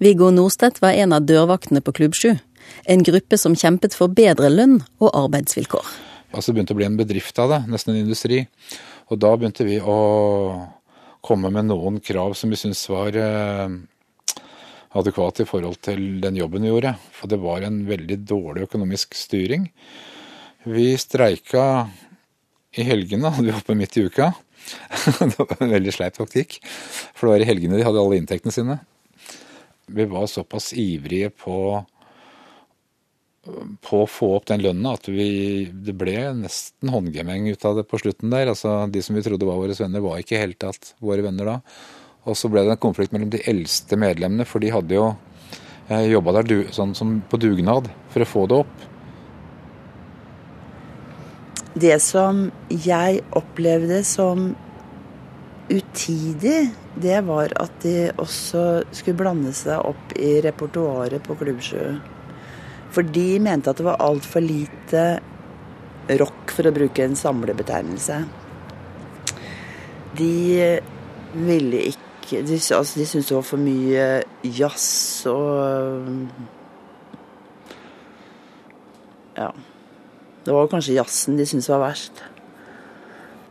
Viggo 0.00 0.30
Nordstedt 0.30 0.82
var 0.82 0.98
en 0.98 1.12
av 1.12 1.22
dørvaktene 1.22 1.80
på 1.80 1.92
Klubb 1.92 2.14
7, 2.14 2.40
en 2.86 3.02
gruppe 3.06 3.38
som 3.38 3.54
kjempet 3.54 3.94
for 3.94 4.08
bedre 4.08 4.50
lønn 4.50 4.80
og 4.98 5.14
arbeidsvilkår. 5.14 5.86
Altså 6.34 6.50
det 6.50 6.58
begynte 6.58 6.74
å 6.74 6.80
bli 6.80 6.90
en 6.90 6.98
bedrift 6.98 7.38
av 7.38 7.54
det, 7.54 7.62
nesten 7.70 7.94
en 7.94 8.02
industri. 8.02 8.48
Og 9.10 9.18
da 9.18 9.30
begynte 9.36 9.62
vi 9.66 9.78
å 9.78 9.98
komme 11.24 11.50
med 11.52 11.68
noen 11.68 12.00
krav 12.04 12.34
som 12.38 12.52
vi 12.52 12.58
syntes 12.58 12.84
var 12.90 13.16
eh, 13.16 13.78
adekvat 14.98 15.42
i 15.42 15.48
forhold 15.48 15.80
til 15.84 16.20
den 16.22 16.38
jobben 16.40 16.64
vi 16.64 16.72
gjorde. 16.72 16.94
For 17.14 17.30
det 17.30 17.40
var 17.42 17.64
en 17.66 17.82
veldig 17.88 18.20
dårlig 18.28 18.66
økonomisk 18.68 19.14
styring. 19.18 19.68
Vi 20.68 20.92
streika 21.00 21.88
i 22.76 22.86
helgene, 22.86 23.32
hadde 23.32 23.50
vi 23.50 23.56
oppe 23.56 23.76
midt 23.78 23.96
i 23.98 24.06
uka. 24.06 24.32
det 25.20 25.36
var 25.38 25.56
en 25.58 25.74
veldig 25.74 25.94
sleip 25.94 26.18
taktikk. 26.18 26.58
For 27.14 27.26
det 27.26 27.32
var 27.32 27.44
i 27.44 27.50
helgene 27.50 27.78
de 27.78 27.86
hadde 27.86 28.02
alle 28.02 28.20
inntektene 28.20 28.54
sine. 28.54 28.80
Vi 29.90 30.06
var 30.10 30.28
såpass 30.30 30.70
ivrige 30.78 31.32
på, 31.34 31.80
på 33.80 34.02
å 34.02 34.08
få 34.10 34.34
opp 34.36 34.50
den 34.50 34.60
lønna 34.64 34.92
at 34.98 35.08
vi, 35.08 35.70
det 35.72 35.94
ble 35.96 36.16
nesten 36.42 36.92
håndgemeng 36.92 37.48
ut 37.48 37.64
av 37.64 37.78
det 37.78 37.86
på 37.88 38.00
slutten 38.02 38.32
der. 38.32 38.52
Altså, 38.52 38.84
De 38.92 39.02
som 39.02 39.16
vi 39.16 39.24
trodde 39.24 39.48
var 39.48 39.60
våre 39.60 39.76
venner, 39.78 40.04
var 40.04 40.20
ikke 40.20 40.36
i 40.36 40.42
hele 40.42 40.58
tatt 40.60 40.94
våre 41.00 41.24
venner 41.24 41.54
da. 41.54 41.56
Og 42.28 42.36
så 42.36 42.50
ble 42.52 42.66
det 42.66 42.76
en 42.76 42.84
konflikt 42.84 43.14
mellom 43.16 43.32
de 43.32 43.40
eldste 43.48 43.96
medlemmene, 43.96 44.44
for 44.44 44.60
de 44.60 44.72
hadde 44.74 44.96
jo 44.98 45.06
eh, 45.88 46.10
jobba 46.12 46.36
der 46.38 46.50
du, 46.50 46.56
sånn 46.74 46.92
som 46.96 47.18
på 47.30 47.40
dugnad 47.40 47.88
for 48.12 48.24
å 48.24 48.28
få 48.28 48.46
det 48.50 48.60
opp. 48.60 48.86
Det 51.80 51.96
som 52.02 52.48
jeg 52.68 53.22
opplevde 53.38 54.02
som 54.04 54.50
utidig, 55.70 56.72
det 57.00 57.20
var 57.24 57.54
at 57.62 57.76
de 57.84 58.10
også 58.18 58.82
skulle 58.90 59.20
blande 59.22 59.54
seg 59.56 59.78
opp 59.86 60.16
i 60.18 60.40
repertoaret 60.44 61.22
på 61.24 61.38
Klubbsjø. 61.38 61.92
For 62.90 63.06
de 63.06 63.38
mente 63.42 63.70
at 63.70 63.78
det 63.78 63.86
var 63.86 64.00
altfor 64.02 64.42
lite 64.44 65.04
rock, 66.20 66.50
for 66.50 66.66
å 66.66 66.74
bruke 66.74 67.04
en 67.04 67.18
samlebetegnelse. 67.18 68.22
De 70.18 70.34
ville 71.46 71.84
ikke 71.92 72.06
De, 72.30 72.54
altså, 72.54 72.94
de 72.94 73.04
syntes 73.10 73.26
det 73.26 73.34
var 73.34 73.42
for 73.42 73.58
mye 73.58 74.02
jazz 74.46 75.26
og 75.26 76.04
Ja. 79.34 79.48
Det 80.44 80.54
var 80.54 80.68
kanskje 80.70 80.94
jazzen 80.94 81.38
de 81.40 81.46
syntes 81.48 81.68
var 81.72 81.82
verst. 81.82 82.22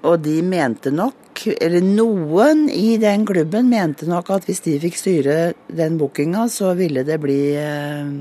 Og 0.08 0.22
de 0.24 0.38
mente 0.46 0.94
nok, 0.96 1.44
eller 1.60 1.84
noen 1.84 2.70
i 2.72 2.96
den 3.02 3.26
klubben 3.28 3.68
mente 3.72 4.08
nok 4.08 4.32
at 4.38 4.48
hvis 4.48 4.64
de 4.64 4.78
fikk 4.80 5.00
styre 5.00 5.38
den 5.68 6.00
bookinga, 6.00 6.48
så 6.48 6.72
ville 6.80 7.04
det 7.08 7.20
bli 7.20 7.40
eh, 7.60 8.14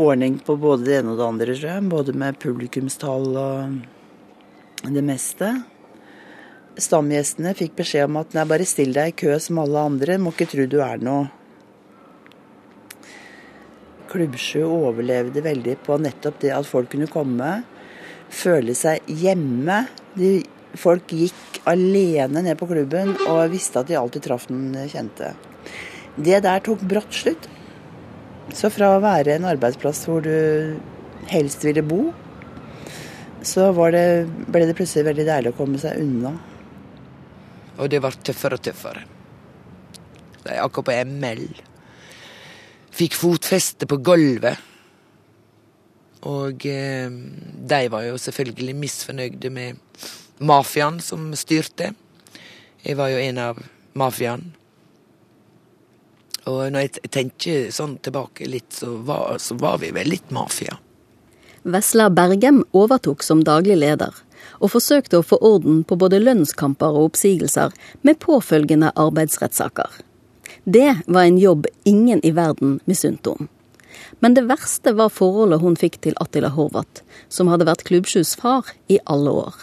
ordning 0.00 0.38
på 0.42 0.56
både 0.60 0.86
det 0.86 0.96
ene 1.00 1.12
og 1.12 1.20
det 1.20 1.26
andre, 1.26 1.54
tror 1.54 1.70
jeg. 1.70 1.86
Både 1.92 2.16
med 2.16 2.40
publikumstall 2.42 3.28
og 3.40 4.88
det 4.94 5.04
meste. 5.06 5.52
Stamgjestene 6.74 7.54
fikk 7.54 7.76
beskjed 7.78 8.08
om 8.08 8.18
at 8.22 8.34
nei, 8.34 8.46
bare 8.50 8.66
still 8.66 8.94
deg 8.96 9.12
i 9.12 9.18
kø 9.24 9.36
som 9.38 9.60
alle 9.62 9.86
andre, 9.92 10.18
må 10.18 10.34
ikke 10.34 10.50
tro 10.50 10.66
du 10.70 10.80
er 10.82 11.02
noe. 11.04 11.28
Klubbsjø 14.10 14.62
overlevde 14.66 15.42
veldig 15.42 15.78
på 15.86 15.96
nettopp 15.98 16.42
det 16.42 16.52
at 16.54 16.68
folk 16.68 16.92
kunne 16.92 17.10
komme 17.10 17.52
føle 18.34 18.74
seg 18.78 19.04
hjemme. 19.22 19.84
De, 20.18 20.36
folk 20.78 21.12
gikk 21.14 21.60
alene 21.70 22.44
ned 22.44 22.58
på 22.60 22.68
klubben 22.70 23.14
og 23.28 23.52
visste 23.52 23.80
at 23.80 23.90
de 23.90 23.98
alltid 23.98 24.26
traff 24.26 24.48
den 24.50 24.74
kjente. 24.90 25.34
Det 26.14 26.42
der 26.44 26.62
tok 26.64 26.82
brått 26.86 27.14
slutt. 27.14 27.48
Så 28.52 28.68
fra 28.72 28.92
å 28.92 29.02
være 29.02 29.38
en 29.38 29.48
arbeidsplass 29.48 30.04
hvor 30.08 30.24
du 30.24 30.76
helst 31.30 31.64
ville 31.64 31.84
bo, 31.86 32.10
så 33.44 33.68
det, 33.92 34.04
ble 34.48 34.66
det 34.68 34.76
plutselig 34.76 35.08
veldig 35.08 35.26
deilig 35.28 35.52
å 35.52 35.56
komme 35.58 35.80
seg 35.80 36.00
unna. 36.00 36.32
Og 37.76 37.90
det 37.92 38.00
ble 38.00 38.12
tøffere 38.24 38.56
og 38.56 38.64
tøffere. 38.64 39.02
Så 40.40 40.48
jeg 40.48 40.62
akkurat 40.62 40.88
på 40.88 40.96
ML. 41.10 41.44
Fikk 42.94 43.16
fotfeste 43.18 43.88
på 43.90 43.98
gulvet. 44.04 44.70
Og 46.24 46.64
eh, 46.70 47.12
de 47.72 47.80
var 47.92 48.06
jo 48.06 48.20
selvfølgelig 48.20 48.76
misfornøyde 48.80 49.50
med 49.52 49.80
mafiaen 50.40 51.00
som 51.04 51.26
styrte. 51.36 51.92
Jeg 52.84 52.96
var 52.96 53.12
jo 53.12 53.20
en 53.20 53.40
av 53.42 53.60
mafiaen. 53.98 54.46
Og 56.50 56.60
når 56.72 56.86
jeg 56.86 57.10
tenker 57.14 57.70
sånn 57.72 57.96
tilbake 58.04 58.48
litt, 58.50 58.72
så 58.76 58.98
var, 59.06 59.38
så 59.40 59.56
var 59.60 59.78
vi 59.80 59.92
vel 59.96 60.10
litt 60.12 60.32
mafia. 60.34 60.76
Vesla 61.64 62.10
Bergem 62.12 62.60
overtok 62.76 63.24
som 63.24 63.40
daglig 63.44 63.78
leder, 63.80 64.12
og 64.60 64.74
forsøkte 64.74 65.20
å 65.20 65.24
få 65.24 65.38
orden 65.40 65.80
på 65.88 65.96
både 65.96 66.20
lønnskamper 66.20 66.92
og 66.92 67.12
oppsigelser, 67.12 67.72
med 68.02 68.20
påfølgende 68.20 68.92
arbeidsrettssaker. 69.00 69.88
Det 70.64 70.90
var 71.06 71.22
en 71.24 71.38
jobb 71.40 71.66
ingen 71.84 72.20
i 72.24 72.34
verden 72.36 72.78
misunte 72.84 73.32
om. 73.32 73.48
Men 74.20 74.36
det 74.36 74.44
verste 74.48 74.92
var 74.92 75.12
forholdet 75.12 75.62
hun 75.64 75.76
fikk 75.80 75.98
til 76.04 76.16
Attila 76.20 76.52
Horvath, 76.52 77.00
som 77.28 77.48
hadde 77.48 77.66
vært 77.68 77.86
Klubbsjus 77.88 78.34
far 78.40 78.68
i 78.92 79.00
alle 79.04 79.32
år. 79.32 79.56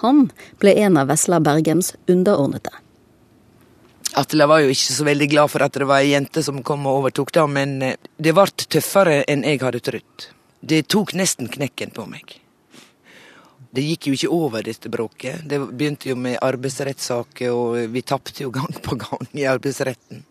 Han 0.00 0.26
ble 0.60 0.74
en 0.80 0.96
av 1.00 1.08
Vesla 1.12 1.40
Bergems 1.40 1.94
underordnede. 2.08 2.72
Attila 4.16 4.46
var 4.48 4.62
jo 4.64 4.72
ikke 4.72 4.94
så 4.94 5.04
veldig 5.04 5.28
glad 5.28 5.50
for 5.52 5.64
at 5.66 5.74
det 5.76 5.86
var 5.88 6.00
ei 6.00 6.14
jente 6.14 6.40
som 6.42 6.62
kom 6.64 6.86
og 6.88 7.02
overtok, 7.02 7.34
da, 7.36 7.42
men 7.46 7.76
eh, 7.84 7.98
det 8.16 8.32
ble 8.36 8.48
tøffere 8.64 9.18
enn 9.28 9.44
jeg 9.44 9.60
hadde 9.60 9.82
trodd. 9.84 10.28
Det 10.64 10.86
tok 10.88 11.12
nesten 11.20 11.50
knekken 11.52 11.92
på 11.92 12.06
meg. 12.08 12.38
Det 13.76 13.84
gikk 13.84 14.08
jo 14.08 14.14
ikke 14.16 14.32
over, 14.32 14.64
dette 14.64 14.88
bråket. 14.88 15.44
Det 15.44 15.60
begynte 15.68 16.08
jo 16.08 16.16
med 16.16 16.38
arbeidsrettssaker, 16.40 17.52
og 17.52 17.92
vi 17.92 18.02
tapte 18.08 18.46
jo 18.46 18.54
gang 18.54 18.72
på 18.80 18.96
gang 19.04 19.28
i 19.36 19.44
arbeidsretten. 19.52 20.24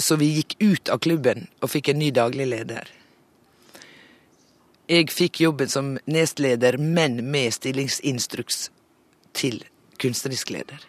Så 0.00 0.16
vi 0.16 0.32
gikk 0.38 0.56
ut 0.64 0.88
av 0.88 1.04
klubben 1.04 1.44
og 1.60 1.74
fikk 1.76 1.92
en 1.92 2.00
ny 2.00 2.08
daglig 2.08 2.48
leder. 2.48 2.88
Jeg 4.88 5.12
fikk 5.12 5.44
jobben 5.44 5.68
som 5.68 5.96
nestleder, 6.08 6.80
men 6.80 7.20
med 7.28 7.52
stillingsinstruks 7.52 8.70
til 9.36 9.64
kunstnerisk 10.00 10.56
leder. 10.56 10.80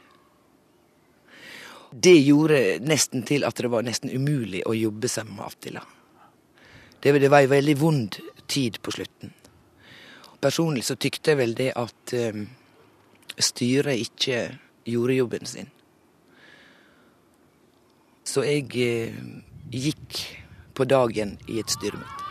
Det 1.91 2.17
gjorde 2.19 2.79
nesten 2.83 3.23
til 3.23 3.45
at 3.47 3.55
det 3.55 3.69
var 3.71 3.85
nesten 3.85 4.11
umulig 4.11 4.63
å 4.67 4.75
jobbe 4.75 5.07
sammen 5.07 5.37
med 5.37 5.47
Attila. 5.47 5.83
Det, 6.99 7.13
var 7.29 7.39
ei 7.39 7.47
veldig 7.47 7.75
vond 7.79 8.17
tid 8.47 8.81
på 8.83 8.91
slutten. 8.91 9.31
Personlig 10.41 10.83
så 10.85 10.97
tykte 10.99 11.31
jeg 11.31 11.39
vel 11.39 11.55
det 11.57 11.71
at 11.77 12.13
um, 12.33 12.43
styret 13.39 14.01
ikke 14.03 14.41
gjorde 14.87 15.17
jobben 15.17 15.49
sin. 15.49 15.71
Så 18.27 18.43
jeg 18.43 18.67
uh, 18.75 19.15
gikk 19.71 20.21
på 20.75 20.85
dagen 20.85 21.37
i 21.47 21.61
et 21.61 21.71
styremøte. 21.71 22.25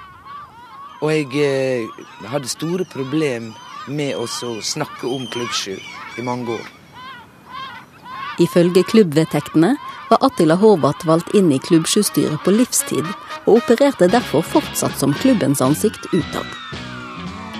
Og 1.01 1.13
jeg 1.15 1.33
uh, 1.33 2.05
hadde 2.29 2.53
store 2.53 2.85
problemer 2.93 3.57
med 3.89 4.19
å 4.19 4.27
snakke 4.29 5.09
om 5.09 5.27
Klubb 5.31 5.53
7 5.55 5.79
i 6.19 6.27
mange 6.27 6.59
år. 6.59 6.76
Ifølge 8.43 8.83
klubbvedtektene 8.85 9.77
var 10.11 10.25
Attila 10.27 10.59
Horvath 10.61 11.07
valgt 11.09 11.33
inn 11.35 11.49
i 11.53 11.61
klubbsjustyret 11.63 12.43
på 12.45 12.53
livstid, 12.53 13.07
og 13.47 13.61
opererte 13.61 14.11
derfor 14.13 14.45
fortsatt 14.45 14.99
som 15.01 15.15
klubbens 15.23 15.63
ansikt 15.65 16.05
utad. 16.13 16.47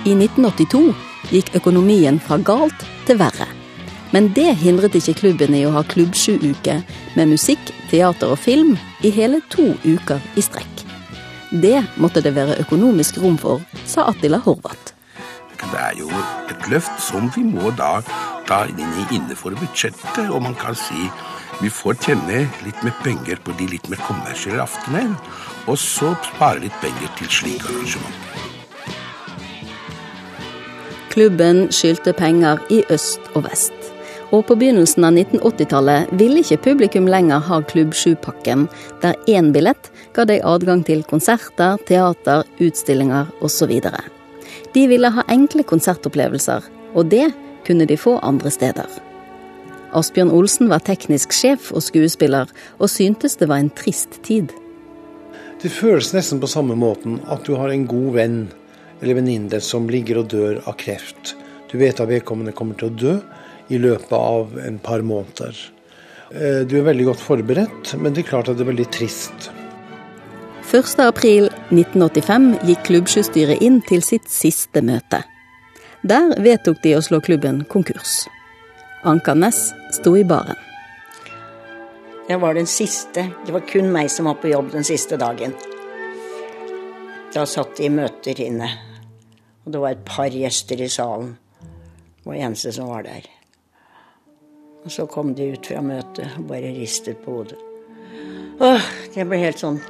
I 0.05 0.13
1982 0.13 0.93
gikk 1.33 1.55
økonomien 1.57 2.19
fra 2.23 2.37
galt 2.37 2.85
til 3.07 3.19
verre. 3.19 3.47
Men 4.13 4.29
det 4.35 4.53
hindret 4.61 4.95
ikke 4.95 5.17
klubben 5.19 5.55
i 5.57 5.65
å 5.67 5.73
ha 5.75 5.83
Klubb 5.83 6.13
7-uke 6.15 6.77
med 7.17 7.33
musikk, 7.33 7.59
teater 7.91 8.31
og 8.31 8.39
film 8.39 8.77
i 9.03 9.11
hele 9.11 9.41
to 9.51 9.73
uker 9.83 10.21
i 10.39 10.43
strekk. 10.45 10.83
Det 11.51 11.81
måtte 11.99 12.23
det 12.23 12.33
være 12.35 12.59
økonomisk 12.63 13.19
rom 13.23 13.35
for, 13.39 13.63
sa 13.87 14.07
Attila 14.11 14.39
Horvath. 14.43 14.93
Det 15.57 15.79
er 15.81 15.99
jo 15.99 16.07
et 16.47 16.67
løft 16.71 17.01
som 17.03 17.27
vi 17.35 17.43
må 17.43 17.71
da 17.75 17.97
ta 18.47 18.63
inne 18.71 19.07
innenfor 19.11 19.55
budsjettet, 19.59 20.29
og 20.31 20.41
man 20.43 20.55
kan 20.59 20.75
si 20.75 21.09
vi 21.61 21.71
får 21.73 21.97
tjene 22.05 22.43
litt 22.65 22.83
mer 22.85 22.93
penger 23.01 23.39
på 23.43 23.55
de 23.57 23.65
litt 23.71 23.87
mer 23.89 24.01
kommersielle 24.05 24.61
aftenene, 24.61 25.17
og 25.65 25.79
så 25.81 26.13
spare 26.27 26.61
litt 26.61 26.75
penger 26.83 27.09
til 27.17 27.31
slike 27.33 27.71
arrangement. 27.71 28.45
Klubben 31.17 31.65
skyldte 31.73 32.13
penger 32.13 32.61
i 32.69 32.83
øst 32.93 33.31
og 33.33 33.47
vest. 33.47 33.73
Og 34.35 34.43
på 34.45 34.57
begynnelsen 34.59 35.05
av 35.07 35.15
1980-tallet 35.15 36.11
ville 36.19 36.43
ikke 36.43 36.59
publikum 36.65 37.07
lenger 37.09 37.41
ha 37.47 37.61
Klubb 37.71 37.95
7-pakken, 37.95 38.67
der 39.01 39.15
én 39.25 39.49
billett 39.55 39.89
ga 40.13 40.27
deg 40.27 40.43
adgang 40.45 40.83
til 40.85 41.01
konserter, 41.07 41.79
teater, 41.87 42.43
utstillinger 42.61 43.31
osv. 43.41 43.79
De 44.75 44.83
ville 44.91 45.09
ha 45.15 45.25
enkle 45.31 45.65
konsertopplevelser, 45.65 46.67
og 46.93 47.09
det 47.09 47.31
kunne 47.67 47.87
de 47.89 47.97
få 47.99 48.17
andre 48.25 48.51
steder. 48.53 48.87
Asbjørn 49.95 50.31
Olsen 50.35 50.71
var 50.71 50.83
teknisk 50.85 51.33
sjef 51.35 51.71
og 51.71 51.83
skuespiller, 51.85 52.49
og 52.79 52.91
syntes 52.91 53.37
det 53.39 53.47
var 53.51 53.61
en 53.63 53.71
trist 53.71 54.19
tid. 54.27 54.51
Det 55.61 55.71
føles 55.73 56.11
nesten 56.13 56.41
på 56.41 56.49
samme 56.51 56.75
måten 56.77 57.21
at 57.33 57.47
du 57.47 57.55
har 57.57 57.71
en 57.73 57.87
god 57.89 58.11
venn 58.17 58.39
eller 59.01 59.17
venninne 59.17 59.61
som 59.63 59.87
ligger 59.89 60.21
og 60.21 60.29
dør 60.33 60.59
av 60.65 60.77
kreft. 60.81 61.35
Du 61.71 61.77
vet 61.81 61.99
at 61.99 62.09
vedkommende 62.09 62.55
kommer 62.55 62.77
til 62.77 62.91
å 62.91 62.97
dø 62.97 63.15
i 63.73 63.79
løpet 63.81 64.13
av 64.17 64.57
en 64.63 64.77
par 64.79 65.03
måneder. 65.05 65.57
Eh, 66.31 66.61
du 66.67 66.77
er 66.79 66.87
veldig 66.87 67.09
godt 67.11 67.23
forberedt, 67.23 67.95
men 67.99 68.13
det 68.13 68.23
er 68.23 68.31
klart 68.31 68.51
at 68.51 68.59
det 68.59 68.65
er 68.67 68.71
veldig 68.73 68.89
trist. 68.95 69.49
1.4.1985 70.67 72.49
gikk 72.67 72.85
klubbstyret 72.89 73.63
inn 73.63 73.79
til 73.87 74.03
sitt 74.03 74.27
siste 74.31 74.83
møte. 74.83 75.23
Der 76.07 76.29
vedtok 76.39 76.77
de 76.83 76.93
å 76.95 77.01
slå 77.03 77.17
klubben 77.19 77.65
konkurs. 77.67 78.27
Anka 79.03 79.33
Næss 79.35 79.73
sto 79.97 80.13
i 80.15 80.23
baren. 80.23 80.55
Jeg 82.29 82.39
var 82.39 82.55
den 82.55 82.69
siste. 82.69 83.25
Det 83.43 83.51
var 83.55 83.65
kun 83.67 83.89
meg 83.91 84.11
som 84.13 84.29
var 84.29 84.37
på 84.39 84.51
jobb 84.53 84.69
den 84.71 84.87
siste 84.87 85.17
dagen. 85.19 85.55
Da 87.33 87.43
satt 87.49 87.75
de 87.75 87.89
i 87.89 87.91
møter 87.91 88.39
inne. 88.45 88.69
Og 89.65 89.73
det 89.73 89.83
var 89.83 89.97
et 89.97 90.05
par 90.07 90.31
gjester 90.31 90.79
i 90.79 90.87
salen. 90.91 91.33
Det 91.59 92.29
var 92.29 92.39
eneste 92.39 92.71
som 92.77 92.93
var 92.93 93.03
der. 93.07 93.27
Og 94.85 94.93
så 94.93 95.09
kom 95.11 95.35
de 95.35 95.51
ut 95.57 95.67
fra 95.67 95.83
møtet 95.83 96.39
og 96.39 96.47
bare 96.53 96.71
ristet 96.77 97.19
på 97.25 97.41
hodet. 97.41 97.59
Åh, 98.63 98.91
det 99.11 99.27
ble 99.27 99.43
helt 99.43 99.59
sånn 99.59 99.81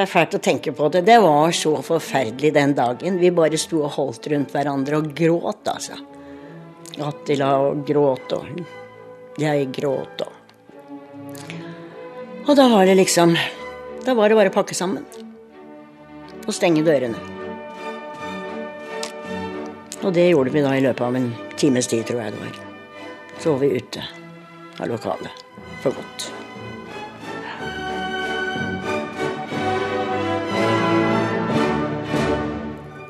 Er 0.00 0.08
fælt 0.08 0.32
å 0.32 0.40
tenke 0.40 0.72
på 0.72 0.86
det. 0.88 1.02
Det 1.04 1.18
var 1.20 1.50
så 1.52 1.74
forferdelig 1.84 2.54
den 2.56 2.70
dagen. 2.78 3.18
Vi 3.20 3.30
bare 3.36 3.58
sto 3.60 3.82
og 3.84 3.98
holdt 3.98 4.30
rundt 4.32 4.54
hverandre 4.54 4.96
og 4.96 5.10
gråt, 5.16 5.68
altså. 5.68 5.98
Attila 7.04 7.50
gråt, 7.86 8.32
og 8.32 8.46
jeg 9.40 9.68
gråt, 9.76 10.24
og 10.24 10.32
Og 12.48 12.56
da 12.56 12.68
var 12.72 12.86
det 12.86 12.96
liksom 12.96 13.36
Da 14.06 14.14
var 14.16 14.28
det 14.28 14.36
bare 14.36 14.48
å 14.48 14.54
pakke 14.54 14.74
sammen. 14.74 15.04
Og 16.46 16.54
stenge 16.56 16.82
dørene. 16.82 17.20
Og 20.00 20.12
det 20.16 20.30
gjorde 20.30 20.50
vi 20.50 20.64
da 20.64 20.72
i 20.74 20.80
løpet 20.80 21.04
av 21.04 21.16
en 21.20 21.34
times 21.60 21.86
tid, 21.86 22.06
tror 22.08 22.24
jeg 22.24 22.32
det 22.32 22.40
var. 22.40 22.58
Så 23.38 23.52
var 23.52 23.60
vi 23.60 23.76
ute 23.76 24.00
av 24.80 24.88
lokalet 24.88 25.44
for 25.82 25.92
godt. 25.92 26.39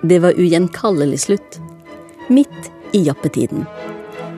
Det 0.02 0.18
var 0.18 0.38
ugjenkallelig 0.38 1.20
slutt. 1.20 1.60
Midt 2.28 2.70
i 2.92 3.02
jappetiden. 3.02 3.64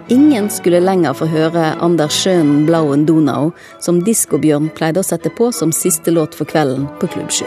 Ingen 0.09 0.51
skulle 0.51 0.81
lenger 0.81 1.15
få 1.15 1.29
høre 1.31 1.73
Anders 1.81 2.19
Schønen 2.19 2.67
Blauen 2.67 3.07
Donau, 3.07 3.53
som 3.81 4.03
Diskobjørn 4.05 4.69
pleide 4.75 5.01
å 5.01 5.07
sette 5.07 5.31
på 5.31 5.53
som 5.55 5.73
siste 5.73 6.11
låt 6.11 6.35
for 6.35 6.51
kvelden 6.51 6.91
på 7.01 7.09
Klubb 7.15 7.31
7. 7.31 7.47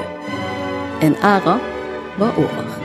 En 1.03 1.19
æra 1.21 1.59
var 2.17 2.39
over. 2.39 2.84